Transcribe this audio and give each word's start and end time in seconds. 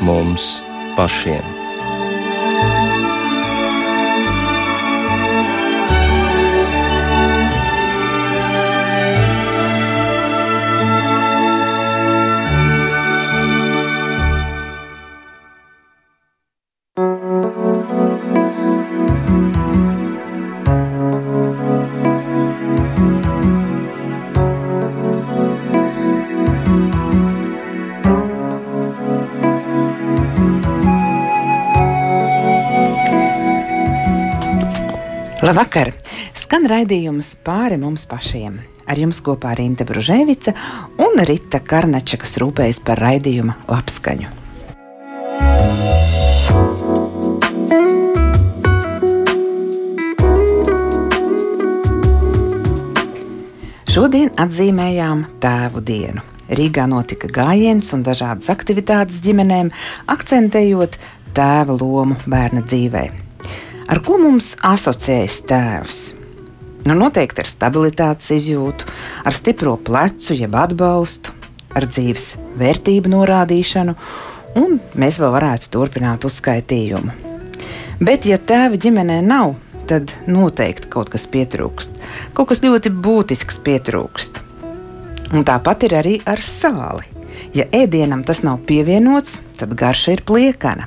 mums 0.00 0.64
pašiem. 0.96 1.59
Labvakar! 35.50 35.88
Skan 36.38 36.62
raidījums 36.70 37.32
pāri 37.42 37.74
mums 37.74 38.04
pašiem. 38.06 38.60
Ar 38.86 38.98
jums 39.02 39.18
kopā 39.26 39.50
ir 39.56 39.64
Rīta 39.64 39.82
Brunēvica 39.88 40.52
un 41.02 41.16
Rita 41.26 41.58
Karnača, 41.58 42.20
kas 42.22 42.36
rūpējas 42.38 42.78
par 42.86 43.00
raidījuma 43.02 43.56
labskaņu. 43.66 44.28
Šodien 53.90 54.30
atzīmējām 54.38 55.24
Tēvu 55.42 55.82
dienu. 55.82 56.22
Rīgā 56.46 56.84
notika 56.92 57.26
gājiens 57.40 57.90
un 57.98 58.06
dažādas 58.06 58.54
aktivitātes 58.54 59.18
ģimenēm, 59.26 59.72
akcentējot 60.14 61.00
tēva 61.34 61.74
lomu 61.82 62.20
bērna 62.30 62.62
dzīvēm. 62.62 63.29
Ar 63.90 63.98
ko 64.06 64.20
mums 64.22 64.52
asociējas 64.62 65.36
tēvs? 65.50 66.00
Nu, 66.86 66.94
noteikti 66.94 67.42
ar 67.42 67.48
stabilitātes 67.50 68.28
izjūtu, 68.36 68.86
ar 69.26 69.34
stipro 69.34 69.72
plecu, 69.82 70.36
jeb 70.38 70.54
atbalstu, 70.54 71.34
ar 71.74 71.88
dzīves 71.90 72.28
vērtību 72.60 73.10
norādīšanu, 73.10 73.96
un 74.60 74.78
mēs 74.94 75.18
vēl 75.18 75.34
varētu 75.34 75.72
turpināt 75.74 76.24
uzskaitījumu. 76.28 77.16
Bet, 77.98 78.30
ja 78.30 78.38
tēva 78.38 78.78
ģimenē 78.80 79.18
nav, 79.26 79.56
tad 79.90 80.14
noteikti 80.30 80.86
kaut 80.94 81.10
kas 81.10 81.26
pietrūkst. 81.34 81.98
Kaut 82.38 82.52
kas 82.52 82.62
ļoti 82.62 82.94
būtisks 82.94 83.58
pietrūkst. 83.66 84.38
Un 85.34 85.42
tāpat 85.46 85.90
ir 85.90 85.98
arī 85.98 86.14
ar 86.30 86.38
sāli. 86.46 87.10
Ja 87.58 87.66
ēdienam 87.74 88.22
tas 88.22 88.44
nav 88.46 88.62
pievienots, 88.70 89.40
tad 89.58 89.74
garša 89.74 90.14
ir 90.14 90.24
pliekana. 90.30 90.86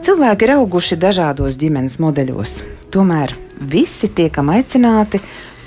Cilvēki 0.00 0.46
ir 0.46 0.54
auguši 0.54 0.96
dažādos 0.96 1.58
ģimenes 1.60 1.98
modeļos, 2.00 2.54
tomēr 2.88 3.34
visi 3.60 4.08
tiekam 4.16 4.48
aicināti 4.48 5.20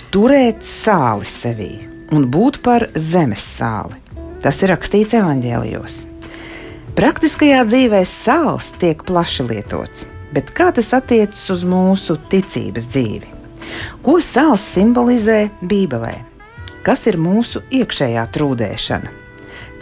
turēt 0.10 0.66
sāli 0.66 1.28
sevī 1.30 1.70
un 2.18 2.26
būt 2.34 2.58
par 2.66 2.88
zemes 2.98 3.46
sāli. 3.60 4.00
Tas 4.42 4.64
ir 4.66 4.74
rakstīts 4.74 5.14
evaņģēlijos. 5.20 6.00
Praktiskajā 6.98 7.62
dzīvē 7.70 8.02
sāls 8.10 8.74
tiek 8.82 9.06
plaši 9.06 9.46
lietots, 9.52 10.10
bet 10.34 10.50
kā 10.58 10.72
tas 10.74 10.90
attiecas 10.98 11.46
uz 11.54 11.62
mūsu 11.70 12.18
ticības 12.34 12.90
dzīvi? 12.90 13.34
Ko 14.02 14.18
sāls 14.18 14.66
simbolizē 14.66 15.44
Bībelē? 15.62 16.16
Kas 16.82 17.06
ir 17.06 17.22
mūsu 17.22 17.62
iekšējā 17.70 18.26
trūdēšana? 18.34 19.14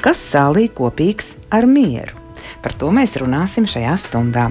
Kas 0.04 0.28
sālī 0.34 0.68
kopīgs 0.76 1.38
ar 1.56 1.68
mieru? 1.68 2.21
Par 2.62 2.76
to 2.78 2.92
mēs 2.94 3.16
runāsim 3.18 3.66
šajā 3.70 3.96
stundā. 4.02 4.50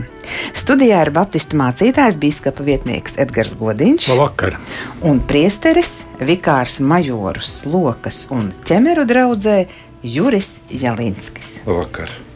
Studijā 0.59 1.05
ir 1.05 1.13
Baptistu 1.15 1.59
mācītājs, 1.61 2.19
biskupa 2.21 2.67
vietnieks 2.67 3.19
Edgars 3.23 3.55
Godiņš. 3.59 4.09
Labvakar! 4.11 4.59
Un 5.07 5.23
priesteris, 5.31 6.01
vikārs 6.19 6.81
majorus, 6.83 7.61
lokas 7.71 8.25
un 8.35 8.51
ķemeru 8.67 9.07
draudzē 9.11 9.61
Juris 10.03 10.59
Jalinskis. 10.75 11.61
Labvakar! 11.69 12.30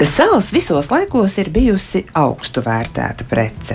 Sāls 0.00 0.46
visos 0.54 0.86
laikos 0.88 1.34
ir 1.42 1.50
bijusi 1.52 2.00
augstu 2.16 2.62
vērtēta 2.64 3.26
prece. 3.28 3.74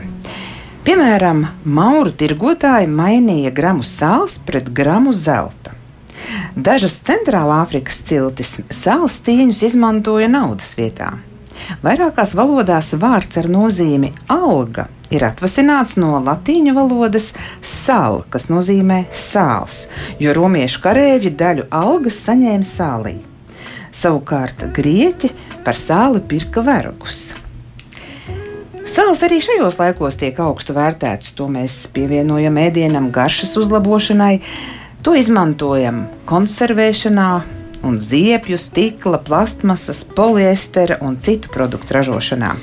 Piemēram, 0.85 1.43
mauru 1.69 2.09
tirgotāji 2.17 2.89
mainīja 2.89 3.51
gramu 3.53 3.85
sāls 3.85 4.39
pret 4.47 4.71
gramu 4.73 5.13
zelta. 5.13 5.75
Dažas 6.57 6.95
centrālā 7.05 7.59
Afrikas 7.61 7.99
ciltis 8.09 8.55
sāls 8.73 9.19
tīņus 9.27 9.61
izmantoja 9.69 10.31
naudas 10.31 10.73
vietā. 10.79 11.11
Vairākās 11.85 12.33
valodās 12.33 12.89
vārds 12.97 13.37
ar 13.37 13.51
nozīmi 13.51 14.09
alga 14.25 14.87
ir 15.13 15.27
atvasināts 15.29 15.93
no 16.01 16.17
latīņu 16.25 16.73
valodas 16.73 17.35
sal, 17.61 18.23
kas 18.33 18.49
nozīmē 18.49 19.03
sāls, 19.13 19.91
jo 20.17 20.33
romiešu 20.33 20.81
kareivji 20.89 21.35
daļu 21.37 21.69
algas 21.69 22.17
saņēma 22.25 22.73
sālī. 22.73 23.17
Savukārt 23.95 24.67
grieķi 24.75 25.31
par 25.63 25.77
sāli 25.79 26.21
pirka 26.27 26.63
vergus. 26.65 27.33
Sāls 28.85 29.23
arī 29.25 29.39
šajos 29.41 29.79
laikos 29.79 30.19
tiek 30.21 30.37
augstu 30.43 30.75
vērtēts. 30.75 31.33
To 31.39 31.47
mēs 31.49 31.85
pievienojam 31.95 32.59
ēdienam, 32.61 33.09
garšas 33.15 33.55
uzlabošanai, 33.57 34.35
to 35.01 35.15
izmantojam 35.17 36.03
konservēšanā, 36.29 37.29
un 37.85 37.97
ziepju, 38.01 38.59
stikla, 38.61 39.17
plastmasas, 39.25 40.03
poliestera 40.15 40.99
un 41.01 41.17
citu 41.21 41.49
produktu 41.53 41.97
ražošanā. 41.97 42.53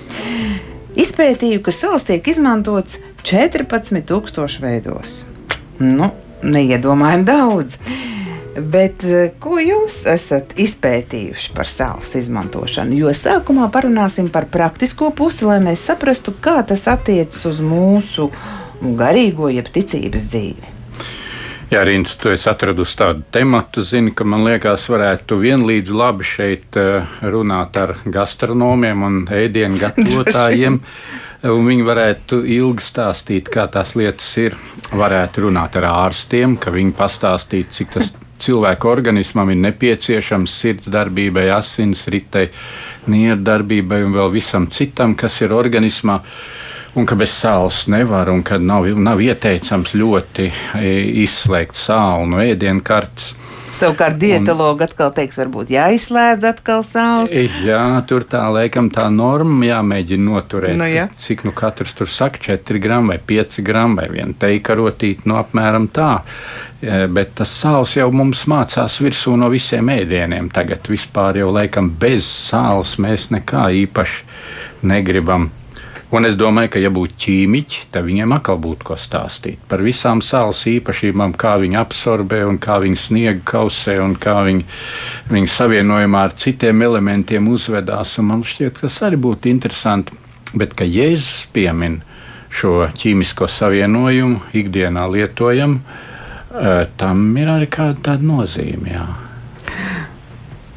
Izpētīju, 0.99 1.63
ka 1.65 1.75
sāls 1.75 2.07
tiek 2.09 2.27
izmantots 2.29 2.99
14,000 3.27 4.63
veidos. 4.63 5.23
Nu, 5.81 6.11
neiedomājami 6.43 7.27
daudz. 7.27 7.79
Bet 8.53 9.01
eh, 9.09 9.31
ko 9.41 9.57
jūs 9.63 10.03
esat 10.13 10.53
izpētījuši 10.61 11.55
par 11.57 11.69
sāls 11.69 12.13
izmantošanu? 12.21 12.99
Jo 13.01 13.15
sākumā 13.17 13.71
parunāsim 13.73 14.29
par 14.33 14.45
praktisko 14.53 15.09
pusi, 15.17 15.47
lai 15.49 15.57
mēs 15.65 15.87
saprastu, 15.89 16.35
kā 16.37 16.59
tas 16.69 16.85
attiecas 16.93 17.47
uz 17.49 17.63
mūsu 17.65 18.29
garīgo, 18.83 19.49
jeb 19.49 19.73
ticības 19.73 20.29
dzīvi. 20.35 20.73
Jā, 21.73 21.81
Rīns, 21.89 22.13
tu 22.21 22.29
esi 22.29 22.45
atradusi 22.51 22.99
tādu 23.01 23.23
tematu, 23.33 23.81
zini, 23.81 24.11
ka 24.13 24.27
man 24.29 24.43
liekas, 24.45 24.85
varētu 24.93 25.39
vienlīdz 25.41 25.93
labi 25.97 26.27
šeit 26.29 26.77
eh, 26.77 27.15
runāt 27.25 27.79
ar 27.81 27.95
gastronomiem 28.05 29.07
un 29.09 29.21
ēdienu 29.33 29.81
gatavotājiem. 29.87 30.77
un 31.49 31.71
viņi 31.71 31.87
varētu 31.89 32.43
ilgi 32.59 32.85
stāstīt, 32.85 33.49
kā 33.49 33.65
tās 33.73 33.97
lietas 33.97 34.29
ir. 34.45 34.61
Varētu 34.93 35.47
runāt 35.47 35.81
ar 35.81 35.89
ārstiem, 35.89 36.59
ka 36.61 36.69
viņi 36.75 36.93
pastāstītu, 36.99 37.73
cik 37.73 37.97
tas 37.97 38.13
cilvēka 38.43 38.91
organismam 38.91 39.53
ir 39.53 39.61
nepieciešams 39.63 40.57
sirds 40.63 40.91
darbībai, 40.93 41.49
asins 41.55 42.07
ritei, 42.13 42.51
nieru 43.13 43.41
darbībai 43.47 44.03
un 44.07 44.17
vēl 44.17 44.33
visam 44.35 44.69
citam, 44.71 45.17
kas 45.19 45.41
ir 45.43 45.55
organismā. 45.57 46.21
Un 46.93 47.07
ka 47.09 47.17
bez 47.17 47.33
sāls 47.33 47.87
nevar, 47.89 48.29
un 48.29 48.43
ka 48.45 48.59
nav, 48.61 48.85
nav 49.01 49.21
ieteicams 49.25 49.95
ļoti 49.97 50.51
e, 50.77 50.91
izslēgt 51.23 51.79
sāli 51.81 52.29
no 52.29 52.43
ēdienkartes. 52.45 53.31
Savukārt 53.73 54.19
dietologi 54.21 54.85
atkal 54.85 55.13
teiks, 55.17 55.39
varbūt 55.41 55.73
jāizslēdz 55.73 56.49
atkal 56.53 56.83
sāls. 56.87 57.33
Jā, 57.65 57.85
tur 58.09 58.27
tā 58.29 58.45
laikam 58.53 58.91
tā 58.93 59.07
norma 59.13 59.65
jāmēģina 59.67 60.27
noturēt. 60.27 60.77
Nu, 60.79 60.89
ja. 60.91 61.09
Cik 61.19 61.47
nu 61.49 61.55
katrs 61.57 61.97
tur 61.99 62.11
saka, 62.11 62.41
4 62.53 62.83
gramu 62.83 63.15
vai 63.15 63.19
5 63.33 63.63
gramu 63.65 64.03
vai 64.03 64.11
viena 64.13 64.37
teika 64.39 64.77
rotīt, 64.79 65.25
no 65.25 65.35
nu, 65.35 65.41
apmēram 65.41 65.89
tā. 65.95 66.13
Bet 66.83 67.37
tas 67.39 67.55
sāls 67.63 67.95
jau 67.97 68.09
mums 68.13 68.45
mācās 68.51 68.99
virsū 69.03 69.37
no 69.39 69.49
visiem 69.53 69.89
ēdieniem. 69.95 70.51
Tagad 70.53 70.91
vispār 70.91 71.41
jau 71.41 71.53
laikam 71.55 71.89
bez 71.99 72.27
sāls 72.27 72.99
mēs 73.03 73.31
nekā 73.33 73.69
īpaši 73.85 74.87
negribam 74.91 75.49
Un 76.13 76.29
es 76.29 76.35
domāju, 76.37 76.75
ka, 76.75 76.81
ja 76.83 76.91
būtu 76.93 77.17
ķīmiķi, 77.25 77.87
tad 77.95 78.05
viņiem 78.05 78.35
atkal 78.37 78.59
būtu 78.61 78.85
ko 78.91 78.99
stāstīt 79.01 79.63
par 79.69 79.81
visām 79.81 80.21
sāls 80.21 80.61
īpašībām, 80.69 81.33
kā 81.41 81.55
viņi 81.63 81.79
absorbē 81.81 82.43
un 82.45 82.59
kā 82.61 82.77
viņi 82.83 83.01
sniega 83.01 83.41
kausē 83.49 83.97
un 84.05 84.13
kā 84.21 84.35
viņi, 84.45 84.67
viņi 85.33 85.49
savienojumā 85.55 86.27
ar 86.29 86.37
citiem 86.37 86.85
elementiem 86.85 87.49
uzvedās. 87.49 88.19
Un 88.21 88.29
man 88.29 88.45
šķiet, 88.45 88.77
ka 88.77 88.85
tas 88.85 89.01
arī 89.09 89.23
būtu 89.25 89.49
interesanti. 89.49 90.21
Bet, 90.53 90.77
ka 90.77 90.85
Jēzus 90.85 91.47
piemin 91.55 92.03
šo 92.53 92.91
ķīmisko 92.93 93.49
savienojumu, 93.49 94.43
ikdienā 94.53 95.09
lietojam, 95.09 95.79
eh, 95.81 96.87
tam 97.01 97.25
ir 97.41 97.57
arī 97.57 97.73
kāda 97.73 98.19
nozīme. 98.21 98.93
Jā. 98.93 99.09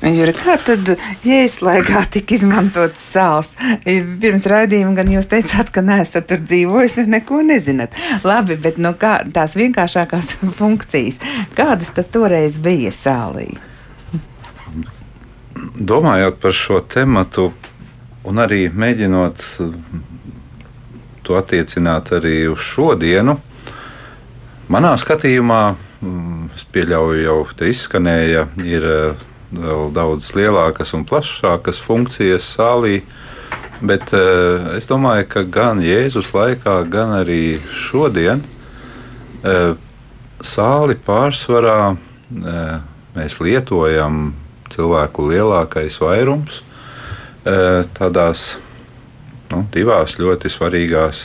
Juri, 0.06 0.36
kā 0.38 0.54
tad 0.62 0.90
jēslaigā 1.26 2.04
tika 2.14 2.36
izmantots 2.36 3.02
sāls? 3.16 3.56
Pirms 3.86 4.46
raidījuma 4.52 4.94
gan 5.00 5.10
jūs 5.10 5.32
teicāt, 5.32 5.72
ka 5.74 5.82
neesat 5.82 6.28
tur 6.30 6.44
dzīvojis 6.46 7.00
un 7.02 7.10
neko 7.16 7.40
nezināt. 7.48 7.96
Labi, 8.22 8.60
bet 8.62 8.78
nu, 8.78 8.94
kā, 9.02 9.18
tās 9.34 9.58
vienkāršākās 9.58 10.36
funkcijas, 10.60 11.18
kādas 11.58 11.96
tad 11.98 12.12
toreiz 12.14 12.60
bija 12.62 12.94
sālī? 12.94 13.56
Domājot 15.76 16.38
par 16.44 16.54
šo 16.54 16.84
tematu 16.86 17.50
un 18.30 18.46
arī 18.46 18.68
mēģinot 18.70 19.44
to 21.26 21.38
attiecināt 21.40 22.14
arī 22.14 22.44
uz 22.52 22.62
šodienu, 22.62 23.40
manā 24.70 24.94
skatījumā, 25.02 25.62
es 26.54 26.66
pieļauju, 26.70 27.24
jau 27.26 27.40
te 27.58 27.72
izskanēja, 27.74 28.52
ir 28.62 28.94
vēl 29.54 29.92
daudz 29.94 30.32
lielākas 30.36 30.94
un 30.98 31.06
plašākas 31.08 31.82
funkcijas 31.84 32.48
sālī. 32.58 33.02
Bet 33.86 34.14
uh, 34.16 34.76
es 34.78 34.88
domāju, 34.88 35.28
ka 35.30 35.44
gan 35.44 35.82
Jēzus 35.84 36.32
laikā, 36.36 36.78
gan 36.90 37.12
arī 37.18 37.58
šodien 37.76 38.42
uh, 38.46 39.76
sāli 40.40 40.96
pārsvarā 40.96 41.80
uh, 41.92 42.78
mēs 43.16 43.40
lietojam 43.44 44.34
cilvēku 44.76 45.30
lielākais 45.30 46.00
vairums 46.02 46.64
tādās 47.96 48.56
nu, 49.52 49.60
divās 49.72 50.16
ļoti 50.18 50.50
svarīgās 50.50 51.20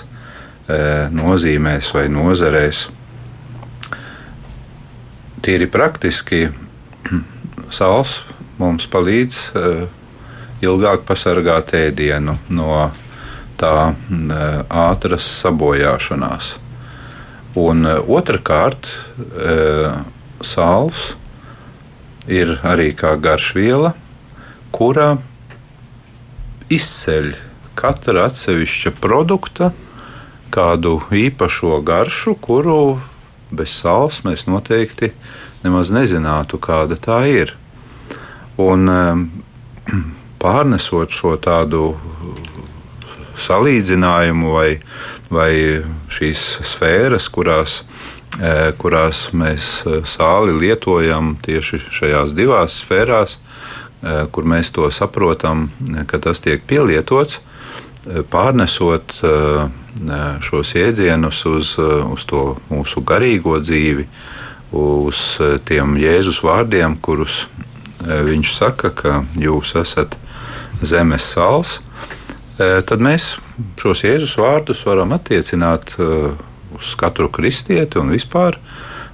nozīmēs 1.17 1.89
vai 1.97 2.03
nozarēs. 2.13 2.83
Tīri 5.41 5.67
praktiski 5.73 6.43
sāls 7.75 8.21
mums 8.61 8.87
palīdz 8.91 9.39
uh, 9.55 9.85
ilgāk 10.65 11.07
pasargāt 11.09 11.75
ēdienu 11.79 12.37
no 12.53 12.91
tā 13.61 13.93
uh, 13.93 14.35
ātras 14.69 15.29
sabojāšanās. 15.41 16.55
Un 17.61 17.87
uh, 17.87 17.99
otrkārt, 18.07 18.93
sāls 20.41 21.11
ir 22.31 22.55
arī 22.65 22.93
kā 22.97 23.17
garšviela, 23.21 23.93
kura 24.73 25.17
izceļ 26.71 27.33
katra 27.77 28.29
atsevišķa 28.31 28.93
produkta 29.01 29.73
kādu 30.55 30.99
īpašo 31.15 31.79
garšu, 31.87 32.37
kuru 32.43 33.01
bez 33.51 33.75
sāls 33.81 34.23
mēs 34.27 34.47
noteikti 34.51 35.13
nemaz 35.65 35.93
nezinātu, 35.95 36.59
kāda 36.63 36.99
tā 37.01 37.23
ir. 37.31 37.55
Un 38.61 38.89
um, 38.93 39.27
pārnesot 40.41 41.13
šo 41.13 41.37
tādu 41.41 41.95
salīdzinājumu 43.41 44.55
vai, 44.55 44.71
vai 45.33 45.53
šīs 46.13 46.43
sfēras, 46.69 47.29
kurās, 47.33 47.81
eh, 48.41 48.71
kurās 48.81 49.29
mēs 49.37 49.71
eh, 49.87 50.01
sāli 50.09 50.57
lietojam 50.59 51.35
tieši 51.45 51.83
šajās 51.89 52.35
divās 52.37 52.81
sfērās, 52.83 53.37
eh, 53.37 54.27
kur 54.33 54.45
mēs 54.45 54.73
to 54.77 54.91
saprotam, 54.91 55.69
ka 56.07 56.19
tas 56.19 56.41
tiek 56.41 56.65
pielietots, 56.67 57.41
pārnesot 58.33 59.13
šos 60.41 60.71
jēdzienus 60.73 61.43
uz, 61.51 61.75
uz 61.77 62.23
to 62.25 62.57
mūsu 62.71 63.03
garīgo 63.05 63.59
dzīvi, 63.61 64.07
uz 64.73 65.19
tiem 65.69 65.99
Jēzus 66.01 66.41
vārdiem, 66.41 66.97
kurus 66.97 67.43
Eh, 67.45 67.70
viņš 68.05 68.53
saka, 68.55 68.91
ka 68.95 69.21
jūs 69.39 69.75
esat 69.79 70.17
zemes 70.83 71.27
sāls, 71.35 71.79
eh, 72.59 72.81
tad 72.87 73.03
mēs 73.05 73.35
šos 73.81 74.05
Jēzus 74.05 74.37
vārdus 74.41 74.85
varam 74.89 75.13
attiecināt 75.13 75.95
eh, 75.99 76.31
uz 76.77 76.95
katru 76.97 77.29
kristieti 77.29 78.01
un 78.01 78.13
vispār 78.15 78.59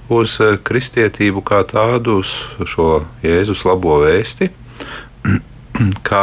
uz 0.09 0.37
kristietību 0.63 1.43
kā 1.43 1.63
tādu, 1.67 2.21
uz 2.21 2.31
šo 2.63 3.03
Jēzus 3.23 3.65
labo 3.67 3.99
vēsti, 4.05 4.49
ka 6.07 6.21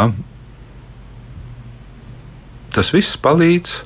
tas 2.75 2.91
viss 2.95 3.19
palīdz, 3.21 3.77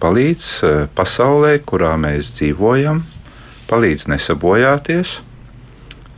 palīdz 0.00 0.46
pasaulē, 0.94 1.56
kurā 1.66 1.96
mēs 1.98 2.30
dzīvojam, 2.38 3.02
palīdz 3.66 4.06
nesabojāties 4.12 5.18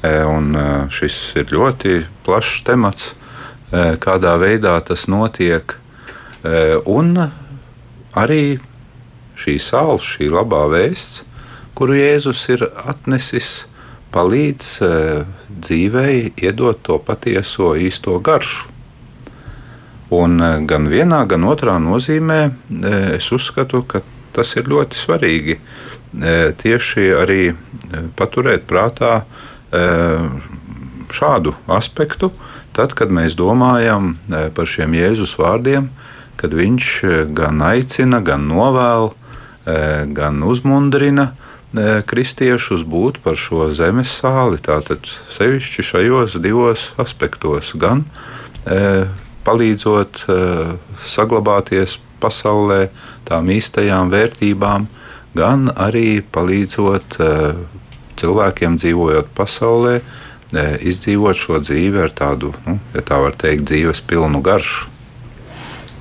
un 0.03 0.55
e, 0.55 0.65
šis 0.95 1.17
ir 1.41 1.51
ļoti 1.51 1.99
plašs 2.27 2.63
temats, 2.67 3.11
e, 3.11 3.97
kādā 3.99 4.37
veidā 4.39 4.79
tas 4.87 5.09
notiek. 5.11 5.77
Un 6.87 7.17
arī 8.15 8.43
šī 9.37 9.57
sāls, 9.59 10.05
šī 10.07 10.29
labā 10.31 10.61
vēsts, 10.71 11.25
kuru 11.75 11.97
Jēzus 11.99 12.45
ir 12.55 12.63
atnesis, 12.79 13.67
palīdz 14.15 14.69
dzīvei 15.51 16.31
iedot 16.39 16.79
to 16.87 17.01
patieso 17.03 17.73
īsto 17.75 18.15
garšu. 18.23 18.71
Un 20.15 20.39
gan 20.71 20.87
vienā, 20.89 21.25
gan 21.29 21.45
otrā 21.51 21.75
nozīmē 21.83 22.39
es 23.19 23.29
uzskatu, 23.35 23.83
ka 23.83 24.01
tas 24.33 24.55
ir 24.57 24.71
ļoti 24.71 24.97
svarīgi 25.03 25.59
tieši 26.63 27.11
arī 27.19 27.43
paturēt 28.17 28.65
prātā 28.71 29.25
šādu 29.73 31.55
aspektu, 31.67 32.31
tad, 32.77 32.95
kad 32.97 33.11
mēs 33.13 33.37
domājam 33.39 34.17
par 34.55 34.69
šiem 34.69 34.95
Jēzus 34.97 35.35
vārdiem, 35.41 35.91
kad 36.39 36.55
viņš 36.55 36.89
gan 37.35 37.63
aicina, 37.67 38.21
gan 38.23 38.47
novēl, 38.49 39.11
gan 40.15 40.43
uzmundrina 40.47 41.33
kristiešus 42.09 42.85
būt 42.89 43.19
par 43.21 43.37
šo 43.37 43.69
zemes 43.77 44.09
sāli. 44.23 44.57
Tātad 44.63 45.05
sevišķi 45.35 45.85
šajos 45.85 46.39
divos 46.41 46.93
aspektos, 46.97 47.75
gan 47.77 48.07
palīdzot 49.45 50.25
saglabāties 51.05 51.99
pasaulē 52.23 52.89
tām 53.29 53.51
īstajām 53.53 54.09
vērtībām, 54.15 54.89
gan 55.37 55.69
arī 55.77 56.23
palīdzot 56.25 57.19
cilvēkiem 58.21 58.77
dzīvojot 58.81 59.33
pasaulē, 59.37 59.99
e, 59.99 60.69
izdzīvot 60.91 61.39
šo 61.39 61.63
dzīvi 61.65 62.05
ar 62.05 62.15
tādu, 62.15 62.53
nu, 62.67 62.79
ja 62.95 63.05
tā 63.07 63.21
var 63.23 63.37
teikt, 63.39 63.69
dzīves 63.71 64.05
pilnu 64.09 64.43
garšu. 64.45 64.98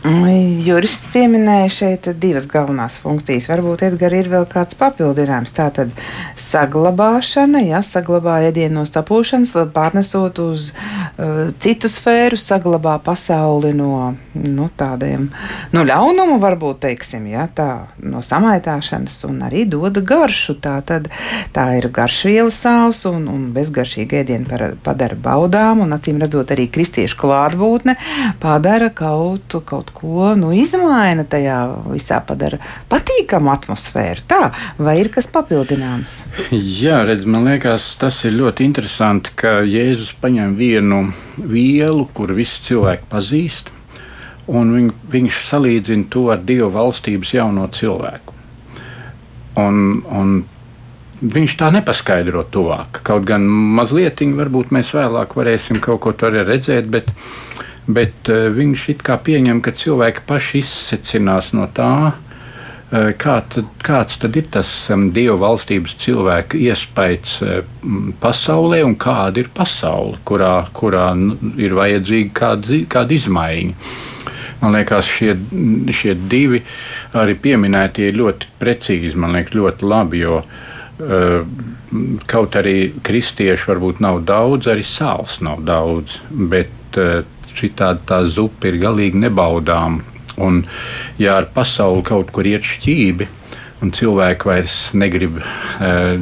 Jurists 0.08 1.10
pieminēja 1.12 1.70
šeit 1.74 2.08
divas 2.22 2.46
galvenās 2.48 2.96
funkcijas. 3.02 3.50
Varbūt 3.52 3.82
Edgars 3.90 4.16
ir 4.16 4.30
vēl 4.32 4.46
kāds 4.48 4.78
papildinājums. 4.80 5.52
Tā 5.52 5.66
tad 5.76 5.92
saglabāšana, 6.40 7.60
ja 7.68 7.82
saglabā 7.84 8.38
ēdienu 8.48 8.80
no 8.80 8.86
sapūšanas, 8.88 9.52
pārnesot 9.76 10.40
uz 10.40 10.70
uh, 10.72 11.50
citu 11.60 11.92
sfēru, 11.92 12.40
saglabā 12.40 12.96
pasauli 13.04 13.74
no 13.76 14.14
nu, 14.38 14.70
tādiem 14.78 15.28
nu, 15.74 15.84
ļaunumu, 15.90 16.38
varbūt 16.40 16.84
teiksim, 16.86 17.26
ja, 17.32 17.48
tā, 17.52 17.90
no 18.00 18.22
samaitāšanas 18.24 19.20
un 19.28 19.42
arī 19.50 19.66
dod 19.68 20.00
garšu. 20.08 20.56
Tā, 20.64 20.78
tad, 20.88 21.12
tā 21.56 21.68
ir 21.82 21.90
garšviela 21.92 22.54
sāls 22.54 23.04
un, 23.10 23.28
un 23.34 23.50
bezgaršīga 23.56 24.22
ēdiena 24.24 24.72
padara 24.86 25.20
baudām 25.20 25.84
un 25.84 25.98
acīm 25.98 26.22
redzot 26.24 26.56
arī 26.56 26.70
kristiešu 26.72 27.20
klātbūtne 27.26 27.98
padara 28.40 28.92
kaut, 28.94 29.58
kaut 29.68 29.92
ko 29.92 29.97
nu, 30.04 30.52
izmaina 30.56 31.26
tajā 31.28 31.58
visā, 31.92 32.20
padara 32.26 32.60
patīkamu 32.92 33.52
atmosfēru. 33.54 34.26
Tā, 34.30 34.42
vai 34.78 34.98
ir 35.02 35.12
kas 35.14 35.30
papildināms? 35.34 36.22
Jā, 36.52 37.02
redz, 37.08 37.28
man 37.30 37.48
liekas, 37.50 37.90
tas 38.02 38.20
ir 38.28 38.38
ļoti 38.38 38.68
interesanti, 38.68 39.34
ka 39.40 39.60
Jēzus 39.68 40.14
paņem 40.22 40.56
vienu 40.60 41.02
vielu, 41.38 42.06
kur 42.14 42.36
visi 42.38 42.64
cilvēki 42.70 43.10
pazīst, 43.12 43.72
un 44.48 44.76
viņ, 44.76 44.92
viņš 45.14 45.42
salīdzina 45.48 46.12
to 46.14 46.28
ar 46.34 46.44
Dieva 46.44 46.70
valstības 46.78 47.34
jauno 47.36 47.68
cilvēku. 47.74 48.36
Un, 49.58 49.82
un 50.14 50.38
viņš 51.22 51.58
tā 51.58 51.72
nepaskaidro 51.74 52.44
tuvāk. 52.54 53.02
Kaut 53.08 53.26
gan 53.28 53.46
mazliet, 53.48 54.22
varbūt 54.22 54.74
mēs 54.76 54.94
vēlāk 54.96 55.34
varēsim 55.38 55.82
kaut 55.84 56.04
ko 56.06 56.14
tādu 56.14 56.46
redzēt, 56.46 56.90
bet 56.94 57.10
bet 57.88 58.32
uh, 58.32 58.48
viņš 58.54 58.88
it 58.94 59.04
kā 59.06 59.18
pieņem, 59.24 59.62
ka 59.64 59.74
cilvēki 59.76 60.26
paši 60.28 60.62
izsecinās 60.62 61.54
no 61.56 61.68
tā, 61.74 62.12
uh, 62.12 63.08
kā 63.20 63.38
tad, 63.54 63.72
kāds 63.84 64.20
tad 64.22 64.36
ir 64.40 64.50
tas 64.52 64.70
um, 64.94 65.08
dievu 65.14 65.40
valstības 65.44 65.96
cilvēka 66.04 66.60
iespējas 66.68 67.38
uh, 67.46 67.56
pasaulē 68.22 68.84
un 68.88 68.98
kāda 69.00 69.44
ir 69.44 69.52
pasaule, 69.56 70.20
kurā, 70.28 70.54
kurā 70.76 71.10
ir 71.58 71.78
vajadzīga 71.78 72.36
kāda, 72.36 72.84
kāda 72.92 73.18
izmaiņa. 73.18 73.90
Man 74.58 74.74
liekas, 74.74 75.06
šie, 75.06 75.36
šie 75.94 76.16
divi 76.18 76.64
arī 77.16 77.36
pieminētie 77.38 78.08
ir 78.10 78.18
ļoti 78.18 78.56
precīzi, 78.58 79.14
man 79.22 79.38
liekas, 79.38 79.54
ļoti 79.54 79.86
labi. 79.86 80.24
Jo, 80.24 80.40
uh, 80.42 81.76
kaut 82.28 82.58
arī 82.60 82.92
kristiešu 83.06 83.72
varbūt 83.72 84.02
nav 84.04 84.22
daudz, 84.28 84.68
arī 84.72 84.84
sāls 84.84 85.40
nav 85.46 85.62
daudz, 85.68 86.20
bet 86.52 87.00
šī 87.58 87.72
tā 87.78 88.22
zupa 88.26 88.70
ir 88.70 88.80
galīgi 88.82 89.26
nebaudām. 89.26 90.02
Un, 90.38 90.62
ja 91.18 91.40
ar 91.40 91.48
pasauli 91.54 92.04
kaut 92.06 92.30
kur 92.34 92.46
iet 92.46 92.66
šķībi, 92.66 93.26
un 93.82 93.94
cilvēki 93.94 94.50
vairs 94.50 94.76
negrib 94.98 95.40
e, 95.42 95.46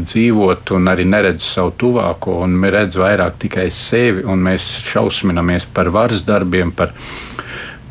dzīvot, 0.04 0.72
un 0.76 0.92
arī 0.92 1.06
neredz 1.08 1.48
savu 1.56 1.74
tuvāko, 1.80 2.40
un 2.46 2.58
redz 2.64 3.00
vairāk 3.00 3.38
tikai 3.46 3.68
sevi, 3.72 4.24
un 4.28 4.44
mēs 4.44 4.70
šausminamies 4.88 5.68
par 5.76 5.92
varas 5.96 6.24
darbiem, 6.28 6.72
par, 6.76 6.96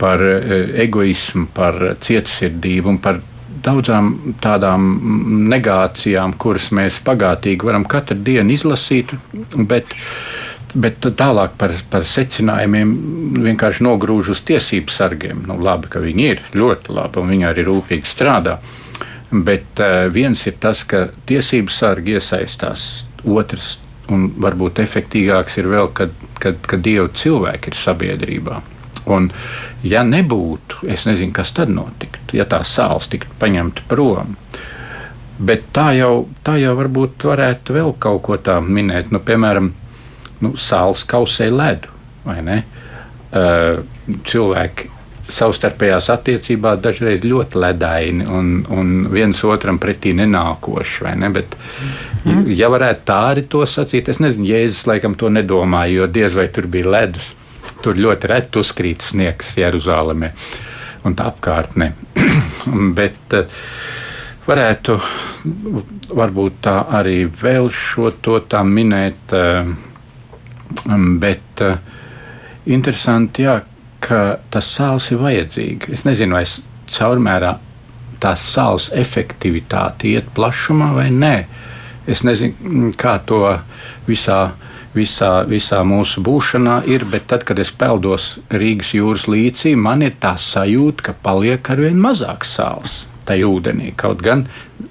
par 0.01 0.25
e, 0.25 0.61
egoismu, 0.85 1.49
par 1.57 1.81
cietsirdību 2.05 2.93
un 2.95 3.01
par 3.05 3.21
daudzām 3.65 4.37
tādām 4.45 4.89
negācijām, 5.49 6.37
kuras 6.41 6.71
mēs 6.77 7.01
pagātīgi 7.05 7.65
varam 7.65 7.87
katru 7.89 8.19
dienu 8.21 8.53
izlasīt. 8.53 9.15
Bet, 9.57 9.97
Bet 10.75 11.07
tālāk 11.07 11.55
par, 11.59 11.71
par 11.91 12.07
secinājumiem 12.09 12.95
vienkārši 13.45 13.85
nogrūž 13.87 14.33
uz 14.35 14.41
tiesību 14.49 14.91
sargiem. 14.91 15.45
Nu, 15.47 15.61
labi, 15.63 15.91
ka 15.93 16.03
viņi 16.03 16.27
ir 16.33 16.43
ļoti 16.55 16.97
labi 16.97 17.23
un 17.23 17.31
viņi 17.31 17.47
arī 17.51 17.67
rūpīgi 17.69 18.11
strādā. 18.11 18.59
Bet 19.31 19.81
uh, 19.83 20.05
viens 20.15 20.43
ir 20.51 20.59
tas, 20.63 20.83
ka 20.87 21.07
tiesību 21.31 21.71
sargi 21.75 22.19
iesaistās, 22.19 23.05
otrs 23.23 23.77
un 24.13 24.29
varbūt 24.43 24.83
efektīvāks 24.83 25.59
ir 25.63 25.71
vēl, 25.71 25.91
kad, 25.97 26.15
kad, 26.43 26.59
kad 26.67 26.83
dievu 26.85 27.09
cilvēki 27.17 27.71
ir 27.71 27.79
sabiedrībā. 27.79 28.61
Un, 29.15 29.29
ja 29.85 30.03
nebūtu, 30.07 30.87
es 30.91 31.05
nezinu, 31.09 31.33
kas 31.37 31.53
tad 31.57 31.73
notiktu, 31.73 32.39
ja 32.39 32.47
tā 32.49 32.63
sāls 32.65 33.09
tiktu 33.13 33.37
paņemta 33.41 33.85
prom. 33.89 34.35
Bet 35.39 35.67
tā 35.75 35.91
jau, 35.99 36.27
tā 36.47 36.57
jau 36.61 36.75
varbūt 36.79 37.27
varētu 37.27 37.75
vēl 37.75 37.97
kaut 38.01 38.23
ko 38.27 38.39
tādu 38.39 38.71
minēt. 38.71 39.11
Nu, 39.13 39.21
piemēram, 39.21 39.73
nu, 40.43 40.55
sāls 40.61 41.05
kausē 41.09 41.51
ledu? 41.53 41.93
Uh, 42.25 43.83
cilvēki 44.25 44.91
savstarpējās 45.25 46.11
attiecībās 46.13 46.81
dažreiz 46.85 47.23
ļoti 47.25 47.61
ledaini 47.61 48.27
un, 48.29 48.51
un 48.73 48.93
viens 49.13 49.39
otram 49.49 49.79
pretī 49.81 50.13
nenākoši. 50.17 51.15
Ne? 51.21 51.31
Bet, 51.33 51.57
mm. 52.25 52.45
ja 52.53 52.69
varētu 52.73 53.07
tā 53.09 53.21
arī 53.33 53.47
to 53.51 53.65
sacīt, 53.69 54.11
es 54.13 54.21
nezinu, 54.21 54.51
Jēzus 54.53 54.85
laikam 54.91 55.17
to 55.19 55.33
nedomāja, 55.33 56.01
jo 56.01 56.11
diez 56.13 56.37
vai 56.37 56.49
tur 56.53 56.69
bija 56.71 56.93
ledus. 56.99 57.33
Tur 57.85 57.99
ļoti 58.01 58.31
reti 58.31 58.61
uzkrīt 58.61 59.05
sniegs 59.05 59.57
Jeruzalemē 59.61 60.31
un 61.09 61.17
tā 61.17 61.29
apkārtnē. 61.33 61.91
Bet 62.99 63.37
uh, 63.37 63.65
varētu 64.49 64.99
varbūt 66.15 66.61
tā 66.65 66.79
arī 67.01 67.25
vēl 67.29 67.71
šo 67.73 68.13
to 68.25 68.39
tā 68.49 68.61
minēt, 68.65 69.33
uh, 69.37 69.73
bet 71.21 71.63
uh, 71.65 71.77
interesanti, 72.67 73.47
jā, 73.47 73.61
ka 74.05 74.41
tas 74.53 74.69
sāls 74.77 75.11
ir 75.13 75.23
vajadzīgs. 75.23 75.93
Es 75.93 76.05
nezinu, 76.09 76.37
vai 76.37 76.45
caurmērā 76.95 77.55
tās 78.23 78.45
sāls 78.55 78.91
efektivitāte 78.95 80.13
iet 80.15 80.29
plašumā 80.37 80.93
vai 80.97 81.09
nē. 81.13 81.37
Es 82.09 82.23
nezinu, 82.25 82.93
kā 83.01 83.19
to 83.25 83.41
visā 84.09 84.43
visā, 84.95 85.31
visā 85.49 85.83
mūsu 85.87 86.23
būšanā 86.25 86.83
ir, 86.91 87.05
bet 87.11 87.27
tad, 87.33 87.45
kad 87.49 87.59
es 87.59 87.73
peldos 87.75 88.35
Rīgas 88.53 88.95
jūras 88.95 89.27
līcī, 89.31 89.75
man 89.77 90.05
ir 90.07 90.17
tā 90.21 90.35
sajūta, 90.41 91.09
ka 91.09 91.17
paliek 91.25 91.71
arvien 91.75 91.99
mazāk 92.01 92.47
sāls 92.49 93.05
tajā 93.29 93.49
ūdenī. 93.49 93.95
Kaut 93.97 94.23
gan 94.25 94.47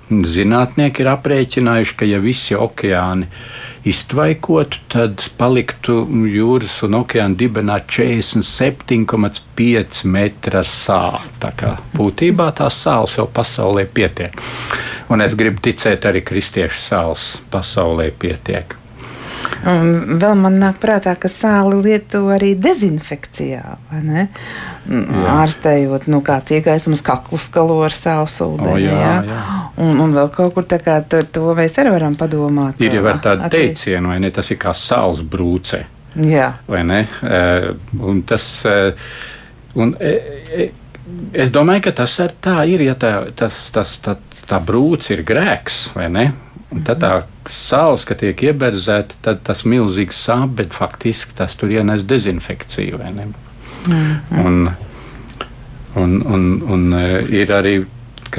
zinātnieki 0.10 1.04
ir 1.04 1.12
aprēķinājuši, 1.14 1.98
ka 1.98 2.10
ja 2.10 2.20
visi 2.24 2.58
okeāni 2.58 3.30
iztvaikotu, 3.88 4.78
tad 4.92 5.24
paliktu 5.38 6.08
jūras 6.30 6.84
un 6.88 6.94
okeāna 7.02 7.36
dibenā 7.40 7.78
47,5 7.88 10.06
metra 10.10 10.64
sāla. 10.68 11.22
Tā 11.44 11.52
kā 11.58 11.70
būtībā 11.98 12.48
tās 12.60 12.76
sāls 12.86 13.18
jau 13.20 13.28
pasaulē 13.28 13.84
pietiek. 13.86 14.34
Un 15.12 15.22
es 15.22 15.36
gribu 15.38 15.60
ticēt, 15.64 16.06
arī 16.10 16.22
kristiešu 16.26 16.80
sāls 16.82 17.24
pasaulē 17.52 18.12
pietiek. 18.20 18.76
Un 19.68 20.20
vēl 20.20 20.36
man 20.40 20.58
nāk 20.60 20.80
prātā, 20.82 21.14
ka 21.20 21.30
sāli 21.32 21.82
lieto 21.84 22.26
arī 22.34 22.54
dezinfekcijā. 22.60 23.78
Ārstējot, 25.34 26.08
nu, 26.12 26.20
kāds 26.26 26.52
iegaisums 26.56 27.04
kaklu 27.06 27.38
skalo 27.40 27.78
ar 27.86 27.96
sāls 27.96 28.40
ūdeni. 28.44 28.74
O, 28.74 28.82
jā, 28.82 28.98
jā. 29.00 29.14
jā. 29.30 29.63
Un, 29.82 29.98
un 30.04 30.14
vēl 30.14 30.30
kaut 30.34 30.54
kur 30.54 30.68
tā 30.70 30.78
kā 30.84 31.00
tur, 31.10 31.26
to 31.34 31.56
mēs 31.58 31.80
arī 31.82 31.96
varam 31.96 32.14
padomāt. 32.18 32.82
Ir 32.84 33.00
jau 33.00 33.08
ar 33.10 33.18
tādu 33.24 33.50
teicienu, 33.54 34.12
vai 34.12 34.20
ne? 34.22 34.30
Tas 34.34 34.52
ir 34.54 34.60
kā 34.62 34.74
sāls 34.78 35.24
brūce. 35.26 35.82
Jā. 36.22 36.52
Vai 36.70 36.84
ne? 36.86 37.02
Un 37.98 38.22
tas, 38.30 38.46
un 39.74 39.96
es 41.34 41.50
domāju, 41.54 41.88
ka 41.88 41.96
tas 42.04 42.20
ar 42.22 42.36
tā 42.44 42.60
ir, 42.70 42.86
ja 42.86 42.94
tā, 43.00 43.16
tas, 43.36 43.66
tas, 43.74 43.96
tā, 44.04 44.16
tā 44.50 44.62
brūce 44.62 45.16
ir 45.16 45.26
grēks, 45.26 45.88
vai 45.98 46.10
ne? 46.14 46.28
Un 46.74 46.82
tad 46.86 47.04
tā 47.04 47.12
sāls, 47.50 48.06
kad 48.08 48.22
tiek 48.24 48.40
ieberzēta, 48.48 49.20
tad 49.26 49.44
tas 49.46 49.62
milzīgs 49.70 50.18
sāp, 50.26 50.56
bet 50.62 50.74
faktiski 50.74 51.36
tas 51.38 51.54
tur 51.60 51.74
ienes 51.74 52.06
dezinfekciju. 52.10 52.98
Mm 52.98 53.34
-hmm. 53.88 54.46
un, 54.46 54.72
un, 55.96 56.22
un, 56.26 56.62
un 56.62 56.94
e, 56.94 57.22
ir 57.30 57.52
arī 57.52 57.86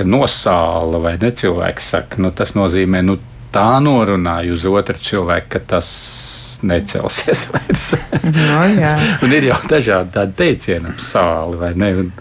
nosāla 0.03 0.99
vai 0.99 1.15
ne 1.23 1.31
cilvēks 1.31 1.91
saka, 1.95 2.19
nu, 2.19 2.33
tas 2.35 2.57
nozīmē, 2.59 3.05
nu, 3.07 3.19
tā 3.55 3.79
norunāja 3.85 4.53
uz 4.57 4.67
otru 4.67 4.99
cilvēku, 4.99 5.53
ka 5.55 5.63
tas 5.77 5.91
necelsies 6.67 7.47
vairs. 7.53 7.87
no, 8.25 8.61
un 9.23 9.37
ir 9.37 9.51
jau 9.53 9.61
dažādi 9.71 10.17
tādi 10.19 10.39
teicieni 10.43 10.97
sāli 10.99 11.61
vai 11.61 11.75
ne. 11.79 11.95
Un, 12.03 12.13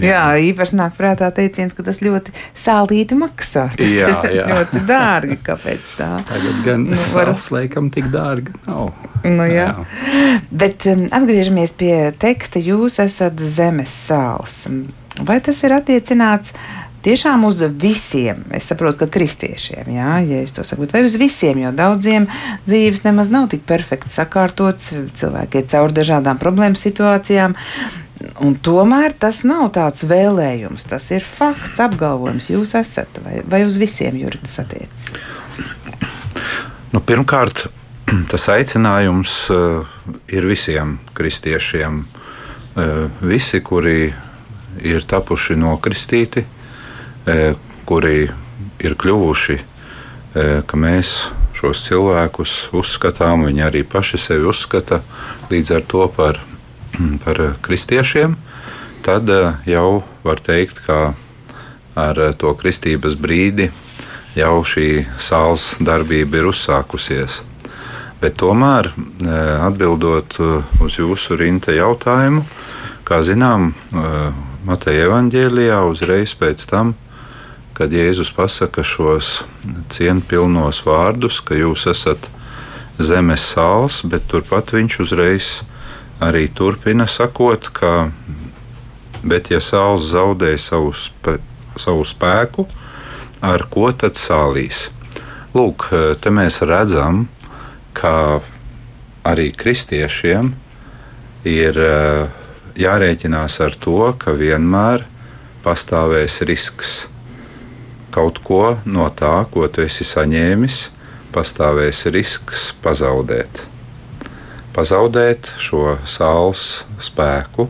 Jā, 0.00 0.20
īpaši 0.40 0.76
nāk 0.78 0.94
prātā 0.96 1.28
teiciens, 1.34 1.74
ka 1.74 1.82
tas 1.86 1.98
ļoti 2.04 2.32
sālīti 2.56 3.16
maksā. 3.18 3.66
Tas 3.76 3.90
jā, 3.90 4.10
jā. 4.32 4.46
ļoti 4.52 4.82
dārgi. 4.88 5.38
Kāpēc 5.46 5.88
tā? 5.98 6.10
Tagad 6.28 6.60
gan 6.64 6.86
nu, 6.86 6.98
var... 7.14 7.32
sāls 7.32 7.48
laikam 7.54 7.90
tik 7.94 8.08
dārgi 8.12 8.54
nav. 8.68 8.94
Nu, 9.26 9.46
jā. 9.50 9.66
jā. 9.74 10.36
Bet 10.54 10.86
um, 10.90 11.06
atgriežamies 11.14 11.74
pie 11.78 11.96
teksta. 12.22 12.62
Jūs 12.62 13.00
esat 13.04 13.42
zemes 13.42 13.94
sāls. 14.06 14.62
Vai 15.24 15.40
tas 15.40 15.62
ir 15.64 15.72
attiecināts? 15.76 16.52
tiešām 17.06 17.44
uz 17.46 17.60
visiem. 17.78 18.42
Es 18.54 18.66
saprotu, 18.70 19.04
ka 19.04 19.10
kristiešiem, 19.18 19.92
jā, 19.94 20.14
ja 20.26 20.40
es 20.42 20.54
to 20.56 20.64
saku, 20.66 20.88
vai 20.90 21.04
uz 21.06 21.14
visiem, 21.20 21.60
jo 21.62 21.70
daudziem 21.76 22.26
dzīves 22.66 23.04
nemaz 23.06 23.30
nav 23.30 23.46
tik 23.52 23.62
perfekti 23.68 24.10
sakārtots, 24.14 24.90
cilvēki 25.20 25.62
iet 25.62 25.70
cauri 25.74 25.94
dažādām 26.00 26.40
problēmu 26.42 26.78
situācijām. 26.80 27.54
Un 28.42 28.56
tomēr 28.64 29.12
tas 29.12 29.42
nav 29.46 29.68
tāds 29.76 30.06
vēlējums, 30.08 30.88
tas 30.88 31.10
ir 31.12 31.22
fakts, 31.22 31.78
apgalvojums. 31.84 32.48
Jūs 32.50 32.72
esat 32.80 33.20
vai, 33.22 33.42
vai 33.46 33.62
uz 33.68 33.76
visiem 33.78 34.16
juridiski 34.18 34.64
attiecas? 34.64 35.10
Nu, 36.94 37.02
pirmkārt, 37.04 37.66
tas 38.32 38.48
aicinājums 38.50 39.38
uh, 39.52 39.98
ir 40.32 40.48
visiem 40.48 40.96
kristiešiem. 41.14 42.06
Uh, 42.76 43.06
visi, 43.20 43.60
kuri 43.64 44.10
ir 44.82 45.06
tapuši 45.08 45.56
nokristīti, 45.60 46.44
uh, 46.44 47.54
kuri 47.86 48.26
ir 48.82 48.98
kļuvuši, 48.98 49.56
uh, 49.60 50.60
ka 50.66 50.80
mēs 50.80 51.16
šos 51.56 51.86
cilvēkus 51.86 52.58
uzskatām, 52.76 53.46
viņi 53.48 53.64
arī 53.64 53.86
paši 53.88 54.20
sevi 54.20 54.44
uzskata 54.48 55.00
līdz 55.50 55.72
ar 55.78 55.88
to 55.88 56.04
par 56.12 56.42
par 57.24 57.40
kristiešiem, 57.62 58.36
tad 59.02 59.30
eh, 59.30 59.52
jau 59.66 60.02
var 60.24 60.40
teikt, 60.42 60.82
ka 60.86 61.14
ar 61.96 62.20
to 62.36 62.52
kristības 62.58 63.16
brīdi 63.16 63.70
jau 64.36 64.60
šī 64.68 65.06
sāls 65.22 65.76
darbība 65.80 66.42
ir 66.42 66.50
uzsākusies. 66.50 67.40
Bet 68.20 68.36
tomēr, 68.40 68.90
atbildot 69.64 70.36
uz 70.84 70.94
jūsu 70.96 71.36
rinta 71.36 71.72
jautājumu, 71.72 72.42
kā 73.04 73.22
zinām, 73.24 73.70
Mateja 74.66 75.04
evanģēlijā 75.06 75.76
uzreiz 75.86 76.32
pēc 76.34 76.64
tam, 76.66 76.96
kad 77.76 77.92
Jēzus 77.94 78.32
pasaka 78.34 78.82
šos 78.82 79.44
cienpilnos 79.94 80.80
vārdus, 80.82 81.36
ka 81.38 81.54
jūs 81.54 81.84
esat 81.92 82.24
zemes 82.98 83.44
sāls, 83.52 84.00
bet 84.02 84.24
turpat 84.26 84.72
viņš 84.74 84.96
uzreiz 85.04 85.50
arī 86.18 86.48
turpina 86.50 87.06
sakot, 87.06 87.68
ka, 87.76 88.08
bet 89.22 89.52
ja 89.54 89.60
saules 89.62 90.08
zaudē 90.10 90.56
savu, 90.58 90.90
spē, 90.98 91.36
savu 91.78 92.02
spēku, 92.02 92.64
ar 93.46 93.68
ko 93.70 93.92
tad 93.94 94.18
sālīs? 94.18 94.88
Lūk, 95.54 95.92
te 96.18 96.32
mēs 96.34 96.58
redzam, 96.66 97.28
ka 97.94 98.40
arī 99.30 99.52
kristiešiem 99.54 100.50
ir 101.46 101.80
eh, 101.86 102.42
jārēķinās 102.80 103.60
ar 103.64 103.76
to, 103.80 104.00
ka 104.20 104.34
vienmēr 104.36 105.06
pastāvēs 105.64 106.40
risks 106.46 106.96
kaut 108.14 108.40
ko 108.44 108.76
no 108.88 109.08
tā, 109.12 109.44
ko 109.52 109.66
tu 109.68 109.82
esi 109.84 110.06
saņēmis, 110.08 110.76
pastāvēs 111.34 112.06
risks 112.14 112.70
pazaudēt. 112.84 113.60
Pazaudēt 114.76 115.50
šo 115.60 115.96
saules 116.08 116.84
spēku, 117.00 117.68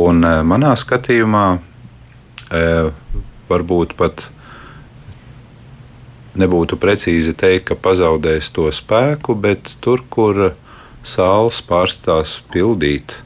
un 0.00 0.24
manā 0.48 0.72
skatījumā 0.76 1.46
varbūt 3.48 3.94
pat 3.96 4.26
nebūtu 6.38 6.76
precīzi 6.80 7.34
teikt, 7.36 7.70
ka 7.70 7.78
pazaudēs 7.88 8.52
to 8.54 8.68
spēku, 8.72 9.36
bet 9.36 9.72
tur, 9.84 10.04
kur 10.08 10.52
saules 11.04 11.60
pārstās 11.64 12.38
pildīt 12.52 13.16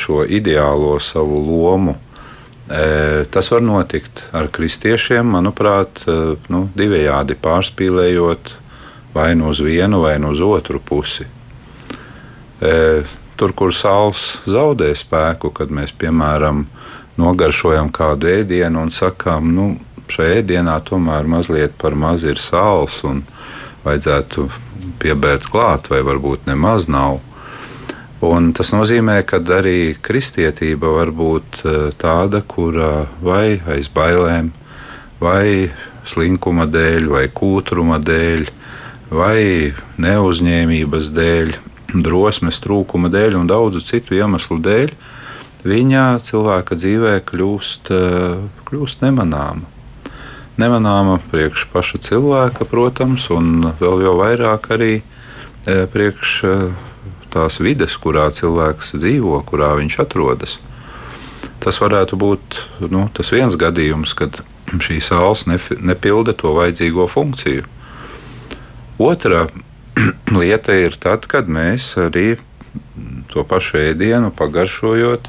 šo 0.00 0.22
ideālo 0.24 0.94
savu 1.04 1.42
lomu, 1.44 1.96
Tas 3.30 3.50
var 3.50 3.62
notikt 3.66 4.20
ar 4.30 4.46
kristiešiem, 4.54 5.26
manuprāt, 5.34 6.04
nu, 6.54 6.60
divējādi 6.78 7.34
pārspīlējot 7.42 8.52
vai 9.14 9.34
nu 9.34 9.48
uz 9.50 9.58
vienu, 9.58 10.04
vai 10.04 10.18
nu 10.22 10.30
uz 10.30 10.40
otru 10.40 10.78
pusi. 10.78 11.26
Tur, 13.36 13.54
kur 13.58 13.74
saules 13.74 14.38
zaudē 14.46 14.92
spēku, 14.94 15.50
kad 15.50 15.72
mēs, 15.74 15.90
piemēram, 15.98 16.66
nogaršojam 17.18 17.90
kādu 17.90 18.30
ēdienu 18.36 18.84
un 18.84 18.94
sakām, 18.94 19.50
nu, 19.56 19.72
šajā 20.10 20.38
ēdienā 20.44 20.78
tomēr 20.86 21.26
mazliet 21.26 21.74
par 21.80 21.98
maz 21.98 22.22
ir 22.22 22.38
sāls 22.38 23.00
un 23.08 23.24
vajadzētu 23.82 24.46
piebērt 25.02 25.50
klāt, 25.50 25.90
vai 25.90 26.04
varbūt 26.06 26.46
nemaz 26.46 26.86
nav. 26.86 27.18
Un 28.20 28.50
tas 28.52 28.68
nozīmē, 28.74 29.22
ka 29.24 29.38
arī 29.56 29.94
kristietība 29.96 30.90
var 30.92 31.08
būt 31.08 31.62
eh, 31.64 31.76
tāda, 31.96 32.42
kura 32.44 33.06
vai 33.24 33.62
aiz 33.64 33.88
bailēm, 33.88 34.50
vai 35.22 35.70
slinkuma 36.04 36.66
dēļ, 36.68 37.06
vai 37.08 37.22
kūtruma 37.32 37.96
dēļ, 38.04 38.44
vai 39.08 39.72
neuzņēmības 39.96 41.08
dēļ, 41.16 41.54
drosmes 42.04 42.60
trūkuma 42.60 43.08
dēļ 43.08 43.38
un 43.40 43.48
daudzu 43.48 43.80
citu 43.80 44.18
iemeslu 44.18 44.60
dēļ, 44.68 44.92
viņa 45.64 46.04
cilvēka 46.20 46.76
dzīvē 46.76 47.16
kļūst, 47.24 47.88
eh, 47.96 48.36
kļūst 48.68 49.00
nemanāma. 49.06 49.64
Nemanāma 50.60 51.16
priekš 51.32 51.70
paša 51.72 52.04
cilvēka, 52.04 52.68
protams, 52.68 53.30
un 53.32 53.72
vēl 53.80 54.04
jau 54.04 54.14
vairāk 54.20 54.70
arī 54.76 54.92
eh, 55.00 55.86
priekš 55.88 56.36
tās 57.32 57.60
vides, 57.62 57.96
kurā 58.00 58.28
cilvēks 58.34 58.94
dzīvo, 58.98 59.40
kurā 59.48 59.74
viņš 59.78 59.98
atrodas. 60.04 60.58
Tas 61.60 61.80
varētu 61.80 62.16
būt 62.20 62.60
nu, 62.88 63.06
tas 63.14 63.32
viens 63.34 63.56
gadījums, 63.60 64.14
kad 64.16 64.40
šī 64.70 65.00
saules 65.02 65.46
nepilda 65.48 66.34
to 66.36 66.54
vajadzīgo 66.56 67.06
funkciju. 67.10 67.66
Otra 69.00 69.46
lieta 70.40 70.76
ir 70.76 70.96
tad, 71.00 71.26
kad 71.30 71.50
mēs 71.50 71.92
arī 72.00 72.38
to 73.30 73.44
pašu 73.46 73.80
ēdienu 73.90 74.32
pagaršojot, 74.36 75.28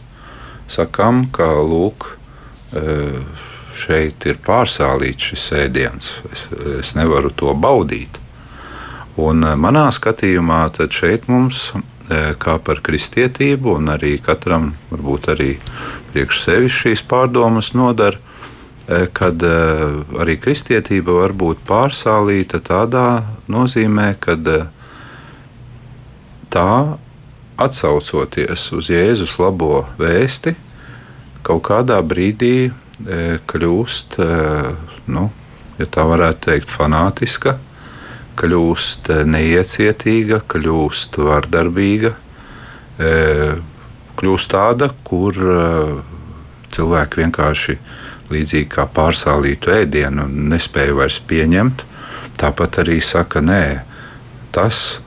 sakām, 0.71 1.25
ka 1.33 1.49
lūk, 1.65 2.07
e, 2.73 2.97
šeit 3.77 4.25
ir 4.29 4.39
pārsālīts 4.43 5.31
šis 5.31 5.45
ēdiens. 5.65 6.11
Es, 6.31 6.47
es 6.79 6.93
nevaru 6.97 7.31
to 7.35 7.53
baudīt. 7.53 8.19
Un 9.21 9.45
e, 9.45 9.55
manā 9.59 9.87
skatījumā 9.93 10.63
šeit 10.89 11.27
mums 11.31 11.69
kā 12.41 12.57
par 12.63 12.81
kristietību, 12.83 13.77
un 13.79 13.91
arī 13.93 14.17
katram 14.23 14.71
varbūt 14.91 15.29
arī 15.33 15.51
priekš 16.11 16.41
sevis 16.43 16.75
šīs 16.83 17.05
pārdomas 17.07 17.71
nodara, 17.77 18.19
kad 19.15 19.43
arī 20.19 20.35
kristietība 20.41 21.21
var 21.21 21.35
būt 21.37 21.61
pārsālīta 21.67 22.59
tādā 22.65 23.23
nozīmē, 23.51 24.09
ka 24.19 24.35
tā 26.51 26.73
atsaucoties 27.61 28.67
uz 28.75 28.89
Jēzus 28.91 29.37
labo 29.39 29.85
vēsti, 30.01 30.55
kaut 31.45 31.63
kādā 31.69 32.01
brīdī 32.03 32.71
kļūst, 33.47 34.17
nu, 35.13 35.27
ja 35.79 35.87
tā 35.89 36.07
varētu 36.09 36.49
teikt, 36.49 36.73
fanātiska 36.73 37.57
kļūst 38.39 39.11
neiecietīga, 39.27 40.41
kļūst 40.51 41.19
vardarbīga, 41.21 42.13
e, 43.01 43.11
kļūst 44.19 44.51
tāda, 44.53 44.91
kur 45.07 45.35
e, 45.35 45.59
cilvēki 46.71 47.23
vienkārši 47.23 47.77
līdzīgi 48.31 48.69
kā 48.71 48.87
pārsālītu 48.95 49.73
ēdienu 49.75 50.27
nespēja 50.53 50.95
vairs 50.97 51.19
pieņemt. 51.27 51.85
Tāpat 52.39 52.81
arī 52.85 53.01
saka, 53.03 53.41
nē, 53.43 53.63
tas, 54.55 55.01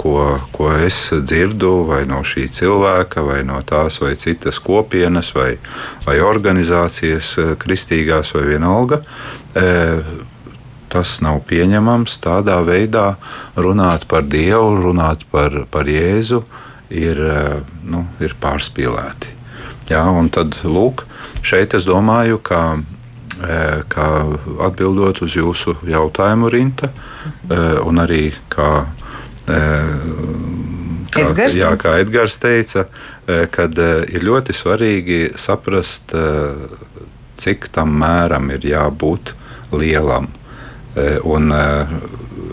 ko, 0.00 0.40
ko 0.52 0.70
es 0.72 1.10
dzirdu 1.12 1.72
vai 1.88 2.02
no 2.08 2.22
šī 2.24 2.46
cilvēka, 2.52 3.22
vai 3.26 3.42
no 3.44 3.60
tās 3.68 4.00
vai 4.00 4.14
citas 4.16 4.58
kopienas, 4.64 5.34
vai, 5.36 5.56
vai 6.06 6.18
organizācijas, 6.24 7.34
kristīgās 7.60 8.32
vai 8.36 8.46
vienalga, 8.48 9.02
tas 10.92 11.16
nav 11.24 11.40
pieņemams. 11.48 12.18
Tādā 12.22 12.58
veidā 12.66 13.14
runāt 13.56 14.06
par 14.10 14.26
Dievu, 14.28 14.76
runāt 14.88 15.24
par, 15.32 15.64
par 15.72 15.88
Jēzu 15.88 16.42
ir, 16.92 17.20
eh, 17.20 17.60
nu, 17.88 18.04
ir 18.20 18.36
pārspīlēti. 18.40 19.38
Jā, 19.90 20.04
un 20.14 20.28
tad, 20.32 20.58
lūk, 20.64 21.04
šeit 21.44 21.74
es 21.74 21.86
domāju, 21.88 22.40
ka, 22.44 22.78
eh, 23.42 23.82
ka 23.88 24.08
atbildot 24.68 25.22
uz 25.24 25.36
jūsu 25.36 25.76
jautājumu, 25.88 26.50
Rinta, 26.52 26.90
eh, 27.50 27.80
un 27.84 27.96
arī 28.04 28.34
kā, 28.50 28.86
kā, 31.12 31.20
Edgars. 31.20 31.56
jā, 31.56 31.76
kā 31.76 31.98
Edgars 32.00 32.38
teica, 32.38 32.86
kad 33.50 33.78
ir 33.78 34.20
ļoti 34.20 34.54
svarīgi 34.54 35.36
saprast, 35.36 36.12
cik 37.36 37.68
tam 37.72 37.96
mēram 38.00 38.50
ir 38.52 38.60
jābūt 38.60 39.32
lielam. 39.72 40.28
E, 40.92 41.16
un 41.24 41.48
e, 41.52 41.62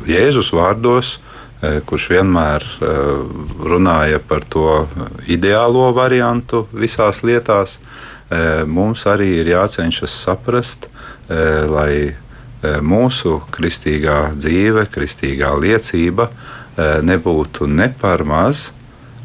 Jēzus 0.07 0.53
vārdos, 0.55 1.17
e, 1.59 1.79
kurš 1.85 2.05
vienmēr 2.13 2.63
runāja 3.67 4.21
par 4.23 4.45
to 4.47 4.85
ideālo 5.27 5.89
variantu 5.95 6.65
visās 6.71 7.23
lietās, 7.27 7.79
mums 8.69 9.07
arī 9.09 9.39
ir 9.39 9.47
jācenšas 9.49 10.13
saprast, 10.21 10.83
lai 11.73 12.13
mūsu 12.85 13.39
kristīgā 13.49 14.35
dzīve, 14.37 14.83
kristīgā 14.93 15.49
liecība 15.57 16.27
nebūtu 16.77 17.65
ne 17.73 17.87
par 17.89 18.21
maz, 18.29 18.67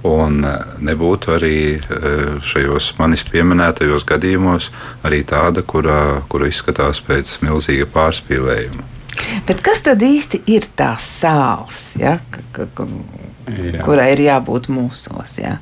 un 0.08 0.40
nebūtu 0.88 1.36
arī 1.36 1.58
šajos 2.48 2.94
manis 2.96 3.26
pieminētajos 3.28 4.08
gadījumos 4.08 4.70
tāda, 5.04 5.60
kura, 5.68 6.00
kura 6.32 6.48
izskatās 6.48 7.04
pēc 7.04 7.36
milzīga 7.44 7.92
pārspīlējuma. 7.92 8.93
Bet 9.48 9.62
kas 9.64 9.84
tad 9.86 10.02
īsti 10.04 10.44
ir 10.54 10.66
tās 10.76 11.06
sāls, 11.20 11.94
ja, 12.00 12.18
kurai 13.84 14.10
ir 14.14 14.24
jābūt 14.28 14.70
mūsos? 14.72 15.38
Ja? 15.42 15.58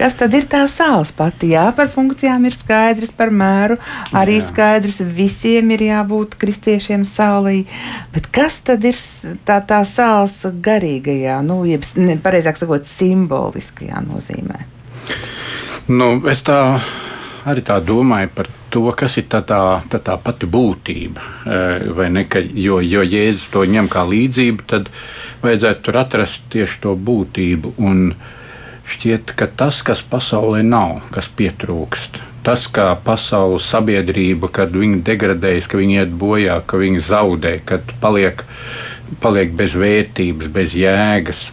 Kas 0.00 0.14
tad 0.16 0.32
ir 0.32 0.46
tā 0.48 0.62
sāls 0.70 1.10
pati? 1.12 1.50
Jā, 1.52 1.66
par 1.76 1.90
funkcijām 1.92 2.46
ir 2.48 2.54
skaidrs, 2.56 3.10
par 3.12 3.28
mēru 3.28 3.76
arī 4.16 4.38
Jā. 4.38 4.46
skaidrs. 4.46 5.02
Visiem 5.12 5.74
ir 5.76 5.84
jābūt 5.90 6.38
kristiešiem 6.40 7.04
sālī. 7.04 7.66
Bet 8.14 8.30
kas 8.32 8.62
tad 8.64 8.86
ir 8.88 8.96
tā, 9.44 9.58
tā 9.60 9.82
sāls 9.84 10.38
garīgajā, 10.64 11.42
nu, 11.44 11.58
jeb, 11.68 11.84
pareizāk 12.24 12.56
sakot, 12.56 12.88
simboliskajā 12.88 14.00
nozīmē? 14.06 14.62
Nu, 15.92 16.14
es 16.32 16.40
tā 16.48 16.62
arī 17.44 17.66
tā 17.66 17.76
domāju 17.84 18.32
par 18.38 18.48
to, 18.70 18.84
kas 18.96 19.18
ir 19.20 19.26
tā, 19.30 19.42
tā, 19.46 19.60
tā, 19.90 20.00
tā 20.02 20.16
pati 20.22 20.48
būtība. 20.50 21.26
E, 21.44 22.08
ne, 22.14 22.24
ka, 22.30 22.40
jo, 22.40 22.80
jo 22.84 23.04
Jēzus 23.04 23.50
to 23.52 23.64
ņem 23.68 23.90
kā 23.92 24.04
līdzību, 24.08 24.66
tad 24.70 24.90
vajadzētu 25.44 25.86
tur 25.86 26.00
atrast 26.00 26.48
tieši 26.54 26.80
to 26.84 26.96
būtību. 26.96 27.74
Un 27.82 28.12
šķiet, 28.90 29.34
ka 29.38 29.50
tas, 29.50 29.82
kas 29.86 30.02
pasaulē 30.06 30.62
nav, 30.66 31.00
kas 31.14 31.30
pietrūkst, 31.36 32.20
tas, 32.46 32.66
kā 32.72 32.92
pasaules 33.04 33.68
sabiedrība, 33.70 34.50
kad 34.52 34.74
viņi 34.74 35.02
degradējas, 35.06 35.70
ka 35.70 35.80
viņi 35.80 36.02
iet 36.02 36.18
bojā, 36.22 36.60
ka 36.66 36.80
viņi 36.80 37.04
zaudē, 37.10 37.56
kad 37.68 37.94
paliek, 38.02 38.44
paliek 39.22 39.54
bez 39.56 39.76
vērtības, 39.78 40.52
bez 40.54 40.78
jēgas 40.78 41.50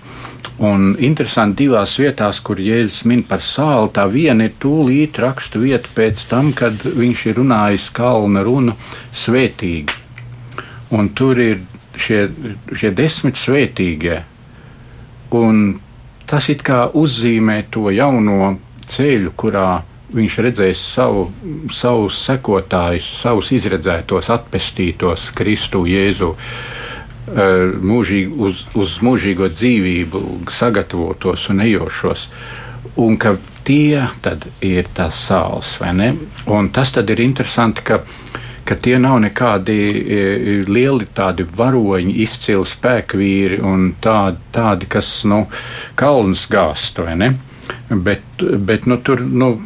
Un 0.57 0.95
interesanti 1.05 1.67
divās 1.67 1.93
vietās, 2.01 2.39
kur 2.41 2.57
Jēzus 2.57 3.03
min 3.05 3.21
par 3.29 3.43
sāli, 3.45 3.91
tā 3.93 4.07
viena 4.09 4.47
ir 4.47 4.55
tūlīt 4.57 5.19
rakstu 5.21 5.61
vieta 5.61 5.91
pēc 5.93 6.23
tam, 6.31 6.49
kad 6.57 6.81
viņš 6.81 7.25
ir 7.29 7.37
runājis 7.37 7.89
kalna 7.93 8.41
runu 8.45 8.73
svētīgi. 9.13 9.93
Un 10.97 11.11
tur 11.13 11.37
ir 11.43 11.61
šie, 11.99 12.23
šie 12.73 12.93
desmit 12.95 13.37
svētīgie. 13.37 14.21
Un 15.37 15.77
tas 16.25 16.47
it 16.49 16.63
kā 16.65 16.87
uzzīmē 16.89 17.59
to 17.69 17.91
jauno 17.93 18.55
ceļu, 18.87 19.35
kurā 19.37 19.69
viņš 20.15 20.39
redzēs 20.45 20.81
savu, 20.95 21.27
savus 21.73 22.17
sekotājus, 22.23 23.07
savus 23.21 23.51
izredzētos, 23.55 24.31
atpestītos 24.33 25.31
Kristu 25.35 25.83
Jēzu. 25.89 26.33
Mūžīgi, 27.27 28.31
uz, 28.39 28.63
uz 28.79 28.97
mūžīgo 29.03 29.49
dzīvību 29.51 30.21
sagatavotos 30.51 31.49
un 31.51 31.61
ejošos. 31.65 32.27
Un 33.03 33.17
ka 33.19 33.35
tie 33.67 34.07
ir 34.63 34.87
tās 34.95 35.19
sāls, 35.27 35.75
vai 35.81 35.93
ne? 35.93 36.13
Un 36.47 36.69
tas 36.71 36.93
ir 36.95 37.19
interesanti, 37.21 37.83
ka, 37.83 37.99
ka 38.63 38.75
tie 38.75 38.97
nav 38.97 39.19
nekādi 39.25 39.75
lieli 40.67 41.07
tādi 41.13 41.43
varoņi, 41.43 42.15
izcili 42.23 42.63
spēkvīri 42.65 43.59
un 43.59 43.91
tādi, 44.01 44.39
tādi 44.55 44.87
kas 44.87 45.25
nu, 45.27 45.45
kalnus 45.95 46.47
gāzt, 46.47 47.03
vai 47.03 47.17
ne? 47.19 47.33
Bet, 47.89 48.23
bet 48.39 48.87
nu, 48.87 49.01
tur. 49.03 49.21
Nu, 49.21 49.57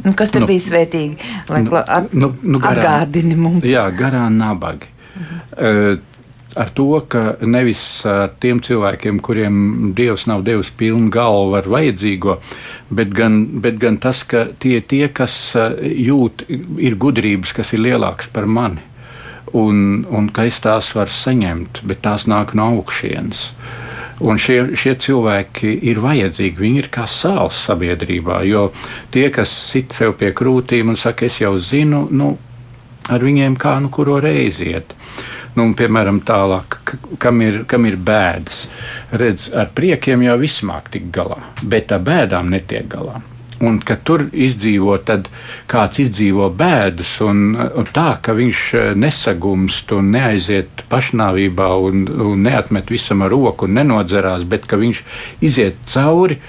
Nu, 0.00 0.14
kas 0.16 0.30
tur 0.32 0.40
nu, 0.40 0.46
bija 0.48 0.62
svētīgi? 0.64 1.26
Lai 1.52 1.58
nu, 1.60 1.74
at, 1.76 2.14
nu, 2.16 2.30
nu, 2.40 2.56
garā, 2.56 2.70
atgādini 2.72 3.34
mums. 3.36 3.66
Jā, 3.68 3.82
garā 3.92 4.22
nabagi. 4.32 4.88
Mhm. 5.12 5.40
Uh, 5.50 6.09
ar 6.58 6.70
to, 6.74 6.88
ka 7.08 7.36
nevis 7.46 7.82
tiem 8.42 8.60
cilvēkiem, 8.64 9.20
kuriem 9.22 9.92
Dievs 9.96 10.26
nav 10.30 10.42
devis 10.46 10.72
pilnu 10.74 11.10
galvu 11.12 11.56
ar 11.60 11.68
vajadzīgo, 11.70 12.38
bet 12.90 13.12
gan, 13.14 13.42
bet 13.62 13.78
gan 13.82 14.00
tas, 14.02 14.22
ka 14.26 14.46
tie, 14.62 14.80
tie, 14.80 15.06
kas 15.14 15.36
jūt, 15.80 16.46
ir 16.82 16.98
gudrības, 17.00 17.54
kas 17.56 17.74
ir 17.76 17.84
lielākas 17.86 18.32
par 18.34 18.48
mani, 18.50 18.82
un, 19.56 20.02
un 20.10 20.30
ka 20.34 20.48
es 20.48 20.60
tās 20.64 20.90
varu 20.96 21.14
saņemt, 21.14 21.84
bet 21.86 22.02
tās 22.06 22.26
nāk 22.30 22.56
no 22.58 22.72
augšienes. 22.76 23.50
Un 24.20 24.36
šie, 24.36 24.74
šie 24.76 24.98
cilvēki 25.00 25.70
ir 25.88 25.96
vajadzīgi. 26.04 26.60
Viņi 26.60 26.82
ir 26.82 26.88
kā 26.92 27.06
sāls 27.08 27.56
sabiedrībā. 27.64 28.42
Jo 28.44 28.66
tie, 29.14 29.30
kas 29.32 29.48
sit 29.48 29.96
sev 29.96 30.12
pie 30.20 30.34
krūtīm 30.36 30.92
un 30.92 30.98
saka, 31.00 31.24
es 31.24 31.38
jau 31.40 31.54
zinu, 31.56 32.02
nu, 32.12 32.34
ar 33.10 33.26
viņiem 33.26 33.58
kā 33.60 33.76
nu 33.82 33.90
kuru 33.92 34.20
reizi 34.22 34.70
iet. 34.74 34.94
Nu, 35.56 35.64
un, 35.66 35.74
piemēram, 35.74 36.20
tālāk, 36.22 36.78
kam 37.18 37.40
ir, 37.42 37.64
kam 37.70 37.88
ir 37.88 37.96
bēdas. 37.98 38.62
Redz, 39.10 39.48
ar 39.58 39.72
priekiem 39.74 40.22
jau 40.22 40.38
viss 40.38 40.62
māk 40.66 40.92
tikt 40.94 41.10
galā, 41.16 41.40
bet 41.66 41.90
ar 41.90 42.04
bēdām 42.06 42.52
netiek 42.54 42.86
galā. 42.90 43.18
Un 43.60 43.76
ka 43.84 43.98
tur 44.00 44.22
izdzīvo, 44.32 44.94
tad 45.04 45.26
kāds 45.68 46.00
izdzīvo 46.00 46.46
bēdas, 46.56 47.10
un, 47.26 47.58
un 47.58 47.88
tā, 47.92 48.14
ka 48.24 48.32
viņš 48.38 48.62
eh, 48.78 48.86
nesagumst 48.96 49.92
un 49.92 50.08
neaiziet 50.14 50.86
pašnāvībā 50.88 51.68
un, 51.84 52.06
un 52.30 52.46
neatmet 52.46 52.88
visam 52.94 53.26
ar 53.26 53.34
roku 53.34 53.68
un 53.68 53.76
nenodzerās, 53.76 54.46
bet 54.48 54.64
ka 54.70 54.80
viņš 54.80 55.02
iziet 55.44 55.82
cauri. 55.92 56.40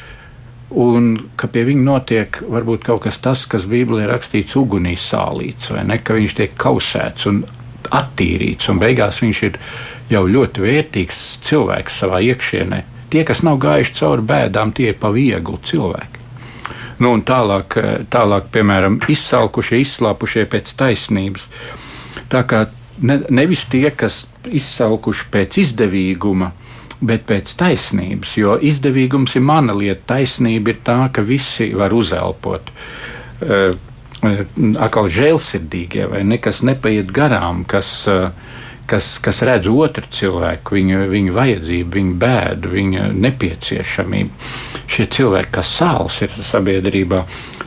Un 0.71 1.15
ka 1.35 1.49
pie 1.51 1.65
viņa 1.67 1.83
notiek 1.83 2.37
varbūt 2.47 2.85
kaut 2.87 3.03
kas 3.03 3.19
tāds, 3.19 3.43
kas 3.51 3.65
Bībelē 3.67 4.05
ir 4.05 4.13
rakstīts 4.13 4.55
ugunīs 4.55 5.03
sālīts, 5.11 5.71
vai 5.73 5.83
ne? 5.87 5.97
Ka 5.99 6.15
viņš 6.15 6.35
tiek 6.37 6.53
kausēts 6.55 7.27
un 7.27 7.41
attīrīts, 7.91 8.69
un 8.71 8.79
beigās 8.79 9.19
viņš 9.23 9.41
ir 9.49 9.59
jau 10.11 10.23
ļoti 10.27 10.63
vērtīgs 10.63 11.19
cilvēks 11.47 11.99
savā 12.03 12.21
iekšienē. 12.29 12.81
Tie, 13.11 13.25
kas 13.27 13.43
nav 13.43 13.59
gājuši 13.59 13.97
cauri 13.97 14.23
bēdām, 14.27 14.71
tie 14.71 14.93
ir 14.93 14.99
pa 14.99 15.11
viegli 15.11 15.59
cilvēki. 15.67 16.19
Nu, 17.01 17.15
tālāk, 17.25 17.75
tālāk, 18.13 18.47
piemēram, 18.53 18.99
izsalkušie, 19.09 19.81
izslāpušie 19.81 20.45
pēc 20.47 20.71
taisnības. 20.77 21.47
Tā 22.31 22.43
kā 22.47 22.67
ne, 23.01 23.17
nevis 23.33 23.65
tie, 23.71 23.89
kas 23.91 24.27
izsalkuši 24.45 25.27
pēc 25.33 25.57
izdevīguma, 25.63 26.51
bet 27.01 27.27
pēc 27.29 27.53
taisnības. 27.57 28.35
Jo 28.37 28.57
izdevīgums 28.61 29.35
ir 29.37 29.45
mana 29.45 29.75
lieta, 29.77 30.15
taisnība 30.15 30.75
ir 30.75 30.83
tā, 30.85 30.99
ka 31.13 31.25
visi 31.25 31.71
var 31.77 31.93
uzelpot. 31.97 32.73
Uh, 33.41 33.71
atkal 34.81 35.09
žēlsirdīgie, 35.09 36.05
vai 36.11 36.21
nekas 36.27 36.61
nepaiet 36.65 37.09
garām, 37.13 37.63
kas, 37.69 37.89
kas, 38.89 39.15
kas 39.23 39.41
redz 39.47 39.69
otru 39.71 40.05
cilvēku, 40.13 40.77
viņa, 40.77 40.99
viņa 41.09 41.35
vajadzību, 41.37 41.95
viņa 41.97 42.17
bēdu, 42.21 42.73
viņa 42.75 43.07
nepieciešamību. 43.17 44.51
Šie 44.91 45.07
cilvēki, 45.15 45.53
kas 45.57 45.73
sāls 45.79 46.21
ir 46.25 46.33
sabiedrībā, 46.35 47.23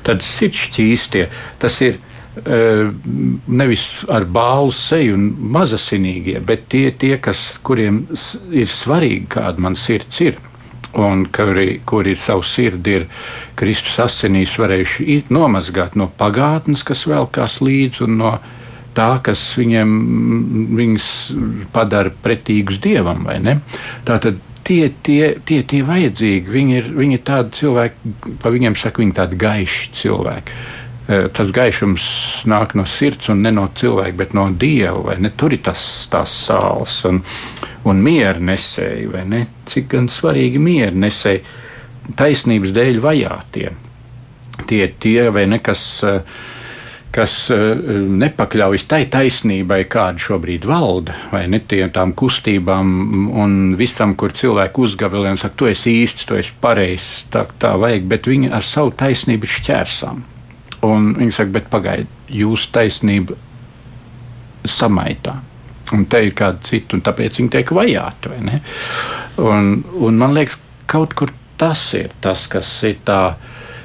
tad 0.07 0.23
sirdsķīstie, 0.23 1.27
tas 1.59 1.81
ir 1.83 1.99
nevis 2.35 3.85
ar 4.11 4.25
bālu 4.27 4.73
seju 4.75 5.14
un 5.14 5.29
mazasinīgie, 5.55 6.40
bet 6.42 6.66
tie, 6.73 6.88
tie 6.90 7.18
kas, 7.23 7.61
kuriem 7.62 8.05
ir 8.51 8.70
svarīgi, 8.70 9.29
kāda 9.37 9.62
man 9.62 9.79
sirds 9.79 10.20
ir 10.25 10.40
un 10.99 11.25
kuri, 11.35 11.81
kuri 11.87 12.14
savu 12.18 12.42
sirdi 12.47 12.99
ir 12.99 13.07
Kristus 13.59 13.99
asinīs 14.03 14.55
varējuši 14.61 15.25
nomazgāt 15.35 15.97
no 15.99 16.09
pagātnes, 16.18 16.85
kas 16.87 17.07
velkās 17.11 17.61
līdzi, 17.64 18.05
un 18.07 18.18
no 18.20 18.35
tā, 18.94 19.11
kas 19.27 19.42
viņiem 19.59 19.94
viņus 20.79 21.09
padara 21.75 22.12
pretīgus 22.23 22.79
dievam. 22.83 23.27
Tātad 24.07 24.38
tie, 24.64 24.88
tie, 25.03 25.35
tie, 25.44 25.62
tie 25.66 25.83
vajadzīgi, 25.87 26.55
viņi 26.55 26.79
ir, 26.79 26.88
viņi 26.94 27.18
ir 27.18 27.27
tādi 27.27 27.61
cilvēki, 27.61 28.14
pa 28.42 28.55
viņiem 28.55 28.79
saka, 28.79 29.03
viņi 29.03 29.18
tādi 29.18 29.40
gaiši 29.40 29.92
cilvēki. 29.99 30.62
Eh, 31.05 31.27
tas 31.37 31.51
gaišums 31.53 32.05
nāk 32.49 32.73
no 32.79 32.87
sirds 32.88 33.29
un 33.29 33.43
ne 33.45 33.51
no 33.53 33.67
cilvēka, 33.77 34.17
bet 34.23 34.33
no 34.33 34.47
dieva. 34.49 35.19
Tur 35.37 35.53
ir 35.53 35.61
tas 35.67 35.85
sāls 36.33 37.03
un, 37.05 37.21
un 37.85 38.01
miera 38.01 38.40
nesēji, 38.40 39.11
ne? 39.29 39.43
Cik 39.69 39.90
gan 39.93 40.09
svarīgi 40.09 40.62
miera 40.64 40.97
nesēji 40.97 41.45
taisnības 42.17 42.73
dēļ 42.73 43.03
vajātie. 43.05 43.75
Tie 44.64 44.81
ir 44.87 44.97
tie, 45.01 45.29
vai 45.35 45.45
ne, 45.51 45.61
kas, 45.61 45.85
eh, 46.09 46.40
eh, 47.53 47.85
nepakļaujas 48.25 48.88
tai 48.88 49.05
taisnībai, 49.12 49.83
kāda 49.93 50.25
šobrīd 50.25 50.64
valda, 50.64 51.21
vai 51.35 51.45
ne 51.53 51.61
tām 51.69 52.17
kustībām 52.17 53.35
un 53.45 53.75
visam, 53.77 54.17
kur 54.17 54.33
cilvēki 54.33 54.88
uzgavilē 54.88 55.37
un 55.37 55.37
saka, 55.37 55.61
tu 55.61 55.69
esi 55.69 56.01
īsts, 56.01 56.25
tu 56.25 56.40
esi 56.40 56.57
pareizs, 56.64 57.27
tā, 57.29 57.45
tā 57.61 57.77
vajag, 57.77 58.09
bet 58.09 58.33
viņi 58.33 58.55
ar 58.57 58.64
savu 58.64 58.97
taisnību 58.97 59.53
šķērsām. 59.59 60.31
Un 60.85 61.12
viņi 61.18 61.35
saka, 61.35 61.55
bet 61.55 61.68
pagaidiet, 61.73 62.11
jūsu 62.29 62.70
taisnība 62.75 63.38
samaitā. 64.68 65.38
Un 65.94 66.07
te 66.11 66.23
ir 66.27 66.35
kāda 66.37 66.64
cita, 66.64 66.97
un 66.97 67.05
tāpēc 67.05 67.40
viņi 67.40 67.53
tiek 67.53 67.73
vajāti. 67.77 68.33
Un, 69.44 69.75
un 70.01 70.20
man 70.20 70.35
liekas, 70.37 70.59
kaut 70.90 71.14
kur 71.18 71.33
tas 71.61 71.83
ir 71.99 72.14
tas, 72.25 72.49
kas 72.51 72.70
ir 72.88 73.03
tā. 73.07 73.23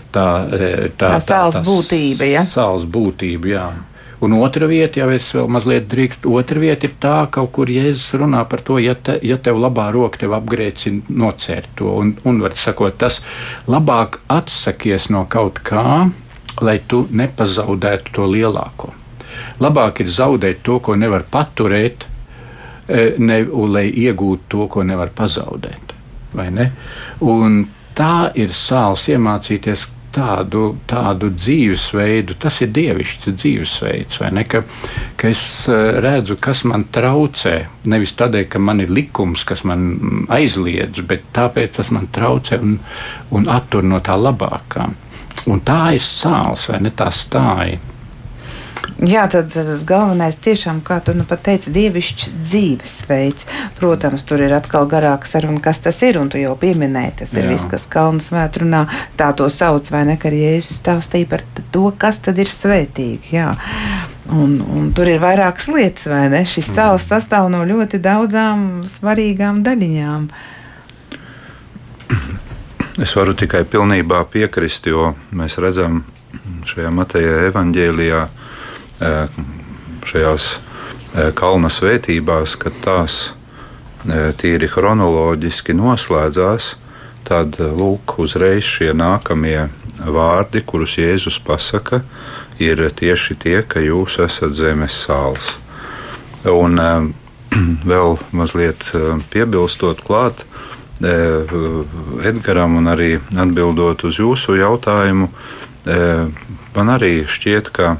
Tā, 0.09 0.25
e, 0.57 0.69
tā, 0.97 1.11
tā 1.13 1.17
sāls 1.21 1.59
būtība. 1.61 2.25
Ja? 2.25 2.41
Sāls 2.41 2.87
būtība, 2.89 3.49
jā. 3.51 3.65
Un 4.25 4.33
otra 4.33 4.67
vieta, 4.67 4.99
ja 4.99 5.05
es 5.15 5.29
vēl 5.31 5.45
mazliet 5.53 5.85
drīkstu, 5.91 6.33
otra 6.35 6.59
vieta 6.59 6.89
ir 6.89 6.95
tā, 6.99 7.13
kaut 7.31 7.53
kur 7.55 7.69
Jēzus 7.71 8.17
runā 8.19 8.41
par 8.51 8.63
to, 8.67 8.79
ja, 8.83 8.95
te, 8.97 9.15
ja 9.23 9.37
tev 9.39 9.61
labā 9.63 9.85
roka 9.95 10.19
tev 10.19 10.33
apgrēcina 10.35 11.13
nocērt 11.21 11.69
to. 11.79 11.93
Un, 12.01 12.11
un 12.27 12.41
var 12.43 12.57
sakot, 12.59 12.97
tas 12.99 13.21
labāk 13.69 14.19
atsakies 14.33 15.07
no 15.13 15.23
kaut 15.31 15.61
kā, 15.63 16.09
lai 16.61 16.79
tu 16.87 17.05
nepazaudētu 17.11 18.15
to 18.15 18.27
lielāko. 18.29 18.93
Labāk 19.59 20.03
ir 20.03 20.11
zaudēt 20.11 20.63
to, 20.63 20.79
ko 20.83 20.95
nevar 20.95 21.25
paturēt, 21.31 22.05
e, 22.87 23.13
ne, 23.19 23.41
un 23.43 23.73
lai 23.75 23.87
iegūtu 23.89 24.49
to, 24.49 24.67
ko 24.71 24.83
nevar 24.83 25.11
pazaudēt. 25.15 25.95
Un 27.25 27.63
tā 27.97 28.29
ir 28.37 28.53
sāls 28.55 29.07
iemācīties 29.09 29.87
tādu, 30.13 30.63
tādu 30.89 31.29
dzīvesveidu, 31.33 32.35
tas 32.41 32.59
ir 32.63 32.71
dievišķs 32.73 33.29
dzīvesveids, 33.29 34.19
vai 34.21 34.31
ne? 34.37 34.45
Ka, 34.49 34.63
ka 35.19 35.29
es 35.29 35.43
e, 35.69 35.77
redzu, 36.01 36.37
kas 36.41 36.63
man 36.69 36.87
traucē. 36.93 37.55
Nevis 37.89 38.15
tādēļ, 38.19 38.47
ka 38.49 38.61
man 38.63 38.81
ir 38.83 38.93
likums, 38.93 39.45
kas 39.47 39.65
man 39.69 40.25
aizliedz, 40.33 41.03
bet 41.09 41.29
tāpēc 41.35 41.77
tas 41.79 41.93
man 41.95 42.09
traucē 42.15 42.59
un, 42.63 42.79
un 43.35 43.51
attur 43.51 43.85
no 43.85 44.01
tā 44.05 44.17
labākā. 44.19 44.89
Un 45.49 45.61
tā 45.65 45.95
ir 45.97 46.03
sāls, 46.05 46.67
vai 46.69 46.81
ne 46.83 46.91
tā 46.93 47.09
stāja. 47.13 47.79
Jā, 48.99 49.25
tad 49.31 49.47
tas 49.53 49.83
galvenais 49.87 50.35
tiešām, 50.43 50.81
kā 50.83 50.97
tu 51.03 51.13
nu 51.15 51.23
pat 51.27 51.41
teici, 51.47 51.71
dievišķs 51.75 52.31
dzīvesveids. 52.43 53.47
Protams, 53.77 54.25
tur 54.27 54.43
ir 54.43 54.53
atkal 54.55 54.87
garāka 54.91 55.27
saruna, 55.27 55.61
kas 55.63 55.79
tas 55.85 55.99
ir, 56.03 56.19
un 56.19 56.27
tu 56.31 56.39
jau 56.39 56.51
pieminēji, 56.59 57.13
tas 57.21 57.35
Jā. 57.35 57.43
ir 57.43 57.53
viss, 57.53 57.67
kas 57.71 57.87
kalnas 57.91 58.27
vētrunā 58.35 58.85
tā 59.19 59.29
to 59.39 59.47
sauc, 59.51 59.87
vai 59.93 60.03
ne, 60.09 60.17
ka 60.19 60.31
Jēzus 60.31 60.81
stāstīja 60.81 61.29
par 61.31 61.45
to, 61.71 61.85
kas 61.95 62.19
tad 62.27 62.39
ir 62.43 62.51
svētīgi. 62.51 63.33
Jā. 63.35 63.53
Un, 64.35 64.59
un 64.61 64.91
tur 64.95 65.09
ir 65.09 65.23
vairākas 65.23 65.69
lietas, 65.71 66.05
vai 66.11 66.27
ne? 66.31 66.43
Šis 66.47 66.69
sāls 66.75 67.07
sastāv 67.09 67.47
no 67.53 67.63
ļoti 67.67 68.01
daudzām 68.03 68.83
svarīgām 68.91 69.63
daļiņām. 69.65 70.29
Es 72.99 73.13
varu 73.15 73.31
tikai 73.31 73.61
pilnībā 73.63 74.25
piekrist, 74.27 74.89
jo 74.91 75.13
mēs 75.31 75.53
redzam 75.63 76.01
šajā 76.67 76.89
Mateja 76.91 77.45
evaņģēlijā, 77.47 78.23
eh, 79.07 79.37
šajās 80.09 80.47
eh, 80.51 81.29
kalna 81.31 81.71
svētībās, 81.71 82.57
ka 82.59 82.73
tās 82.83 83.31
eh, 84.03 84.33
tīri 84.35 84.67
chronoloģiski 84.67 85.77
noslēdzās, 85.79 86.73
tad 87.23 87.55
lūk, 87.55 88.17
uzreiz 88.19 88.67
šie 88.67 88.91
nākamie 88.91 89.69
vārdi, 90.03 90.65
kurus 90.67 90.97
Jēzus 90.99 91.39
pasaka, 91.39 92.01
ir 92.59 92.83
tieši 92.99 93.39
tie, 93.39 93.61
ka 93.63 93.79
jūs 93.79 94.19
esat 94.27 94.51
zemes 94.59 94.99
sāls. 95.05 95.55
Un 96.43 96.75
vēl 97.93 98.19
mazliet 98.35 98.91
piebilstot 99.31 100.03
klāt 100.03 100.48
Edgaram 100.99 102.75
un 102.75 102.91
arī 102.91 103.13
atbildot 103.39 104.03
uz 104.03 104.19
jūsu 104.19 104.57
jautājumu, 104.59 105.29
man 106.75 106.91
arī 106.91 107.23
šķiet, 107.23 107.69
ka 107.71 107.95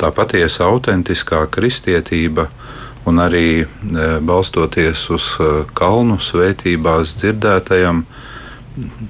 tā 0.00 0.10
patiesa 0.16 0.64
autentiskā 0.70 1.44
kristietība 1.52 2.48
un 3.04 3.20
arī 3.20 3.66
balstoties 4.24 5.04
uz 5.12 5.28
kalnu 5.76 6.16
svētībās 6.24 7.14
dzirdētajam, 7.20 8.04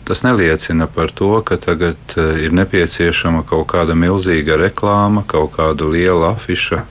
tas 0.04 0.24
neliecina 0.26 0.88
par 0.90 1.14
to, 1.14 1.30
ka 1.46 1.56
tagad 1.62 2.16
ir 2.18 2.52
nepieciešama 2.52 3.44
kaut 3.48 3.68
kāda 3.70 3.94
milzīga 3.96 4.58
reklāma, 4.60 5.22
kaut 5.26 5.54
kāda 5.56 5.88
liela 5.88 6.34
afiša, 6.34 6.82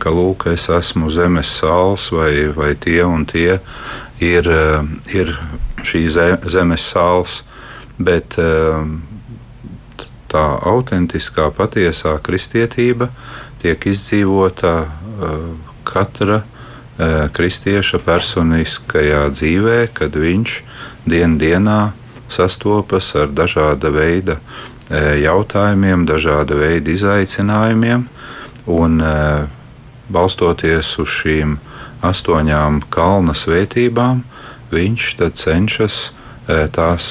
ka 0.00 0.12
lūk, 0.14 0.48
es 0.54 0.68
esmu 0.72 1.10
zemes 1.12 1.50
sāls 1.60 2.08
vai, 2.14 2.48
vai 2.56 2.72
tie 2.80 3.02
un 3.04 3.26
tie 3.28 3.58
ir, 4.20 4.48
eh, 4.48 4.82
ir 5.16 5.34
šī 5.84 6.04
zemes 6.48 6.84
sāls, 6.92 7.40
bet 7.98 8.38
eh, 8.38 8.84
tā 10.30 10.46
autentiskā, 10.72 11.50
patiesā 11.56 12.16
kristietība 12.22 13.10
tiek 13.62 13.86
izdzīvota 13.92 14.74
eh, 14.86 15.44
katra 15.84 16.44
kristieša 17.32 17.96
personiskajā 18.04 19.22
dzīvē, 19.32 19.76
kad 19.96 20.12
viņš 20.20 20.56
dien 21.08 21.38
dienā 21.40 21.94
sastopas 22.28 23.06
ar 23.16 23.30
dažāda 23.32 23.88
veida 23.88 24.36
jautājumiem, 25.16 26.04
dažāda 26.04 26.58
veida 26.60 26.92
izaicinājumiem. 26.92 28.04
Un 28.68 29.00
balstoties 30.12 30.96
uz 31.02 31.10
šīm 31.20 31.56
astoņām 32.06 32.80
kalna 32.92 33.34
svētībām, 33.36 34.22
viņš 34.72 35.10
cenšas 35.36 35.98
e, 36.06 36.64
tās 36.72 37.10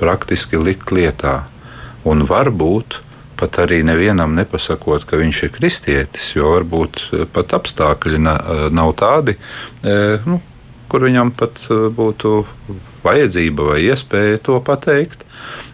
praktiski 0.00 0.60
likt 0.60 0.92
lietā. 0.92 1.44
Un 2.08 2.24
varbūt 2.28 3.00
pat 3.40 3.56
arī 3.62 3.80
nevienam 3.86 4.34
nepasakot, 4.36 5.06
ka 5.08 5.16
viņš 5.20 5.42
ir 5.46 5.52
kristietis, 5.54 6.32
jo 6.36 6.54
varbūt 6.56 7.02
e, 7.12 7.24
pat 7.32 7.54
apstākļi 7.60 8.20
e, 8.20 8.36
nav 8.74 8.94
tādi, 9.00 9.36
nu, 10.26 10.40
kur 10.90 11.06
viņam 11.06 11.30
pat 11.38 11.62
būtu 11.70 12.32
vajadzība 13.04 13.68
vai 13.72 13.78
iespēja 13.86 14.40
to 14.42 14.58
pateikt. 14.64 15.22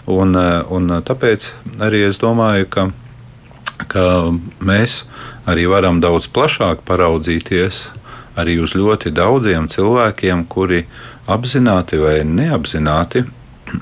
Un, 0.07 0.37
un 0.37 0.99
tāpēc 1.03 1.49
arī 1.83 2.05
es 2.07 2.21
domāju, 2.23 2.69
ka, 2.71 2.85
ka 3.91 4.05
mēs 4.61 5.01
arī 5.47 5.67
varam 5.71 6.01
daudz 6.03 6.29
plašāk 6.29 6.85
paraudzīties 6.89 7.87
arī 8.37 8.59
uz 8.61 8.77
ļoti 8.77 9.15
daudziem 9.17 9.69
cilvēkiem, 9.73 10.45
kuri 10.53 10.85
apzināti 11.27 11.99
vai 12.03 12.21
neapzināti 12.29 13.25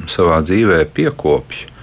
savā 0.09 0.41
dzīvē 0.47 0.85
piekopja 0.95 1.75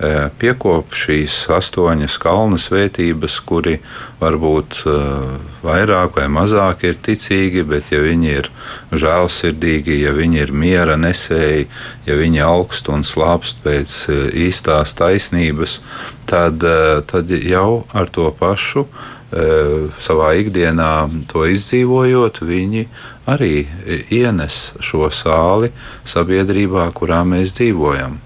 Eh, 0.00 0.30
piekop 0.40 0.94
šīs 0.96 1.34
astoņas 1.52 2.14
kalnu 2.22 2.56
svētības, 2.56 3.34
kuri 3.44 3.74
varbūt 4.16 4.78
eh, 4.88 5.34
vairāk 5.60 6.16
vai 6.16 6.24
mazāk 6.32 6.86
ir 6.88 6.96
ticīgi, 7.04 7.66
bet 7.68 7.90
ja 7.92 8.00
viņi 8.00 8.30
ir 8.32 8.48
žēlsirdīgi, 8.96 9.98
ja 10.06 10.14
viņi 10.16 10.40
ir 10.40 10.54
miera 10.56 10.96
nesēji, 10.96 11.68
ja 12.08 12.16
viņi 12.16 12.40
augst 12.46 12.88
un 12.88 13.04
slāpst 13.04 13.60
pēc 13.66 13.92
eh, 14.08 14.22
īstās 14.46 14.96
taisnības, 14.96 15.76
tad, 16.24 16.64
tad 17.12 17.36
jau 17.36 17.84
ar 17.92 18.08
to 18.08 18.32
pašu 18.40 18.86
savā 19.30 20.32
ikdienā 20.40 20.94
to 21.30 21.44
izdzīvojot, 21.46 22.40
viņi 22.42 22.82
arī 23.30 23.62
ienes 24.10 24.72
šo 24.82 25.06
sāli 25.14 25.70
sabiedrībā, 26.08 26.88
kurā 26.96 27.22
mēs 27.22 27.54
dzīvojam. 27.54 28.18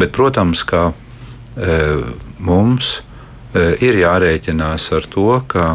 Bet, 0.00 0.14
protams, 0.16 0.62
ka 0.64 0.92
e, 1.60 1.74
mums 2.40 2.94
e, 3.52 3.74
ir 3.84 3.98
jārēķinās 4.00 4.86
ar 4.96 5.08
to, 5.12 5.26
ka 5.50 5.66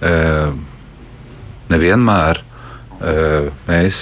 e, 0.00 0.12
nevienmēr 1.68 2.40
e, 2.40 2.44
mēs, 3.68 4.00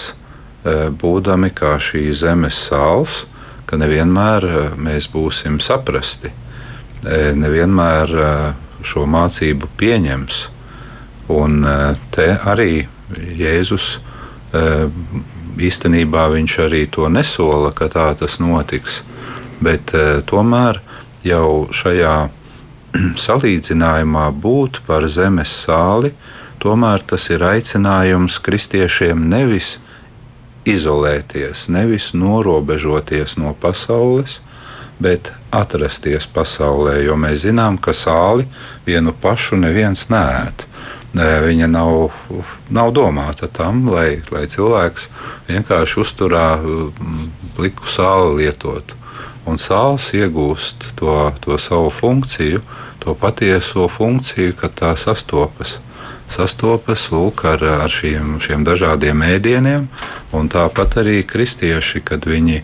e, 0.63 0.77
būdami 0.95 1.51
kā 1.57 1.75
šī 1.83 2.05
zemes 2.15 2.61
sāls, 2.69 3.25
ka 3.67 3.81
nevienmēr 3.81 4.47
e, 4.47 4.63
mēs 4.79 5.11
būsim 5.11 5.59
saprasti, 5.59 6.31
e, 6.31 7.19
nevienmēr 7.35 8.15
e, 8.15 8.31
šo 8.87 9.07
mācību 9.11 9.69
pieņems. 9.81 10.41
Un 11.31 11.61
e, 11.65 11.77
te 12.15 12.33
arī 12.35 12.87
Jēzus 13.39 13.93
e, 13.97 14.65
īstenībā 15.61 16.27
viņš 16.33 16.59
arī 16.67 16.87
to 16.91 17.09
nesola, 17.13 17.73
ka 17.77 17.91
tā 17.93 18.11
tas 18.19 18.39
notiks 18.43 19.03
bet 19.61 19.93
uh, 19.95 20.21
tomēr 20.27 20.81
jau 21.25 21.69
šajā 21.75 22.17
salīdzinājumā 23.25 24.27
būt 24.43 24.81
par 24.89 25.07
zemes 25.13 25.53
sāli, 25.67 26.15
tomēr 26.61 27.05
tas 27.07 27.29
ir 27.33 27.45
aicinājums 27.45 28.41
kristiešiem 28.45 29.29
nevis 29.31 29.77
izolēties, 30.69 31.69
nevis 31.73 32.11
norobežoties 32.17 33.39
no 33.41 33.55
pasaules, 33.61 34.41
bet 35.01 35.33
atrasties 35.51 36.29
pasaulē, 36.31 37.01
jo 37.05 37.17
mēs 37.19 37.47
zinām, 37.47 37.79
ka 37.81 37.95
sāli 37.97 38.47
vienu 38.87 39.15
pašu 39.17 39.59
neviens 39.61 40.07
nēd. 40.13 40.67
Viņa 41.17 41.67
nav, 41.67 42.13
nav 42.71 42.93
domāta 42.95 43.49
tam, 43.51 43.89
lai, 43.91 44.21
lai 44.31 44.45
cilvēks 44.47 45.09
vienkārši 45.49 46.01
uzturā 46.05 46.47
pliku 47.57 47.89
sāli 47.91 48.45
lietotu 48.45 49.01
un 49.49 49.59
sāls 49.59 50.11
iegūst 50.17 50.93
to, 50.99 51.15
to 51.43 51.59
savu 51.59 51.91
funkciju, 51.91 52.63
to 53.03 53.15
patieso 53.19 53.89
funkciju, 53.89 54.57
kad 54.61 54.77
tā 54.79 54.95
sastopas. 54.99 55.79
Sastopas 56.31 57.09
lūk, 57.11 57.43
ar, 57.51 57.65
ar 57.83 57.91
šiem, 57.91 58.37
šiem 58.43 58.63
dažādiem 58.67 59.25
ēdieniem, 59.27 59.89
un 60.37 60.51
tāpat 60.53 61.01
arī 61.03 61.25
kristieši, 61.27 62.05
kad 62.07 62.29
viņi 62.29 62.61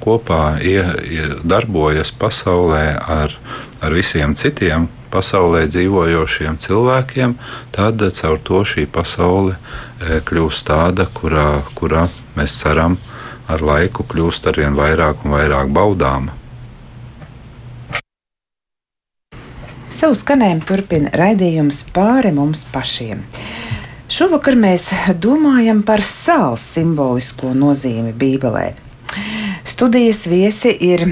kopā 0.00 0.58
ie, 0.64 0.78
ie, 1.04 1.24
darbojas 1.44 2.12
pasaulē 2.14 2.84
ar, 2.98 3.34
ar 3.82 3.96
visiem 3.96 4.36
citiem 4.38 4.88
pasaulē 5.10 5.66
dzīvojošiem 5.72 6.58
cilvēkiem, 6.62 7.34
tad 7.74 8.02
caur 8.20 8.40
to 8.44 8.62
šī 8.68 8.86
pasaule 8.92 9.56
e, 9.56 10.20
kļūst 10.24 10.68
tāda, 10.68 11.08
kurā, 11.14 11.62
kurā 11.78 12.06
mēs 12.36 12.58
ceram, 12.62 12.98
ar 13.48 13.64
laiku 13.64 14.04
kļūst 14.08 14.50
arvien 14.50 14.76
vairāk 14.76 15.24
un 15.24 15.36
vairāk 15.36 15.72
baudāma. 15.72 16.36
Savu 19.88 20.12
skanējumu 20.12 20.66
turpina 20.68 21.10
raidījums 21.16 21.86
pāri 21.94 22.30
mums 22.36 22.66
pašiem. 22.68 23.22
Šovakar 24.08 24.56
mēs 24.56 24.90
domājam 25.20 25.80
par 25.84 26.04
sāls 26.04 26.64
simbolisko 26.76 27.54
nozīmi 27.56 28.12
Bībelē. 28.16 28.87
Studijas 29.68 30.22
viesi 30.26 30.70
ir 30.80 31.02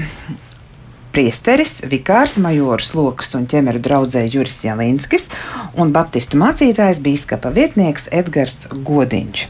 priesteris, 1.13 1.75
vikārs 1.85 2.39
majors 2.41 2.95
Lokas 2.97 3.35
un 3.37 3.43
ķemeru 3.45 3.77
draudzē 3.85 4.23
Juris 4.33 4.63
Jalinskis 4.65 5.27
un 5.77 5.93
baptistu 5.93 6.39
mācītājs 6.41 7.03
bīskapa 7.05 7.51
vietnieks 7.53 8.09
Edgars 8.17 8.65
Godiņš. 8.73 9.45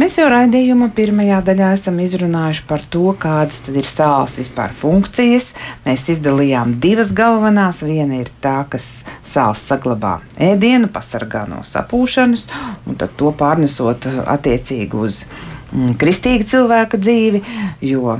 Mēs 0.00 0.16
jau 0.16 0.30
raidījuma 0.32 0.88
pirmajā 0.96 1.42
daļā 1.44 1.74
esam 1.76 2.00
izrunājuši 2.00 2.64
par 2.72 2.88
to, 2.88 3.04
kādas 3.20 3.60
ir 3.68 3.84
sāls 3.84 4.38
vispār 4.40 4.72
funkcijas. 4.80 5.52
Mēs 5.84 6.08
izdalījām 6.16 6.78
divas 6.80 7.12
galvenās. 7.12 7.84
Viena 7.84 8.24
ir 8.24 8.32
tā, 8.40 8.62
kas 8.72 9.04
sāls 9.20 9.68
saglabā 9.68 10.22
ēdienu, 10.40 10.88
pasargā 10.88 11.44
no 11.52 11.60
sapūšanas, 11.68 12.48
un 12.88 12.96
to 12.96 13.36
pārnesot 13.36 14.08
attiecīgi 14.24 15.04
uz 15.04 15.26
Mm, 15.26 15.51
kristīga 15.72 16.46
cilvēka 16.48 16.98
dzīvi, 17.00 17.40
jo 17.86 18.18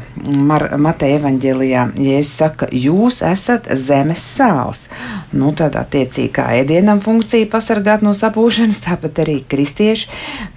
Mateja 0.80 1.18
evanģēlijā 1.20 1.84
Jēzus 2.00 2.32
saka, 2.40 2.68
jūs 2.72 3.20
esat 3.26 3.68
zemes 3.78 4.22
sāls. 4.24 4.86
Nu, 5.36 5.52
tad, 5.56 5.76
attiecīgi, 5.80 6.32
kā 6.38 6.48
ēdienam 6.60 7.02
funkcija 7.04 7.50
pasargāt 7.52 8.04
no 8.04 8.14
sapūšanas, 8.16 8.82
tāpat 8.86 9.22
arī 9.26 9.38
kristieši, 9.48 10.08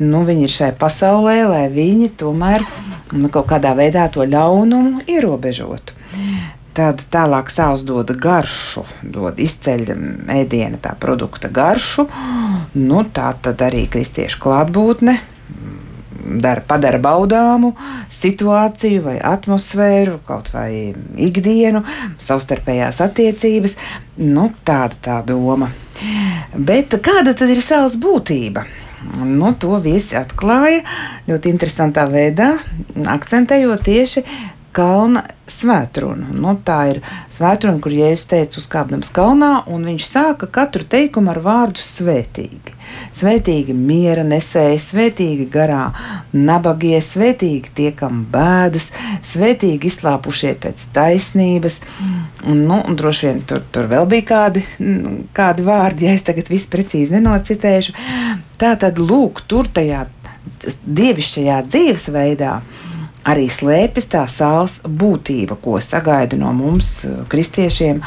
nu, 0.03 0.23
viņi 0.27 0.47
ir 0.47 0.55
šai 0.55 0.71
pasaulē, 0.79 1.37
lai 1.51 1.65
viņi 1.73 2.13
tomēr 2.19 2.63
nu, 3.15 3.29
kaut 3.29 3.49
kādā 3.51 3.75
veidā 3.77 4.07
to 4.11 4.25
ļaunumu 4.27 5.05
ierobežotu. 5.11 5.99
Tad 6.75 7.05
tālāk 7.11 7.51
sāls 7.53 7.85
dod 7.87 8.09
garšu, 8.19 8.83
dod 9.03 9.37
izceļ 9.39 9.85
ēdiena 10.35 10.79
tā 10.83 10.91
produkta 10.99 11.47
garšu. 11.47 12.03
Nu, 12.75 13.05
tā 13.15 13.29
tad 13.39 13.63
arī 13.63 13.85
kristiešu 13.91 14.41
klātbūtne 14.43 15.15
dara, 16.25 16.63
padara 16.67 16.99
baudāmu 17.01 17.73
situāciju 18.13 19.03
vai 19.05 19.15
atmosfēru, 19.33 20.19
kaut 20.27 20.51
vai 20.53 20.93
ikdienu, 21.27 21.83
savstarpējās 22.21 23.01
attiecības. 23.05 23.77
Nu, 24.21 24.49
tāda 24.67 24.99
tā 25.07 25.19
doma. 25.27 25.71
Bet 26.55 26.97
kāda 27.03 27.35
tad 27.37 27.51
ir 27.53 27.61
savas 27.63 27.97
būtība? 28.01 28.65
Nu, 29.21 29.51
to 29.59 29.77
viesi 29.83 30.17
atklāja 30.17 30.81
ļoti 31.27 31.51
interesantā 31.53 32.07
veidā, 32.09 32.55
akcentējot 33.05 33.83
tieši 33.85 34.23
kalna 34.75 35.23
svētrunu. 35.49 36.33
Nu, 36.33 36.55
tā 36.65 36.77
ir 36.91 37.01
svētruna, 37.31 37.79
kur 37.83 37.93
Jēzus 37.93 38.27
teica 38.31 38.59
uzkāpdams 38.59 39.11
kalnā, 39.15 39.51
un 39.71 39.85
viņš 39.87 40.07
sāka 40.07 40.49
katru 40.51 40.85
teikumu 40.89 41.31
ar 41.31 41.39
vārdu 41.45 41.83
svētīgi. 41.83 42.73
Svētīgi 43.15 43.75
miera 43.77 44.25
nesēji, 44.27 44.81
svētīgi 44.81 45.45
garā 45.53 45.83
nabagie, 46.33 46.97
svētīgi 47.03 47.73
tie, 47.77 47.91
kam 47.97 48.23
bēdas, 48.31 48.91
svētīgi 49.25 49.91
izslāpušie 49.91 50.55
pēc 50.65 50.87
taisnības. 50.95 51.81
Nu, 52.45 52.81
un 52.81 52.97
droši 52.97 53.29
vien 53.29 53.43
tur, 53.47 53.63
tur 53.71 53.89
vēl 53.91 54.09
bija 54.11 54.29
kādi, 54.33 54.65
kādi 55.37 55.65
vārdi, 55.65 56.09
ja 56.09 56.17
es 56.17 56.25
tagad 56.27 56.49
visu 56.51 56.71
precīzi 56.73 57.17
nenocitēšu. 57.17 57.95
Tā 58.61 58.75
tad 58.81 58.99
lūk, 59.01 59.45
tur 59.49 59.69
tajā 59.71 60.05
dievišķajā 60.65 61.61
dzīvesveidā 61.69 62.57
arī 63.25 63.47
slēpjas 63.49 64.09
tā 64.13 64.23
sāls 64.29 64.79
būtība, 64.85 65.57
ko 65.61 65.79
sagaida 65.83 66.37
no 66.39 66.53
mums, 66.53 67.03
eh, 67.05 67.23
kristiešiem. 67.29 68.01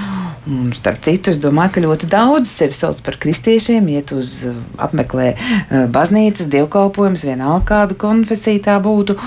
Un, 0.48 0.70
starp 0.72 1.02
citu, 1.04 1.30
es 1.30 1.40
domāju, 1.42 1.74
ka 1.74 1.80
ļoti 1.84 2.08
daudz 2.08 2.48
sevi 2.48 2.72
sauc 2.72 3.02
par 3.04 3.18
kristiešiem, 3.20 3.88
iet 3.92 4.12
uz 4.16 4.44
eh, 4.48 4.54
apmeklē 4.78 5.28
eh, 5.34 5.86
baznīcas, 5.92 6.48
dievkalpojumus, 6.54 7.26
vienalga 7.28 7.66
kādu 7.68 7.98
konfesiju 7.98 8.62
tā 8.64 8.78
būtu. 8.82 9.18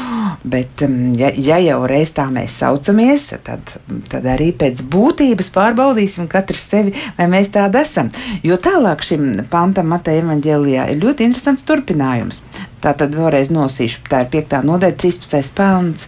Bet, 0.43 0.81
mm, 0.81 1.13
ja, 1.19 1.29
ja 1.35 1.59
jau 1.61 1.83
reiz 1.85 2.15
tā 2.15 2.25
mēs 2.33 2.55
saucamies, 2.63 3.27
tad, 3.45 3.75
tad 4.09 4.25
arī 4.25 4.49
pēc 4.57 4.81
būtības 4.89 5.51
pārbaudīsim 5.53 6.31
katrs 6.31 6.65
sevi, 6.71 6.95
vai 7.19 7.27
mēs 7.29 7.53
tādi 7.53 7.83
esam. 7.83 8.09
Jo 8.41 8.57
tālāk 8.57 9.03
šim 9.05 9.43
pantam 9.51 9.91
Mateja 9.91 10.23
evaņģēlijā 10.23 10.89
ir 10.89 11.03
ļoti 11.03 11.27
interesants 11.27 11.67
turpinājums. 11.67 12.41
Tā 12.81 12.95
tad 12.97 13.13
vēlreiz 13.13 13.51
nosīšu, 13.53 14.07
tā 14.09 14.23
ir 14.25 14.31
5. 14.33 14.57
nodaļa, 14.65 14.97
13. 15.03 15.53
pāns. 15.57 16.07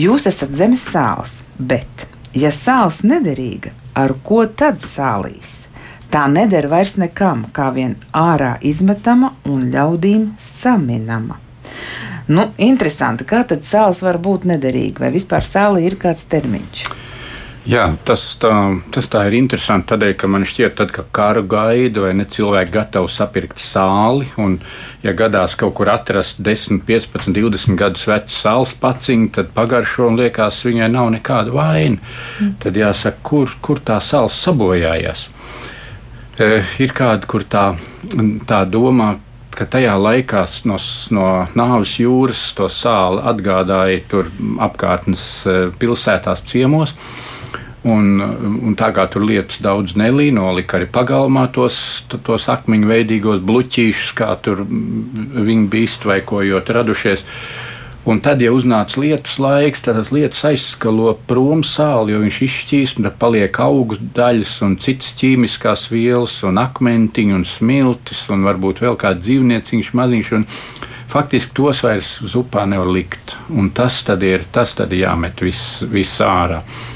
Jūs 0.00 0.24
esat 0.30 0.54
zemes 0.56 0.80
sāls, 0.88 1.42
bet, 1.58 2.06
ja 2.32 2.48
sāls 2.54 3.02
nederīga, 3.04 3.74
ar 3.92 4.16
ko 4.24 4.46
tad 4.48 4.80
sālīs? 4.80 5.66
Tā 6.08 6.24
neder 6.30 6.70
vairs 6.72 6.94
nekam, 7.00 7.44
kā 7.52 7.68
vien 7.74 7.96
ārā 8.16 8.54
izmetama 8.64 9.34
un 9.50 9.68
ļaudīm 9.74 10.30
saminama. 10.40 11.40
Nu, 12.32 12.48
interesanti, 12.56 13.26
kā 13.28 13.42
tad 13.44 13.66
sāls 13.68 14.00
var 14.04 14.16
būt 14.22 14.46
nederīga, 14.48 15.04
vai 15.04 15.10
vispār 15.12 15.44
sāli 15.44 15.84
ir 15.84 15.98
kāds 16.00 16.24
termiņš? 16.32 16.86
Jā, 17.64 17.86
tas 18.04 18.20
tā, 18.36 18.52
tas 18.92 19.06
tā 19.08 19.22
ir 19.30 19.38
interesanti. 19.38 19.88
Tādēļ, 19.94 20.10
ka 20.20 20.28
man 20.28 20.42
šķiet, 20.44 20.74
tad, 20.76 20.90
ka 20.92 21.06
karu 21.16 21.46
gaida 21.48 22.02
vai 22.04 22.10
ne 22.18 22.26
cilvēki 22.28 22.74
gatavi 22.74 23.08
sapirkt 23.08 23.62
sāli, 23.62 24.28
un, 24.36 24.58
ja 25.00 25.14
gadās 25.16 25.56
kaut 25.56 25.72
kur 25.78 25.88
atrast 25.88 26.42
10, 26.44 26.82
15, 26.84 27.32
20 27.32 27.80
gadus 27.80 28.04
vecu 28.10 28.36
sāls 28.36 28.76
paciņu, 28.82 29.30
tad 29.38 29.54
pagaršo 29.56 30.10
un 30.10 30.20
liekas, 30.20 30.60
viņai 30.68 30.90
nav 30.92 31.08
nekāda 31.16 31.56
vaina. 31.56 31.96
Mm. 31.96 32.52
Tad 32.60 32.76
jāsaka, 32.82 33.24
kur, 33.24 33.56
kur 33.64 33.80
tā 33.80 33.96
sāls 34.04 34.36
sabojājās. 34.44 35.30
E, 36.36 36.52
ir 36.84 36.92
kāda, 36.92 37.24
kur 37.30 37.48
tā, 37.48 37.70
tā 38.44 38.64
domā, 38.68 39.14
ka 39.56 39.64
tajā 39.70 39.96
laikā 39.96 40.44
no, 40.68 40.76
no 41.16 41.28
nāves 41.56 41.96
jūras 42.02 42.50
to 42.58 42.68
sāli 42.68 43.24
atgādāja 43.24 44.02
tur 44.10 44.28
apkārtnes 44.68 45.28
e, 45.46 45.62
pilsētās 45.80 46.44
ciemos. 46.50 46.92
Un, 47.84 48.16
un 48.64 48.72
tā 48.80 48.88
kā 48.96 49.04
tur 49.12 49.26
lietas 49.28 49.58
daudz 49.60 49.92
nelīja, 50.00 50.32
nolika 50.38 50.78
arī 50.78 50.86
pagalmā 50.88 51.44
tos, 51.52 51.76
tos 52.08 52.46
akmeņu 52.48 52.88
veidīgos 52.88 53.42
bluķīšus, 53.44 54.14
kā 54.16 54.30
tur 54.40 54.62
viņi 54.64 55.68
bija 55.68 55.90
iztvaikojot 55.90 56.72
radušies. 56.78 57.26
Un 58.08 58.22
tad, 58.24 58.40
ja 58.44 58.52
uznāca 58.52 59.00
lietus 59.00 59.36
laiks, 59.40 59.84
tad 59.84 59.96
tas 59.96 60.10
lietus 60.12 60.42
aizskalo 60.48 61.14
prom 61.28 61.62
sāli, 61.64 62.12
jo 62.12 62.22
viņš 62.24 62.40
izšķīst, 62.46 63.00
un 63.00 63.08
tad 63.08 63.20
paliek 63.20 63.60
augu 63.64 64.00
daļas 64.16 64.56
un 64.64 64.78
citas 64.80 65.12
ķīmiskās 65.20 65.86
vielas, 65.92 66.38
un 66.44 66.60
akmentiņi, 66.60 67.36
un 67.36 67.46
smiltis, 67.48 68.26
un 68.32 68.48
varbūt 68.48 68.80
vēl 68.84 68.96
kāds 69.00 69.24
dzīvnieciņš 69.24 69.92
maziņš. 70.00 70.34
Un 70.40 70.48
faktiski 71.12 71.56
tos 71.56 71.84
vairs 71.84 72.16
uz 72.24 72.36
upā 72.40 72.64
nevar 72.68 72.92
likt. 72.92 73.36
Un 73.52 73.72
tas 73.76 74.00
tad 74.08 74.24
ir, 74.24 74.48
tas 74.52 74.72
tad 74.76 74.92
jāmet 74.92 75.44
viss 75.44 75.80
vis 75.88 76.16
ārā. 76.24 76.60
Eh, 76.64 76.93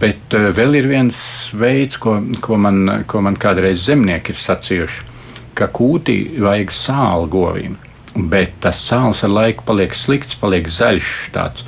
bet 0.00 0.34
eh, 0.36 0.48
vēl 0.54 0.80
ir 0.80 0.88
viens 0.90 1.18
veids, 1.56 1.96
ko, 2.02 2.18
ko, 2.44 2.58
man, 2.60 3.04
ko 3.08 3.22
man 3.24 3.36
kādreiz 3.40 3.86
zemnieki 3.86 4.34
ir 4.34 4.40
sacījuši, 4.42 5.04
ka 5.58 5.70
kūtī 5.74 6.18
vajag 6.42 6.72
sāli 6.74 7.30
govīm, 7.32 7.76
bet 8.30 8.58
tas 8.64 8.80
sāls 8.90 9.24
ar 9.24 9.32
laiku 9.32 9.64
paliek 9.68 9.94
slikts, 9.96 10.36
paliek 10.38 10.68
zaļš. 10.70 11.12
Tāds. 11.34 11.66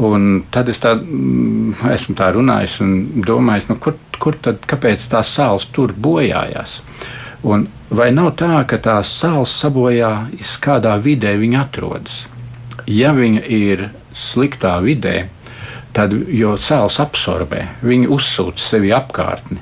Un 0.00 0.44
tad 0.54 0.70
es 0.72 0.80
tā, 0.80 0.94
mm, 0.96 1.82
esmu 1.92 2.16
tā 2.16 2.30
runājis 2.32 2.78
un 2.84 2.94
domājis, 3.26 3.68
nu, 3.68 3.76
kur, 3.82 3.98
kur 4.22 4.38
tad, 4.40 4.62
kāpēc 4.68 5.04
tās 5.12 5.34
sāls 5.36 5.66
tur 5.74 5.92
bojājās? 5.92 6.78
Un 7.44 7.66
vai 7.92 8.08
nav 8.14 8.32
tā, 8.40 8.62
ka 8.68 8.78
tās 8.80 9.10
sāls 9.12 9.52
sabojājas 9.60 10.56
kādā 10.64 10.94
vidē 11.02 11.34
viņa 11.40 11.60
atrodas? 11.66 12.24
Ja 12.88 13.12
viņa 13.16 13.44
ir 13.52 13.88
sliktā 14.16 14.78
vidē, 14.84 15.26
tad, 15.94 16.14
jo 16.28 16.54
sāls 16.60 16.98
absorbē, 17.02 17.62
viņi 17.86 18.10
uzsūta 18.14 18.62
sevi 18.62 18.92
apkārtni. 18.94 19.60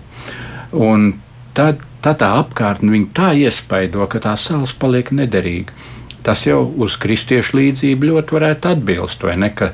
Un 0.72 1.12
tad, 1.56 1.82
tad 2.04 2.20
tā 2.22 2.30
apkārtne 2.40 2.92
viņa 2.94 3.10
tā 3.16 3.32
iespaido, 3.44 4.06
ka 4.08 4.22
tā 4.24 4.34
sāls 4.40 4.72
paliek 4.72 5.12
nederīga. 5.14 5.76
Tas 6.22 6.44
jau 6.46 6.60
uz 6.84 6.96
kristiešu 7.02 7.58
līdzību 7.58 8.12
ļoti 8.12 8.36
varētu 8.36 8.72
atbilst, 8.72 9.24
ne? 9.36 9.48
Ka, 9.58 9.72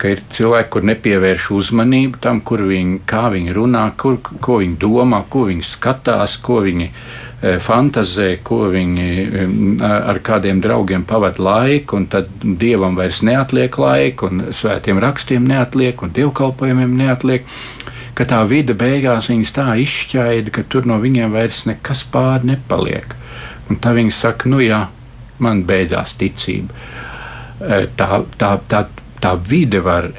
ka 0.00 0.14
ir 0.14 0.24
cilvēki, 0.34 0.70
kur 0.74 0.88
nepievērš 0.90 1.50
uzmanību 1.54 2.22
tam, 2.24 2.40
viņi, 2.42 3.02
kā 3.06 3.28
viņi 3.34 3.54
runā, 3.54 3.84
kur, 4.00 4.18
ko 4.18 4.58
viņi 4.62 4.80
domā, 4.82 5.22
ko 5.30 5.46
viņi 5.50 5.68
skatās, 5.74 6.38
ko 6.42 6.64
viņi 6.66 6.90
E, 7.44 7.58
fantazē, 7.60 8.38
ko 8.46 8.70
viņi 8.72 9.06
e, 9.20 9.46
ar 9.84 10.20
kādiem 10.24 10.62
draugiem 10.64 11.02
pavadīja 11.04 11.44
laiku, 11.44 11.98
tad 12.08 12.30
dievam 12.40 12.96
vairs 12.96 13.20
neatliek 13.26 13.76
laika, 13.76 14.30
un 14.30 14.46
svētiem 14.54 15.00
rakstiem 15.02 15.44
neatliek, 15.50 16.00
un 16.00 16.14
dievkalpojumiem 16.16 16.94
neatliek. 16.96 17.44
Tā 18.14 18.40
vide 18.48 18.76
beigās 18.78 19.28
viņas 19.28 19.52
tā 19.56 19.66
izšķaida, 19.82 20.54
ka 20.54 20.62
tur 20.70 20.86
no 20.88 20.96
viņiem 21.02 21.34
vairs 21.34 21.64
nekas 21.68 22.04
pāri 22.14 22.54
nepaliek. 22.54 23.12
Un 23.68 23.80
tā 23.82 23.92
viņi 23.96 24.14
saka, 24.14 24.48
nu 24.48 24.62
jā, 24.62 24.84
man 25.38 25.64
beidzās 25.66 26.14
ticība. 26.20 26.74
E, 27.60 27.86
tā, 27.96 28.20
tā, 28.38 28.56
tā, 28.68 28.84
tā 29.20 29.34
vide 29.48 29.80
var 29.84 30.10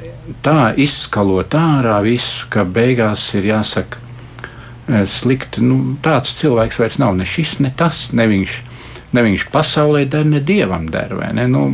tā 0.42 0.72
izskalot 0.76 1.54
ārā 1.54 2.00
visu, 2.04 2.48
ka 2.50 2.64
beigās 2.64 3.28
ir 3.38 3.52
jāsaka, 3.52 4.06
Eh, 4.86 5.02
slikti. 5.10 5.62
Nu, 5.66 5.96
tāds 6.02 6.36
cilvēks 6.38 6.78
vairs 6.78 7.00
nav 7.02 7.16
ne 7.18 7.26
šis, 7.26 7.58
ne 7.64 7.72
tas, 7.74 8.10
ne 8.14 8.28
viņš. 8.30 8.62
Ne 9.16 9.22
viņš 9.22 9.46
pasaulē 9.50 10.04
der, 10.10 10.26
ne 10.28 10.40
dievam 10.44 10.88
der. 10.92 11.14
Ne? 11.32 11.46
Nu, 11.48 11.64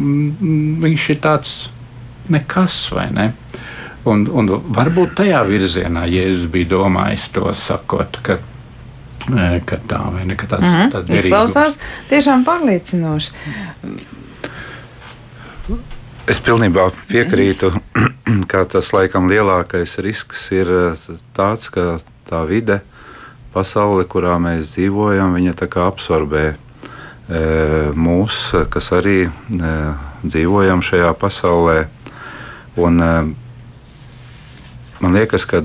viņš 0.84 1.06
ir 1.10 1.18
tāds 1.24 1.52
nekas, 2.30 2.76
vai 2.94 3.08
ne? 3.12 3.32
Un, 4.08 4.24
un 4.30 4.50
varbūt 4.76 5.16
tajā 5.18 5.40
virzienā 5.48 6.04
Jēzus 6.10 6.50
bija 6.52 6.70
domājis 6.74 7.28
to 7.34 7.52
sakot, 7.56 8.20
ka, 8.22 8.38
eh, 8.38 8.51
ka 9.66 9.78
tā 9.88 10.00
vai 10.12 10.24
ne, 10.26 10.36
ka 10.36 10.46
tas, 10.46 10.60
mm 10.60 10.66
-hmm. 10.66 10.90
tas 10.92 11.10
izklausās 11.10 11.78
tiešām 12.08 12.44
pārliecinoši. 12.44 13.30
Es 16.26 16.38
pilnībā 16.40 16.90
piekrītu, 17.08 17.72
ka 18.50 18.64
tas 18.64 18.92
laikam 18.92 19.28
lielākais 19.28 19.98
risks 19.98 20.52
ir 20.52 20.70
eh, 20.70 21.16
tāds, 21.34 21.70
ka 21.70 21.98
tā 22.30 22.46
vide 22.46 22.80
pasaule, 23.52 24.04
kurā 24.08 24.38
mēs 24.40 24.72
dzīvojam, 24.72 25.34
viņa 25.36 25.54
tā 25.60 25.68
kā 25.68 25.86
absorbē 25.90 26.44
e, 26.52 26.54
mūs, 27.92 28.38
kas 28.72 28.92
arī 28.96 29.18
e, 29.28 29.72
dzīvojam 30.24 30.80
šajā 30.84 31.12
pasaulē. 31.20 31.84
Un, 32.80 33.02
man 35.02 35.18
liekas, 35.18 35.44
ka 35.44 35.60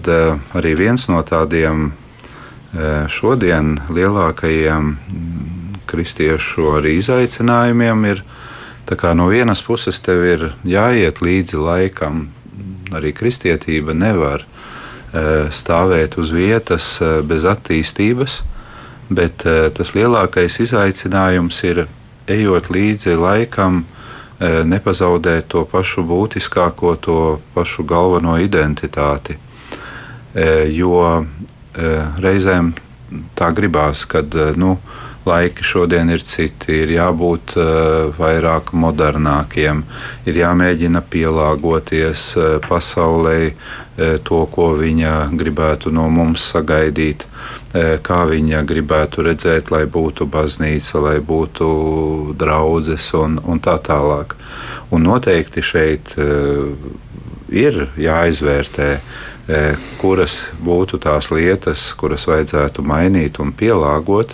arī 0.60 0.76
viens 0.76 1.08
no 1.08 1.22
tādiem 1.24 1.94
šodien 3.08 3.78
lielākajiem 3.90 4.90
kristiešu 5.88 6.74
arī 6.78 6.98
izaicinājumiem 7.00 8.04
ir, 8.12 8.24
no 9.16 9.30
vienas 9.32 9.64
puses 9.64 10.02
tev 10.04 10.26
ir 10.28 10.44
jāiet 10.68 11.22
līdzi 11.24 11.58
laikam, 11.58 12.28
arī 12.92 13.14
kristietība 13.16 13.96
nevar 13.96 14.44
Eh, 15.08 15.48
stāvēt 15.56 16.18
uz 16.20 16.34
vietas 16.36 16.98
eh, 17.00 17.22
bez 17.24 17.46
attīstības, 17.48 18.42
bet 19.08 19.46
eh, 19.48 19.70
tas 19.72 19.94
lielākais 19.96 20.58
izaicinājums 20.60 21.62
ir 21.64 21.86
ejot 22.28 22.68
līdzi 22.74 23.16
laikam, 23.16 23.86
nepazaudēt 24.38 25.48
to 25.50 25.64
pašu 25.66 26.04
būtiskāko, 26.06 26.92
to 27.02 27.22
pašu 27.56 27.82
galveno 27.90 28.36
identitāti. 28.38 29.34
Jo 30.70 31.24
reizēm 32.24 32.74
tā 33.38 33.52
gribās, 33.56 34.06
kad 34.10 34.34
nu, 34.60 34.78
laiki 35.28 35.64
šodien 35.64 36.10
ir 36.12 36.24
citi, 36.24 36.82
ir 36.84 36.94
jābūt 36.96 37.58
uh, 37.60 37.66
vairāk 38.16 38.72
modernākiem, 38.72 39.84
ir 40.28 40.40
jāmēģina 40.40 41.04
pielāgoties 41.12 42.30
pasaulē, 42.68 43.40
to, 43.98 44.44
ko 44.54 44.68
viņa 44.78 45.14
gribētu 45.34 45.90
no 45.90 46.06
mums 46.14 46.44
sagaidīt, 46.52 47.26
kā 48.06 48.20
viņa 48.30 48.62
gribētu 48.70 49.26
redzēt, 49.26 49.72
lai 49.74 49.86
būtu 49.90 50.28
baznīca, 50.30 51.02
lai 51.02 51.16
būtu 51.18 51.70
draudzes 52.38 53.10
un, 53.18 53.40
un 53.42 53.62
tā 53.64 53.78
tālāk. 53.82 54.36
Un 54.94 55.08
noteikti 55.10 55.66
šeit 55.66 56.14
ir 57.50 57.82
jāizvērtē 57.98 58.92
kuras 60.02 60.42
būtu 60.60 60.98
tās 61.00 61.30
lietas, 61.32 61.94
kuras 61.96 62.26
vajadzētu 62.28 62.84
mainīt 62.84 63.40
un 63.40 63.54
pielāgot 63.56 64.34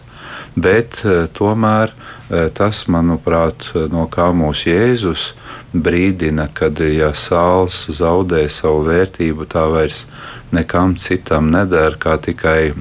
bet 0.56 1.02
eh, 1.06 1.26
tomēr 1.34 1.92
eh, 1.94 2.50
tas, 2.56 2.86
manuprāt, 2.92 3.72
no 3.92 4.06
kā 4.12 4.30
mūsu 4.36 4.70
Jēzus 4.72 5.32
brīdina, 5.74 6.50
kad 6.54 6.80
ja 6.86 7.12
sāls 7.18 7.86
zaudē 7.98 8.46
savu 8.52 8.84
vērtību, 8.90 9.48
tā 9.50 9.66
vairs 9.74 10.06
nekam 10.54 10.96
citam 11.02 11.50
neder, 11.54 11.98
kā 11.98 12.20
tikai 12.22 12.74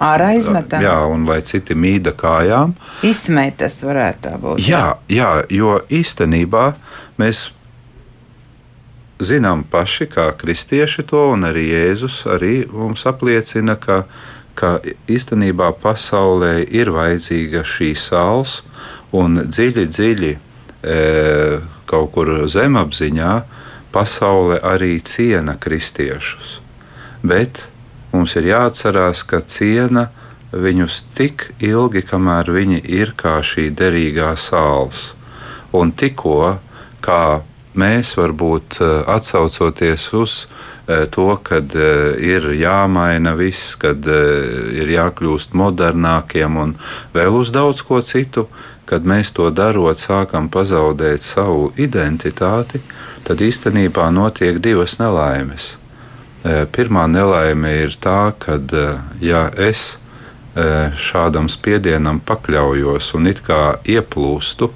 ārā 0.00 0.30
izmetam. 0.38 0.84
Jā, 0.84 0.96
un 1.10 1.26
lai 1.28 1.42
citi 1.44 1.76
mīda 1.76 2.14
kājām. 2.16 2.72
Izsmēt 3.04 3.60
tas 3.60 3.76
varētu 3.84 4.24
tā 4.24 4.38
būt. 4.40 4.64
Jā, 4.64 4.86
jā, 5.12 5.34
jo 5.52 5.76
īstenībā 5.92 6.70
mēs 7.20 7.50
zinām 9.22 9.64
paši, 9.70 10.06
kā 10.10 10.30
kristieši 10.38 11.04
to, 11.10 11.30
un 11.34 11.46
arī 11.46 11.68
Jēzus 11.70 12.24
arī 12.34 12.54
mums 12.70 13.06
apliecina, 13.06 13.76
ka 13.76 14.04
ka 14.54 14.78
īstenībā 15.10 15.72
pasaulē 15.82 16.62
ir 16.70 16.92
vajadzīga 16.94 17.64
šī 17.66 17.90
sāls 17.98 18.60
un 19.14 19.40
dziļi, 19.50 19.86
dziļi 19.90 20.32
e, 20.34 20.98
kaut 21.90 22.12
kur 22.14 22.30
zemapziņā 22.50 23.32
pasaule 23.94 24.60
arī 24.62 24.98
ciena 25.06 25.56
kristiešus. 25.60 26.58
Bet 27.22 27.66
mums 28.12 28.34
ir 28.38 28.50
jāatcerās, 28.50 29.24
ka 29.26 29.42
ciena 29.42 30.08
viņus 30.54 31.00
tik 31.18 31.48
ilgi, 31.58 32.04
kamēr 32.06 32.50
viņi 32.54 32.82
ir 33.00 33.14
kā 33.18 33.40
šī 33.42 33.70
derīgā 33.74 34.34
sāls. 34.38 35.12
Un 35.74 35.90
tikko 35.90 36.56
kā 37.02 37.42
mēs 37.80 38.14
varbūt 38.18 38.80
e, 38.80 38.90
atsaucoties 39.14 40.08
uz 40.16 40.38
Eh, 40.88 41.06
to, 41.10 41.38
ka 41.40 41.56
eh, 41.56 42.12
ir 42.20 42.50
jāmaina 42.60 43.32
viss, 43.38 43.72
kad 43.80 44.04
eh, 44.04 44.74
ir 44.76 44.90
jākļūst 44.92 45.56
modernākiem 45.56 46.58
un 46.60 46.74
vēl 47.14 47.38
uz 47.40 47.52
daudz 47.56 47.80
ko 47.88 48.02
citu, 48.04 48.50
kad 48.84 49.06
mēs 49.08 49.32
to 49.32 49.48
darot, 49.48 49.96
sākam 49.96 50.50
pazaudēt 50.52 51.24
savu 51.24 51.70
identitāti, 51.80 52.82
tad 53.24 53.40
īstenībā 53.40 54.10
notiek 54.12 54.60
divas 54.60 54.98
nelaimes. 55.00 55.78
Pirmā 56.44 57.06
nelaime 57.08 57.70
ir 57.86 57.94
tā, 57.96 58.34
ka 58.36 58.58
ja 59.24 59.46
es 59.56 59.96
šādam 61.00 61.48
spiedienam 61.48 62.20
pakļaujos 62.20 63.08
un 63.16 63.30
it 63.32 63.40
kā 63.46 63.78
ieplūstu 63.88 64.68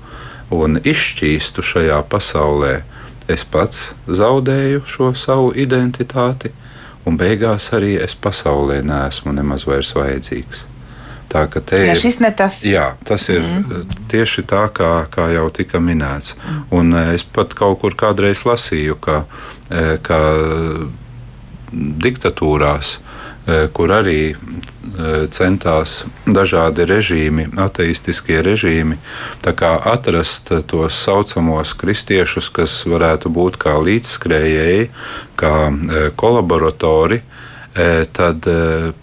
un 0.54 0.80
izšķīstu 0.84 1.64
šajā 1.64 1.98
pasaulē, 2.08 2.80
es 3.28 3.44
pats 3.44 3.90
zaudēju 4.06 4.84
šo 4.88 5.12
savu 5.18 5.52
identitāti, 5.56 6.52
un 7.06 7.18
beigās 7.20 7.70
arī 7.76 7.96
es 8.00 8.16
pasaulē 8.16 8.80
neesmu 8.86 9.34
nemaz 9.36 9.66
vairs 9.68 9.94
vajadzīgs. 9.96 10.64
Tā 11.28 11.42
ka 11.52 11.60
te 11.60 11.82
ja 11.84 11.92
ir 11.92 12.30
tas. 12.36 12.62
Jā, 12.64 12.94
tas 13.04 13.26
ir 13.28 13.42
mm. 13.44 13.96
tieši 14.08 14.46
tā, 14.48 14.62
kā, 14.72 14.92
kā 15.12 15.28
jau 15.34 15.48
tika 15.52 15.80
minēts. 15.80 16.32
Mm. 16.38 16.62
Un 16.78 16.96
eh, 16.96 17.10
es 17.18 17.24
pat 17.24 17.52
kaut 17.56 17.82
kur 17.82 17.96
kādreiz 18.00 18.46
lasīju, 18.48 18.96
ka, 19.04 19.18
eh, 19.68 19.98
ka 20.00 20.20
diktatūrās, 22.06 22.94
kur 23.72 23.92
arī 23.96 24.34
centās 25.32 26.02
dažādi 26.26 26.84
režīmi, 26.88 27.46
ateistiskie 27.56 28.42
režīmi, 28.44 28.98
atrast 29.48 30.52
tos 30.68 30.98
saucamos 31.04 31.72
kristiešus, 31.78 32.50
kas 32.52 32.74
varētu 32.84 33.32
būt 33.32 33.56
kā 33.62 33.78
līdzskrējēji, 33.80 34.90
kā 35.38 35.54
e, 35.68 36.02
kolaboratori, 36.16 37.22
tad 38.12 38.46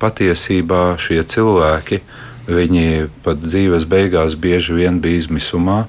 patiesībā 0.02 0.98
šie 1.00 1.22
cilvēki, 1.24 2.02
viņi 2.50 3.08
pat 3.24 3.39
dzīves 3.39 3.86
beigās 3.88 4.36
bieži 4.36 4.76
vien 4.76 5.00
bija 5.00 5.22
izmisumā, 5.22 5.86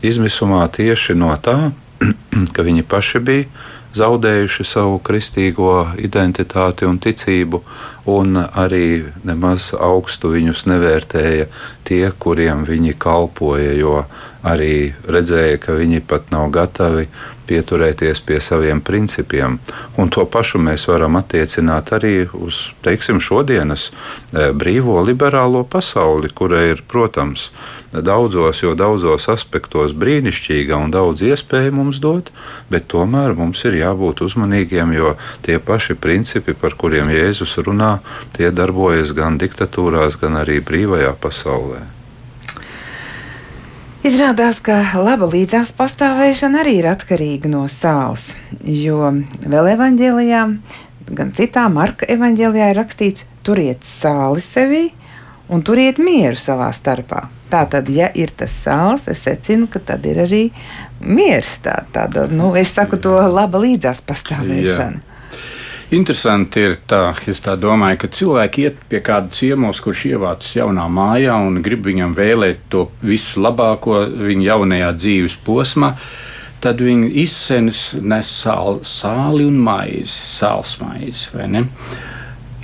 izmisumā 0.00 0.62
tieši 0.72 1.18
no 1.20 1.34
tā, 1.42 1.72
ka 2.54 2.64
viņi 2.64 2.86
paši 2.88 3.20
bija 3.20 3.44
zaudējuši 3.96 4.64
savu 4.66 4.98
kristīgo 5.02 5.72
identitāti 5.98 6.86
un 6.86 7.00
ticību, 7.02 7.62
un 8.10 8.38
arī 8.38 9.04
nemaz 9.26 9.70
augstu 9.74 10.30
viņus 10.34 10.66
nevērtēja 10.70 11.48
tie, 11.88 12.04
kuriem 12.18 12.64
viņi 12.68 12.94
kalpoja, 12.98 13.74
jo 13.78 14.04
arī 14.46 14.92
redzēja, 15.08 15.58
ka 15.64 15.76
viņi 15.78 16.04
pat 16.06 16.30
nav 16.34 16.50
gatavi 16.54 17.08
pieturēties 17.50 18.22
pie 18.26 18.38
saviem 18.44 18.80
principiem. 18.80 19.58
Un 19.98 20.10
to 20.14 20.24
pašu 20.30 20.60
mēs 20.62 20.86
varam 20.90 21.18
attiecināt 21.20 21.92
arī 21.96 22.14
uz 22.32 22.70
teiksim, 22.86 23.20
šodienas 23.20 23.90
eh, 23.90 24.50
brīvo 24.54 25.00
liberālo 25.06 25.64
pasauli, 25.66 26.30
kura 26.30 26.62
ir, 26.70 26.84
protams, 26.88 27.50
daudzos, 27.92 28.62
jo 28.62 28.74
daudzos 28.78 29.28
aspektos 29.32 29.94
brīnišķīga 29.98 30.78
un 30.78 30.94
daudz 30.94 31.24
iespēju 31.26 31.74
mums 31.74 32.00
dot, 32.02 32.30
bet 32.70 32.88
tomēr 32.92 33.34
mums 33.38 33.64
ir 33.66 33.80
jābūt 33.80 34.22
uzmanīgiem, 34.26 34.94
jo 34.94 35.14
tie 35.46 35.58
paši 35.58 35.98
principi, 35.98 36.54
par 36.54 36.78
kuriem 36.78 37.10
Jēzus 37.10 37.58
runā, 37.66 37.96
tie 38.36 38.52
darbojas 38.54 39.14
gan 39.16 39.40
diktatūrās, 39.42 40.20
gan 40.20 40.38
arī 40.44 40.60
brīvajā 40.62 41.16
pasaulē. 41.20 41.99
Izrādās, 44.00 44.62
ka 44.64 44.78
laba 44.96 45.26
līdzās 45.28 45.74
pastāvēšana 45.76 46.62
arī 46.62 46.78
ir 46.78 46.86
atkarīga 46.88 47.50
no 47.52 47.66
sāls, 47.68 48.30
jo 48.64 49.10
vēl 49.44 49.74
evanģēlijā, 49.74 50.44
gan 51.18 51.32
citā 51.36 51.66
Marka 51.68 52.08
evanģēlijā 52.08 52.70
ir 52.72 52.80
rakstīts, 52.80 53.26
turiet 53.44 53.84
sāli 53.84 54.40
sevī 54.40 54.86
un 55.52 55.60
turiet 55.66 56.00
mieru 56.00 56.40
savā 56.40 56.70
starpā. 56.72 57.26
Tātad, 57.52 57.90
ja 57.92 58.08
ir 58.16 58.32
tas 58.32 58.54
sāls, 58.64 59.04
es 59.12 59.20
secinu, 59.26 59.68
ka 59.68 59.82
tad 59.84 60.08
ir 60.08 60.22
arī 60.24 60.46
miers. 61.04 61.58
Tā, 61.60 61.82
tāda, 61.92 62.24
nu, 62.32 62.54
es 62.56 62.72
saku 62.72 62.96
to 63.04 63.18
laba 63.28 63.60
līdzās 63.60 64.00
pastāvēšana. 64.08 65.04
Jā. 65.04 65.09
Interesanti 65.90 66.60
ir 66.62 66.76
tā, 66.86 67.08
es 67.26 67.40
tā 67.42 67.56
domāju, 67.58 67.96
ka 67.98 68.08
cilvēki 68.14 68.62
iet 68.62 68.76
pie 68.86 69.00
kāda 69.02 69.32
ciemos, 69.34 69.80
kurš 69.82 70.04
ievācas 70.12 70.52
jaunā 70.54 70.84
mājā 70.86 71.34
un 71.42 71.56
grib 71.66 71.88
viņam 71.88 72.12
vēlēt 72.14 72.60
to 72.70 72.84
vislabāko 73.02 74.04
viņa 74.06 74.44
jaunajā 74.52 74.90
dzīves 75.00 75.34
posmā. 75.42 75.88
Tad 76.62 76.78
viņi 76.86 77.08
izsēnas 77.24 77.80
nes 78.06 78.30
sāli, 78.30 78.84
sāli 78.86 79.48
un 79.48 79.56
maizi, 79.64 80.14
sāls 80.30 80.76
maizi, 80.78 81.24
vai 81.34 81.48
ne? 81.56 81.64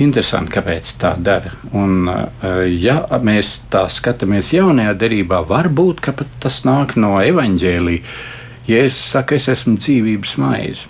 Interesanti, 0.06 0.54
kāpēc 0.54 0.94
tā 1.02 1.16
dara. 1.18 1.50
Un, 1.74 2.06
eh, 2.06 2.62
ja 2.78 3.00
mēs 3.18 3.66
tā 3.72 3.88
skatāmies 3.90 4.52
jaunajā 4.54 4.94
derībā, 4.94 5.42
varbūt 5.50 6.04
tas 6.38 6.60
nāk 6.62 6.94
no 6.94 7.16
evaņģēlīja. 7.18 8.06
Jēzus 8.70 9.10
saka, 9.16 9.34
es 9.34 9.48
esmu 9.48 9.78
dzīvības 9.78 10.38
maize, 10.38 10.86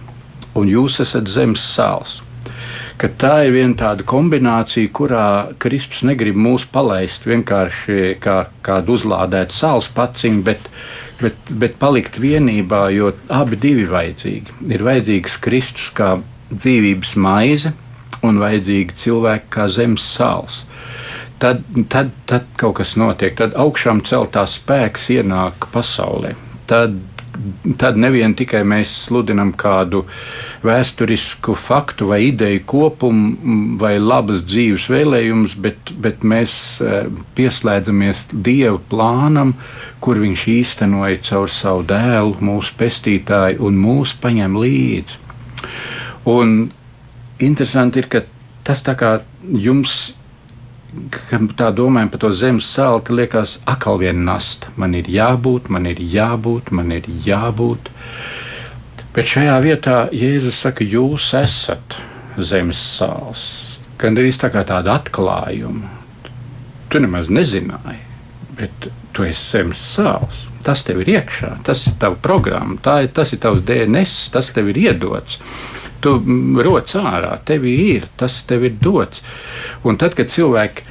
un 0.55 0.69
jūs 0.69 1.01
esat 1.01 1.25
zemes 1.33 1.65
sāls 1.65 2.26
ka 3.01 3.11
tā 3.21 3.33
ir 3.47 3.55
viena 3.55 3.77
tāda 3.79 4.05
kombinācija, 4.09 4.91
kurā 4.97 5.27
Kristus 5.63 6.03
negrib 6.09 6.39
mūs 6.41 6.67
palaist 6.73 7.27
vienkārši 7.29 8.17
kā 8.23 8.37
kādu 8.67 8.97
uzlādētu 8.97 9.57
sāls 9.57 9.89
paciņu, 9.97 10.43
bet, 10.47 10.71
bet, 11.21 11.37
bet 11.51 11.77
palikt 11.81 12.21
vienībā, 12.23 12.87
jo 12.97 13.13
abi 13.33 13.59
divi 13.61 13.87
vajadzīgi. 13.91 14.61
Ir 14.73 14.87
vajadzīgs 14.87 15.41
Kristus 15.45 15.91
kā 15.97 16.17
dzīvības 16.53 17.17
maize 17.21 17.75
un 18.27 18.41
vajadzīgi 18.41 18.97
cilvēki 19.05 19.53
kā 19.59 19.69
zemes 19.73 20.07
sāls. 20.17 20.65
Tad, 21.43 21.61
tad, 21.93 22.15
tad 22.25 22.47
kaut 22.57 22.79
kas 22.79 22.95
notiek, 22.97 23.35
tad 23.37 23.59
augšām 23.61 24.01
celtās 24.09 24.57
spēks 24.57 25.11
ienāk 25.19 25.69
pasaulē. 25.75 26.33
Tad 26.67 26.97
tad 27.79 27.99
nevien 28.01 28.35
tikai 28.37 28.63
mēs 28.67 28.93
sludinam 29.07 29.53
kādu 29.59 30.05
vēsturisku 30.67 31.55
faktu 31.59 32.11
vai 32.11 32.21
ideju 32.29 32.63
kopumu 32.69 33.77
vai 33.81 33.97
labas 34.03 34.43
dzīves 34.47 34.89
vēlējumus, 34.93 35.57
bet, 35.63 35.93
bet 36.03 36.27
mēs 36.27 36.57
e, 36.83 37.05
pieslēdzamies 37.39 38.27
Dieva 38.33 38.79
plānam, 38.91 39.55
kur 40.03 40.21
Viņš 40.23 40.47
īstenoja 40.53 41.23
caur 41.31 41.53
savu 41.53 41.87
dēlu, 41.89 42.37
mūsu 42.45 42.77
pestītāju, 42.79 43.63
un 43.67 43.81
mūs 43.81 44.17
paņem 44.23 44.59
līdzi. 44.61 45.23
Un 46.31 46.57
interesanti 47.39 48.03
ir, 48.03 48.11
ka 48.11 48.25
tas 48.67 48.83
tā 48.83 48.97
kā 48.99 49.19
jums 49.47 50.17
kad 51.13 51.45
tā 51.59 51.71
domājam 51.75 52.11
par 52.13 52.23
to 52.25 52.31
zemes 52.35 52.69
sāli, 52.73 53.19
liekas, 53.21 53.59
atkal 53.69 54.01
viena 54.01 54.33
nasta. 54.33 54.73
Man 54.81 54.95
ir 54.99 55.09
jābūt, 55.11 55.71
man 55.73 55.89
ir 55.91 56.01
jābūt, 56.01 56.73
man 56.77 56.93
ir 56.97 57.09
jābūt. 57.27 57.91
Bet 59.17 59.31
šajā 59.33 59.55
vietā 59.65 59.95
Jēzus 60.13 60.59
saka, 60.61 60.85
jūs 60.85 61.31
esat 61.39 61.95
zemes 62.37 62.77
sāls. 62.77 63.45
Gan 63.97 64.19
arī 64.21 64.29
tā 64.37 64.51
kā 64.53 64.61
tāda 64.69 64.99
atklājuma. 64.99 65.89
Tu 66.93 67.01
nemaz 67.01 67.31
nezināji, 67.33 68.03
bet 68.59 68.91
tu 69.17 69.25
esi 69.25 69.55
zemes 69.55 69.81
sāls. 69.81 70.43
Tas 70.67 70.85
tev 70.85 71.01
ir 71.01 71.15
iekšā, 71.15 71.55
tas 71.65 71.87
ir 71.89 71.97
tavs 72.03 72.21
programma, 72.21 72.77
ir, 73.01 73.09
tas 73.17 73.33
ir 73.33 73.41
tavs 73.41 73.65
DNS, 73.65 74.19
tas 74.35 74.53
tev 74.53 74.69
ir 74.75 74.83
iedots. 74.83 75.41
Tu 76.05 76.13
roc 76.69 76.95
ārā, 77.01 77.33
tev 77.49 77.65
ir, 77.71 78.05
tas 78.21 78.37
tev 78.45 78.69
ir 78.69 78.77
dots. 78.83 79.25
Un 79.89 79.97
tad, 79.97 80.13
kad 80.19 80.29
cilvēki 80.29 80.85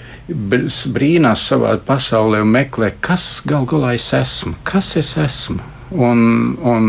brīnās 0.98 1.46
savā 1.52 1.76
pasaulē 1.78 2.42
un 2.42 2.58
meklē, 2.58 2.96
kas 3.06 3.44
gal 3.46 3.70
galā 3.70 3.94
es 4.00 4.10
esmu, 4.18 4.58
kas 4.66 4.96
es 4.98 5.14
esmu. 5.22 5.75
Un, 5.94 6.56
un 6.66 6.88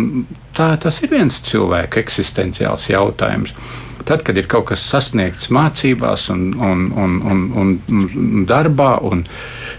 tā, 0.57 0.71
tas 0.81 1.03
ir 1.05 1.11
viens 1.13 1.41
cilvēka 1.45 2.01
eksistenciāls 2.01 2.89
jautājums. 2.89 3.53
Tad, 4.07 4.23
kad 4.25 4.39
ir 4.39 4.47
kaut 4.49 4.69
kas 4.71 4.85
sasniegts 4.87 5.51
mācībās, 5.53 6.29
un, 6.33 6.53
un, 6.63 6.87
un, 6.95 7.17
un, 7.27 7.43
un 7.61 8.45
darbā, 8.49 8.95
un 9.05 9.25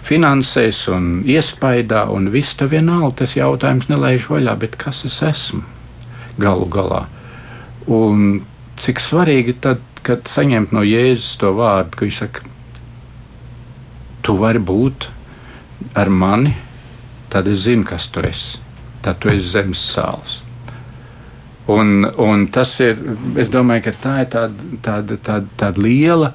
finansēs, 0.05 0.84
un 0.93 1.07
iespaidā, 1.26 2.05
un 2.13 2.28
viss 2.34 2.57
tā 2.59 2.68
vienalga, 2.70 3.24
tas 3.24 3.38
jautājums 3.38 3.88
nelaiž 3.89 4.28
vaļā, 4.30 4.57
bet 4.59 4.78
kas 4.80 5.05
es 5.07 5.22
esmu 5.26 5.63
galu 6.38 6.68
galā? 6.70 7.05
Un 7.88 8.43
cik 8.84 9.01
svarīgi 9.01 9.57
tad, 9.63 9.82
kad 10.05 10.28
saņemt 10.30 10.76
no 10.76 10.84
Jēzus 10.86 11.39
to 11.41 11.53
vārdu, 11.57 11.95
ka 11.95 12.05
viņš 12.05 12.22
saka, 12.22 12.45
tu 14.22 14.36
vari 14.38 14.59
būt 14.59 15.09
ar 15.97 16.11
mani, 16.11 16.53
tad 17.32 17.47
es 17.47 17.63
zinu, 17.65 17.88
kas 17.88 18.11
tu 18.11 18.24
esi. 18.28 18.66
Tad 19.08 19.22
tu 19.24 19.32
esi 19.32 19.53
zemes 19.53 19.80
sāls. 19.93 20.41
Un, 21.72 22.03
un 22.20 22.45
tas 22.51 22.74
ir, 22.84 22.99
es 23.39 23.47
domāju, 23.51 23.86
ka 23.86 23.93
tā 23.95 24.16
ir 24.24 24.28
tāda, 24.32 24.68
tāda, 24.84 25.18
tāda, 25.24 25.53
tāda 25.60 25.84
liela 25.84 26.34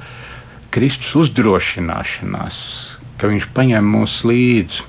Kristus 0.73 1.13
uzdrošināšanās, 1.21 2.57
ka 3.21 3.29
viņš 3.29 3.51
paņem 3.53 3.93
mūs 3.95 4.19
līdzi 4.29 4.87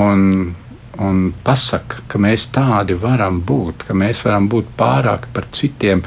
un, 0.00 0.24
un 1.00 1.20
pasaka, 1.44 2.00
ka 2.08 2.20
mēs 2.20 2.46
tādi 2.56 2.96
varam 2.96 3.42
būt, 3.44 3.84
ka 3.88 3.96
mēs 3.96 4.24
varam 4.24 4.48
būt 4.52 4.72
pārāki 4.80 5.32
par 5.36 5.48
citiem. 5.52 6.00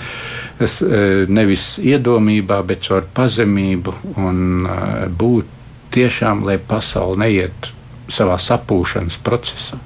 Es, 0.61 0.80
e, 0.82 1.26
nevis 1.30 1.76
iedomībā, 1.82 2.64
bet 2.66 2.89
caur 2.89 3.05
pazemību 3.14 3.95
un 4.18 4.43
e, 4.66 4.78
būt 5.14 5.53
tiešām, 5.93 6.45
lai 6.49 6.57
pasaule 6.57 7.22
neiet 7.26 7.74
savā 8.09 8.41
sapūšanas 8.41 9.22
procesā. 9.26 9.82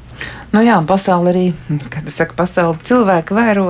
Nu 0.54 0.62
jā, 0.64 0.78
pasaule 0.88 1.32
arī, 1.34 1.46
kad 1.92 2.08
saka, 2.12 2.36
pasaule 2.38 2.80
cilvēki 2.88 3.36
vēro 3.36 3.66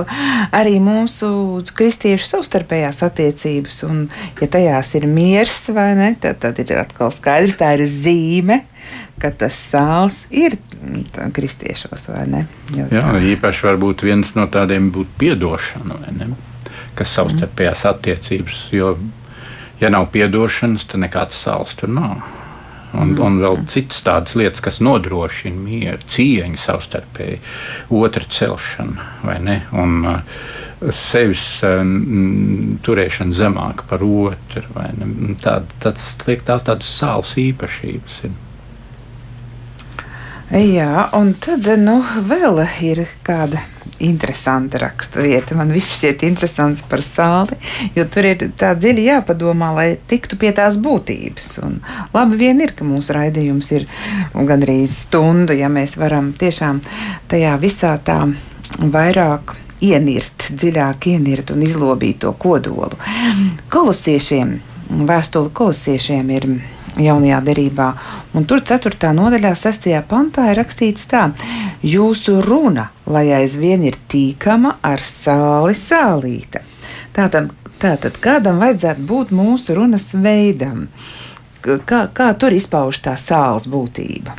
arī 0.54 0.76
mūsu 0.82 1.30
kristiešu 1.76 2.28
savstarpējās 2.28 3.02
attiecības. 3.08 3.82
Un, 3.88 4.04
ja 4.38 4.48
tajās 4.52 4.94
ir 4.98 5.08
miers 5.10 5.56
vai 5.74 5.90
ne, 5.98 6.12
tad, 6.22 6.38
tad 6.44 6.60
ir 6.62 6.78
atkal 6.78 7.10
skaidrs, 7.14 7.56
tā 7.58 7.74
ir 7.78 7.84
zīme, 7.90 8.62
ka 9.18 9.32
tas 9.34 9.58
sāls 9.58 10.26
ir 10.30 10.56
kristiešos 11.34 12.10
vai 12.14 12.24
ne. 12.30 12.46
Jo 12.70 12.86
jā, 12.94 13.02
tā... 13.02 13.22
īpaši 13.34 13.66
varbūt 13.66 14.06
viens 14.06 14.34
no 14.38 14.46
tādiem 14.52 14.92
būtu 14.94 15.18
piedošana 15.18 15.98
vai 16.04 16.14
ne, 16.20 16.32
kas 16.98 17.14
savstarpējās 17.18 17.86
attiecības, 17.90 18.68
jo 18.78 18.94
ja 19.82 19.90
nav 19.90 20.12
piedošanas, 20.14 20.86
tad 20.86 21.02
nekāds 21.02 21.42
sāls 21.42 21.74
tur 21.78 21.90
nav. 21.90 22.22
Un, 22.96 23.12
un 23.20 23.36
vēl 23.42 23.58
citas 23.68 24.00
tādas 24.06 24.36
lietas, 24.38 24.62
kas 24.64 24.80
nodrošina 24.84 25.60
mieru, 25.60 26.00
cieņu 26.08 26.60
savstarpēji, 26.62 27.42
otra 27.98 28.24
celšana 28.24 29.10
vai 29.26 29.36
ne. 29.44 29.60
Un, 29.76 30.00
uh, 30.08 30.40
Sevis 30.94 31.44
uh, 31.66 31.80
turēšana 32.86 33.34
zemāk 33.34 33.82
par 33.90 34.04
otru. 34.06 34.62
Tā, 35.42 35.56
tas 35.82 36.04
liek 36.28 36.44
tās 36.46 36.62
tādas 36.68 36.92
sāls 37.00 37.34
īpašības. 37.42 38.20
Ir. 38.28 38.36
Jā, 40.48 41.10
un 41.12 41.34
tad 41.36 41.66
nu, 41.76 41.98
vēl 42.24 42.62
ir 42.80 43.02
kāda 43.26 43.60
interesanta 44.00 44.78
raksturvieta. 44.80 45.56
Man 45.58 45.74
viss 45.74 45.98
šķiet 45.98 46.22
interesants 46.24 46.86
par 46.88 47.02
sāli, 47.04 47.58
jo 47.92 48.06
tur 48.08 48.30
ir 48.30 48.46
tā 48.56 48.70
dziļi 48.78 49.04
jāpadomā, 49.10 49.68
lai 49.76 49.88
tiktu 50.08 50.38
pie 50.40 50.54
tās 50.56 50.78
būtības. 50.80 51.50
Un 51.66 51.76
labi 52.14 52.38
vien 52.40 52.62
ir, 52.64 52.72
ka 52.78 52.86
mūsu 52.88 53.16
raidījums 53.18 53.70
ir 53.76 53.84
gandrīz 54.32 54.94
stundu, 55.04 55.52
ja 55.58 55.68
mēs 55.68 55.98
varam 56.00 56.32
tiešām 56.38 56.80
tajā 57.28 57.52
visā 57.60 57.98
tā 58.00 58.22
vairāk 58.78 59.52
ienirt, 59.84 60.48
dziļāk 60.48 61.10
ienirt 61.12 61.52
un 61.52 61.62
izlobīt 61.66 62.22
to 62.24 62.32
kodolu. 62.40 62.96
Kolosiešiem, 63.68 64.56
vēstuli 65.12 65.52
kolosiešiem 65.60 66.36
ir 66.38 66.50
jaunajā 67.02 67.40
derībā. 67.44 67.88
Un 68.36 68.46
tur 68.48 68.62
4. 68.66 69.12
nodaļā, 69.16 69.52
6. 69.56 69.90
pantā 70.08 70.48
ir 70.52 70.58
rakstīts 70.60 71.08
tā: 71.10 71.28
Jūsu 71.82 72.40
runa, 72.44 72.88
lai 73.06 73.28
aizvien 73.38 73.84
ir 73.86 73.98
tīkama 74.10 74.78
ar 74.82 75.04
sāli 75.04 75.76
sālīta. 75.78 76.64
Tātad, 77.16 77.52
tātad 77.82 78.18
kādam 78.22 78.60
vajadzētu 78.62 79.06
būt 79.08 79.32
mūsu 79.34 79.78
runas 79.78 80.12
veidam? 80.14 80.88
Kā, 81.62 82.06
kā 82.14 82.28
tur 82.38 82.54
izpauž 82.54 83.00
tā 83.02 83.16
sāls 83.18 83.66
būtība? 83.70 84.36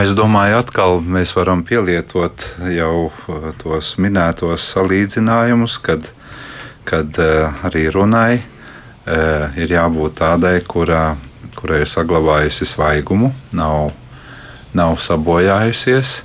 Es 0.00 0.12
domāju, 0.18 0.58
atkal 0.58 0.98
mēs 1.04 1.30
varam 1.36 1.62
pielietot 1.64 2.44
jau 2.72 3.06
uh, 3.06 3.48
tos 3.60 3.94
minētos 4.02 4.64
salīdzinājumus, 4.72 5.76
kad, 5.84 6.08
kad 6.88 7.20
uh, 7.22 7.54
arī 7.68 7.86
runai 7.94 8.30
Eh, 8.38 8.55
ir 9.06 9.70
jābūt 9.70 10.18
tādai, 10.18 10.60
kurā, 10.66 11.16
kurai 11.56 11.82
ir 11.84 11.90
saglabājusi 11.90 12.66
svaigumu, 12.66 13.30
nav, 13.54 13.92
nav 14.74 14.98
sabojājusies. 15.02 16.20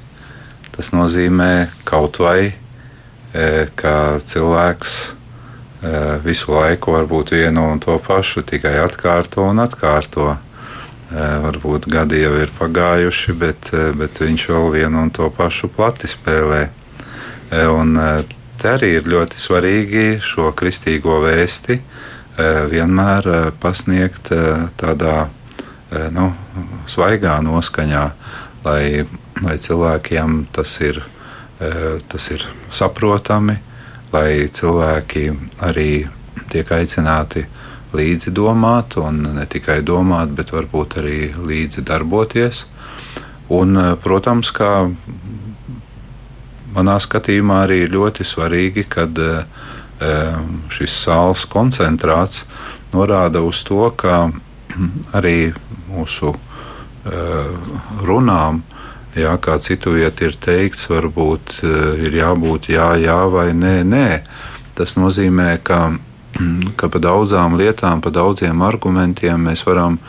Tas 0.71 0.91
nozīmē 0.95 1.69
kaut 1.86 2.17
vai, 2.21 2.53
eh, 3.34 3.67
ka 3.75 4.19
cilvēks 4.23 4.93
eh, 5.84 6.17
visu 6.25 6.53
laiku 6.53 6.95
varbūt 6.95 7.36
vienu 7.36 7.71
un 7.71 7.79
to 7.79 7.99
pašu 7.99 8.41
tikai 8.41 8.79
atkārto 8.86 9.49
un 9.49 9.59
atkārto. 9.59 10.38
Varbūt 11.11 11.89
gadi 11.91 12.21
jau 12.21 12.32
ir 12.39 12.47
pagājuši, 12.55 13.34
bet, 13.36 13.67
bet 13.99 14.21
viņš 14.23 14.45
vēl 14.47 14.69
vienu 14.71 15.01
un 15.01 15.09
to 15.11 15.25
pašu 15.27 15.67
plati 15.67 16.07
spēlē. 16.07 16.69
Un 17.67 17.99
te 18.55 18.69
arī 18.71 18.93
ir 18.95 19.09
ļoti 19.11 19.36
svarīgi 19.36 20.05
šo 20.23 20.53
kristīgo 20.55 21.17
vēsti 21.25 21.82
Eh, 21.82 22.11
vienmēr 22.38 23.27
eh, 23.27 23.47
pasniegt 23.59 24.32
eh, 24.32 24.67
tādā 24.79 25.29
nu, 26.15 26.29
svaigā 26.88 27.34
noskaņā, 27.43 28.03
lai, 28.63 29.03
lai 29.43 29.55
cilvēkiem 29.59 30.38
tas 30.55 30.77
ir, 30.79 31.01
tas 32.07 32.27
ir 32.32 32.45
saprotami, 32.71 33.57
lai 34.13 34.47
cilvēki 34.47 35.25
arī 35.67 36.05
tiek 36.47 36.71
aicināti 36.71 37.43
līdzi 37.91 38.32
domāt, 38.32 38.95
un 39.03 39.19
ne 39.36 39.43
tikai 39.51 39.82
domāt, 39.84 40.32
bet 40.32 40.53
varbūt 40.55 40.95
arī 41.03 41.19
līdzi 41.36 41.84
darboties. 41.84 42.63
Un, 43.51 43.75
protams, 43.99 44.53
kā 44.55 44.71
manā 46.71 46.95
skatījumā 47.03 47.65
arī 47.65 47.84
ļoti 47.91 48.23
svarīgi, 48.32 48.88
kad 48.95 49.19
uh, 49.19 49.43
šis 50.72 50.93
saules 51.04 51.45
koncentrāts 51.45 52.45
norāda 52.93 53.43
uz 53.45 53.64
to, 53.68 53.84
ka 53.95 54.30
arī 55.18 55.52
mūsu 55.91 56.34
runām, 58.06 58.62
jā, 59.18 59.34
kā 59.41 59.58
citu 59.60 59.95
vietu 59.95 60.28
ir 60.30 60.38
teikts, 60.38 60.88
varbūt 60.91 61.62
ir 62.06 62.14
jābūt 62.14 62.70
jā, 62.70 62.93
jā 63.02 63.26
vai 63.32 63.52
nē, 63.58 63.82
nē. 63.84 64.08
Tas 64.78 64.95
nozīmē, 64.97 65.58
ka, 65.64 65.97
ka 66.80 66.89
pa 66.89 67.02
daudzām 67.02 67.58
lietām, 67.58 68.02
pa 68.02 68.14
daudziem 68.14 68.62
argumentiem 68.62 69.49
mēs 69.49 69.66
varam 69.66 69.99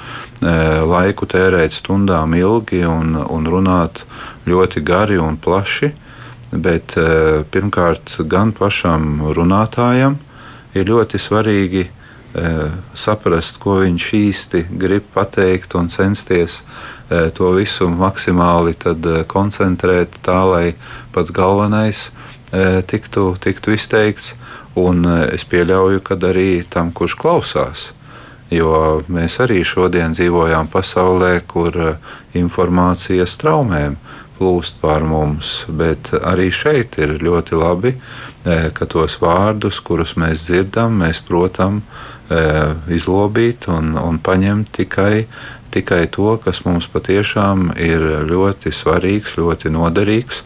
laiku 0.43 1.26
tērēt 1.26 1.72
stundām 1.72 2.34
ilgi 2.34 2.82
un, 2.88 3.16
un 3.16 3.47
runāt 3.47 4.05
ļoti 4.47 4.82
gari 4.84 5.20
un 5.22 5.38
plaši. 5.38 5.93
Bet 6.53 6.96
eh, 7.00 7.42
pirmkārt, 7.48 8.18
gan 8.28 8.53
pašam 8.53 9.22
runātājam 9.32 10.18
ir 10.76 10.84
ļoti 10.84 11.20
svarīgi 11.20 11.84
eh, 11.86 12.74
saprast, 12.92 13.57
ko 13.62 13.78
viņš 13.80 14.09
īsti 14.18 14.61
grib 14.82 15.07
pateikt 15.14 15.72
un 15.80 15.88
censties 15.88 16.61
eh, 16.61 17.30
to 17.32 17.55
visu 17.57 17.88
maksimāli 17.88 18.76
koncentrēt 19.32 20.20
tā, 20.20 20.42
lai 20.44 20.66
pats 21.12 21.32
galvenais 21.32 22.11
tiktu, 22.86 23.30
tiktu 23.40 23.72
izteikts. 23.72 24.34
Un 24.76 25.07
es 25.09 25.44
pieļauju, 25.48 26.00
ka 26.05 26.18
arī 26.28 26.64
tam, 26.68 26.92
kurš 26.92 27.16
klausās, 27.20 27.90
Jo 28.53 29.00
mēs 29.09 29.38
arī 29.40 29.62
šodien 29.64 30.12
dzīvojam 30.12 30.66
pasaulē, 30.68 31.38
kur 31.48 31.72
informācija 32.36 33.24
straumēm 33.24 33.94
plūst 34.43 34.82
pār 34.82 35.07
mums, 35.07 35.62
bet 35.70 36.11
arī 36.18 36.51
šeit 36.51 36.99
ir 36.99 37.20
ļoti 37.22 37.59
labi, 37.62 37.95
ka 38.43 38.90
tos 38.90 39.20
vārdus, 39.22 39.78
kurus 39.86 40.16
mēs 40.18 40.49
dzirdam, 40.49 40.99
mēs 41.05 41.22
protam 41.22 41.84
izlobīt 42.90 43.68
un, 43.70 43.95
un 44.01 44.18
paņemt 44.18 44.72
tikai 44.74 45.26
tikai 45.72 46.07
to, 46.12 46.36
kas 46.45 46.62
mums 46.66 46.86
patiešām 46.93 47.70
ir 47.80 48.03
ļoti 48.28 48.72
svarīgs, 48.74 49.38
ļoti 49.40 49.72
noderīgs, 49.72 50.43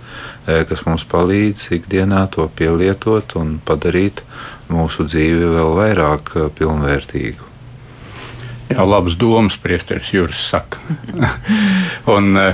e, 0.46 0.60
kas 0.68 0.84
mums 0.86 1.04
palīdz 1.10 1.66
ikdienā 1.80 2.26
to 2.34 2.46
pielietot 2.58 3.34
un 3.40 3.56
padarīt 3.66 4.22
mūsu 4.70 5.06
dzīvi 5.10 5.50
vēl 5.56 5.74
vairāk 5.80 6.32
pilnvērtīgu. 6.58 7.52
Jā, 8.70 8.82
labas 8.82 9.14
domas, 9.18 9.58
Priesteris 9.62 10.12
Juris 10.14 10.42
saka. 10.50 10.78
un, 12.16 12.32
e, 12.38 12.48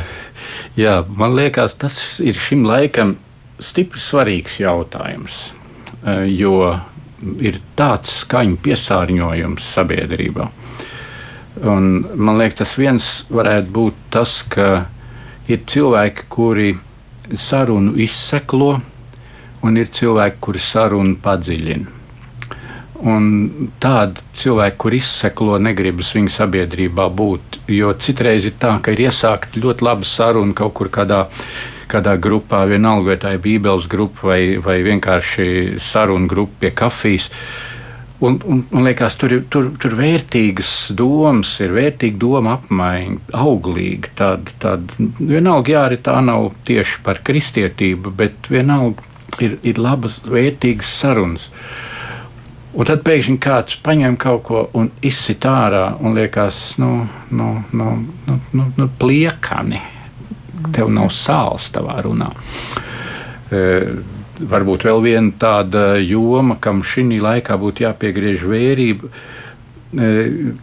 jā, 0.78 1.02
man 1.16 1.36
liekas, 1.36 1.76
tas 1.80 1.98
ir 2.20 2.36
šim 2.38 2.64
laikam 2.68 3.16
stipri 3.62 4.00
svarīgs 4.02 4.58
jautājums, 4.62 5.52
jo 6.32 6.56
ir 7.42 7.60
tāds 7.78 8.22
skaņu 8.22 8.58
piesārņojums 8.64 9.68
sabiedrībā. 9.76 10.48
Un 11.62 11.90
man 12.16 12.40
liekas, 12.40 12.62
tas 12.62 12.76
viens 12.80 13.10
varētu 13.30 13.74
būt 13.76 13.98
tas, 14.14 14.40
ka 14.48 14.86
ir 15.52 15.62
cilvēki, 15.68 16.26
kuri 16.32 16.72
sarunu 17.38 17.94
izseklo, 18.02 18.74
un 19.62 19.78
ir 19.78 19.92
cilvēki, 19.94 20.40
kuri 20.42 20.62
sarunu 20.62 21.18
padziļina. 21.22 22.01
Tādi 23.02 24.22
cilvēki, 24.38 24.78
kur 24.78 24.94
izseklo, 24.94 25.58
negribas 25.58 26.12
viņa 26.14 26.30
sabiedrībā 26.36 27.08
būt. 27.10 27.58
Jo 27.72 27.92
citreiz 27.98 28.46
ir 28.46 28.54
tā, 28.62 28.76
ka 28.82 28.94
ir 28.94 29.08
iesākta 29.08 29.58
ļoti 29.62 29.86
laba 29.88 30.06
saruna 30.06 30.54
kaut 30.54 30.76
kur 30.78 30.92
kādā, 30.92 31.24
kādā 31.90 32.14
grupā, 32.22 32.62
vienalga 32.70 33.12
vai 33.12 33.18
tā 33.24 33.34
ir 33.34 33.42
Bībeles 33.42 33.90
grupa 33.90 34.30
vai, 34.30 34.40
vai 34.62 34.78
vienkārši 34.86 35.80
saruna 35.82 36.30
grupa 36.30 36.62
pie 36.62 36.74
kafijas. 36.78 37.28
Uh, 37.32 37.72
Un, 38.22 38.38
un, 38.46 38.60
un 38.70 38.84
liekas, 38.86 39.16
tur 39.18 39.32
ir 39.34 39.40
tur, 39.50 39.72
tur 39.82 39.96
vērtīgas 39.98 40.92
domas, 40.94 41.56
ir 41.64 41.72
vērtīga 41.74 42.20
doma 42.22 42.52
apmaiņa, 42.54 43.16
auglīga. 43.34 44.12
Tāda, 44.20 44.52
tāda, 44.62 45.06
vienalga, 45.18 45.72
jā, 45.72 45.80
arī 45.88 45.98
tā 46.06 46.14
nav 46.22 46.52
tieši 46.68 47.00
par 47.02 47.18
kristietību, 47.26 48.12
bet 48.20 48.46
vienalga 48.52 49.02
ir, 49.42 49.56
ir 49.66 49.80
labas, 49.82 50.20
vērtīgas 50.22 50.92
sarunas. 51.00 51.48
Un 52.72 52.88
tad 52.88 53.02
pēkšņi 53.04 53.36
kāds 53.42 53.76
paņem 53.84 54.14
kaut 54.20 54.44
ko 54.46 54.62
un 54.80 54.88
izsit 55.04 55.44
ārā 55.44 55.90
un 56.00 56.14
liekas, 56.16 56.78
nu, 56.80 57.02
nu, 57.36 57.48
nu, 57.76 57.88
nu, 58.28 58.38
nu, 58.56 58.68
nu 58.78 58.86
pliekani. 59.00 59.82
Tev 60.72 60.88
nav 60.94 61.10
sāls 61.12 61.68
tavā 61.74 61.98
runā. 62.06 62.30
E, 63.52 63.62
varbūt 64.48 64.86
vēl 64.88 65.02
viena 65.04 65.34
tāda 65.36 65.98
joma, 66.00 66.56
kam 66.62 66.80
šī 66.86 67.18
laikā 67.20 67.58
būtu 67.60 67.84
jāpiegriež 67.84 68.46
vērība. 68.48 69.10
E, 69.92 70.12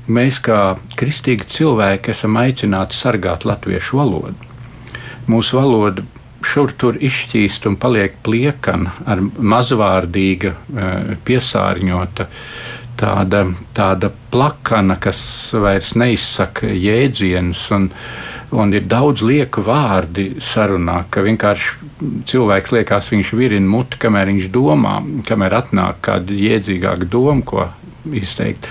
mēs, 0.10 0.40
kā 0.42 0.80
kristīgi 0.98 1.46
cilvēki, 1.60 2.16
esam 2.16 2.40
aicināti 2.42 2.98
sargāt 2.98 3.46
latviešu 3.46 4.02
valodu. 4.02 4.50
Mūsu 5.30 5.60
valoda 5.60 6.02
šur 6.46 6.74
tur 6.80 6.98
izšķīst 7.00 7.68
un 7.70 7.78
paliek 7.82 8.16
pliekana, 8.24 8.96
ar 9.10 9.22
mazvārdīga, 9.24 10.52
e, 10.52 10.90
piesārņota, 11.28 12.28
tāda, 13.00 13.44
tāda 13.76 14.12
plakana, 14.32 14.98
kas 15.02 15.22
vairs 15.56 15.94
neizsaka 16.00 16.72
jēdzienus. 16.72 17.66
Un, 17.76 17.90
un 18.56 18.74
ir 18.74 18.88
daudz 18.90 19.24
lieku 19.26 19.64
vārdi 19.66 20.32
sarunā, 20.42 21.04
ka 21.12 21.24
vienkārši 21.26 21.90
cilvēks 22.30 22.74
liekas, 22.76 23.12
viņš 23.14 23.34
virina 23.38 23.70
muti, 23.70 24.00
kamēr 24.02 24.32
viņš 24.34 24.50
domā, 24.54 25.00
kamēr 25.28 25.60
atnāk 25.62 26.02
kāda 26.08 26.36
jēdzīgāka 26.36 27.10
doma, 27.12 27.44
ko 27.46 27.70
izteikt. 28.16 28.68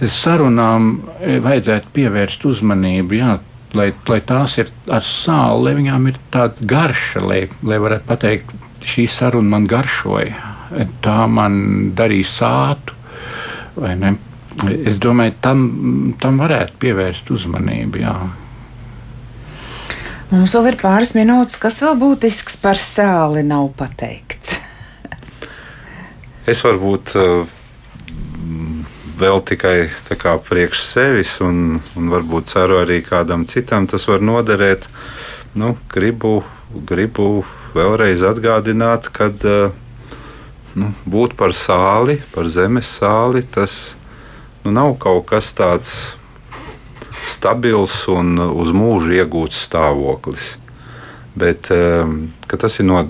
Sarunām 0.00 0.92
eh, 1.20 1.36
vajadzētu 1.44 1.92
pievērst 1.96 2.46
uzmanību, 2.48 3.18
jā, 3.18 3.34
lai, 3.76 3.90
lai 4.08 4.20
tās 4.26 4.56
ir 4.60 4.70
ar 4.90 5.04
sāli, 5.06 5.64
lai 5.66 5.74
viņām 5.78 6.08
ir 6.10 6.18
tāda 6.32 6.66
garša, 6.72 7.22
lai, 7.24 7.42
lai 7.66 7.78
varētu 7.82 8.08
pateikt, 8.08 8.54
šī 8.86 9.06
saruna 9.10 9.56
man 9.56 9.68
garšoja, 9.70 10.50
tā 11.04 11.18
man 11.30 11.54
darīja 11.96 12.30
sātu. 12.30 12.96
Es 14.84 14.98
domāju, 15.00 15.36
tam, 15.40 15.60
tam 16.20 16.40
varētu 16.42 16.76
pievērst 16.82 17.30
uzmanību. 17.32 18.02
Jā. 18.02 18.16
Mums 20.30 20.52
vēl 20.54 20.72
ir 20.72 20.76
pāris 20.78 21.14
minūtes, 21.16 21.58
kas 21.58 21.80
vēl 21.82 21.96
būtisks 21.98 22.58
par 22.62 22.78
sāli 22.78 23.42
nav 23.46 23.70
pateikts. 23.78 24.58
es 26.50 26.60
varbūt 26.66 27.14
uh, 27.18 27.56
vēl 29.20 29.42
tikai 29.46 29.76
kā, 30.18 30.36
priekš 30.42 30.82
sevis, 30.84 31.36
un, 31.44 31.78
un 31.96 32.10
varbūt 32.12 32.50
ceru 32.52 32.80
arī 32.80 33.00
kādam 33.04 33.46
citam 33.48 33.88
tas 33.90 34.06
var 34.08 34.24
noderēt. 34.24 34.88
Nu, 35.58 35.74
gribu, 35.90 36.40
gribu 36.88 37.44
vēlreiz 37.74 38.22
atgādināt, 38.26 39.10
ka 39.14 39.30
uh, 39.30 39.72
nu, 40.78 40.92
būt 41.04 41.36
par 41.38 41.54
sāli, 41.56 42.20
par 42.34 42.48
zemes 42.50 42.90
sāli, 43.00 43.42
tas 43.42 43.96
nu, 44.64 44.72
nav 44.74 44.96
kaut 45.02 45.26
kas 45.30 45.52
tāds 45.56 45.92
stabils 47.30 48.04
un 48.10 48.38
uz 48.38 48.72
mūžu 48.74 49.14
iegūts 49.18 49.66
stāvoklis. 49.66 50.54
Bet 51.38 51.70
ehm, 51.74 52.30
tas 52.46 52.80
ir 52.80 52.88
no 52.88 53.04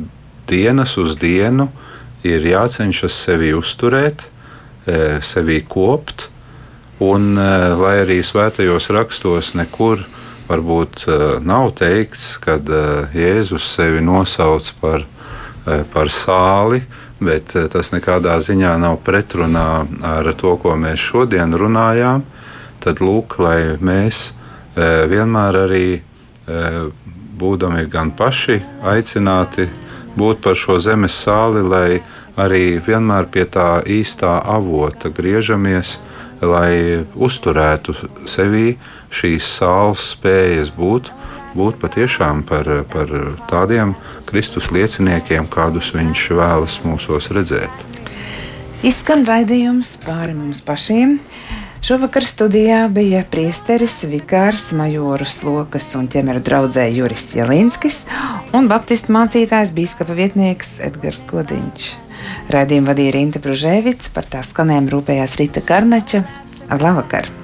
dienas 0.51 0.97
uz 1.01 1.17
dienu, 1.21 1.71
ir 2.27 2.45
jācenšas 2.45 3.17
sevi 3.25 3.55
uzturēt, 3.57 4.27
e, 4.87 5.19
sevi 5.23 5.61
kopt. 5.69 6.29
Un, 7.01 7.33
e, 7.39 7.51
lai 7.81 8.01
arī 8.05 8.21
svētajos 8.25 8.91
rakstos 8.95 9.55
nekur 9.59 10.05
varbūt 10.51 11.05
e, 11.07 11.19
nav 11.47 11.73
teikts, 11.79 12.35
ka 12.43 12.59
Jēzus 13.15 13.69
sevi 13.77 14.03
nosauc 14.05 14.73
par, 14.81 15.07
par 15.93 16.11
sāli, 16.11 16.83
bet 17.21 17.53
tas 17.73 17.93
nekādā 17.93 18.39
ziņā 18.41 18.75
nav 18.81 18.99
pretrunā 19.05 19.69
ar 20.17 20.33
to, 20.35 20.57
ko 20.61 20.75
mēs 20.81 21.03
šodien 21.11 21.53
runājām 21.53 22.25
tad 22.81 23.03
lūk, 23.05 23.37
lai 23.45 23.77
mēs 23.77 24.31
vienmēr 24.77 25.59
arī 25.67 25.85
būdami 27.41 27.85
gan 27.93 28.13
paši 28.17 28.59
aicināti 28.89 29.69
būt 30.17 30.43
par 30.45 30.59
šo 30.59 30.79
zemes 30.83 31.17
sāli, 31.25 31.63
lai 31.65 32.01
arī 32.41 32.81
vienmēr 32.85 33.29
pie 33.33 33.45
tā 33.49 33.81
īstā 33.85 34.39
avota 34.45 35.13
griežamies, 35.13 35.99
lai 36.41 37.05
uzturētu 37.15 37.95
sevī 38.29 38.75
šīs 39.13 39.49
sāls 39.59 40.13
spējas 40.15 40.73
būt, 40.73 41.11
būt 41.55 41.81
patiešām 41.83 42.45
par, 42.49 42.69
par 42.93 43.13
tādiem 43.51 43.95
Kristus 44.29 44.71
lieciniekiem, 44.73 45.49
kādus 45.51 45.93
viņš 45.97 46.27
vēlas 46.39 46.81
mūsos 46.87 47.31
redzēt. 47.35 47.87
Izskan 48.87 49.27
raidījums 49.29 49.99
pāri 50.07 50.33
mums 50.33 50.63
pašiem. 50.65 51.19
Šovakar 51.85 52.25
studijā 52.29 52.83
bija 52.93 53.23
priesteris 53.29 54.03
Vikārs 54.09 54.67
Majorus 54.77 55.39
Lokas 55.45 55.89
un 55.97 56.11
ķemeru 56.13 56.43
draudzē 56.45 56.85
Juris 56.93 57.31
Jelinskis 57.37 58.03
un 58.57 58.69
baptistu 58.69 59.13
mācītājs 59.17 59.73
bīskapa 59.77 60.17
vietnieks 60.17 60.77
Edgars 60.85 61.25
Kodiņš. 61.29 62.10
Raidījumu 62.53 62.93
vadīja 62.93 63.17
Rīta 63.19 63.43
Bružēvics, 63.45 64.15
par 64.15 64.29
tā 64.31 64.45
skanējumu 64.47 64.97
rūpējās 64.97 65.37
Rīta 65.41 65.65
Karnača. 65.67 66.25
Labvakar! 66.71 67.40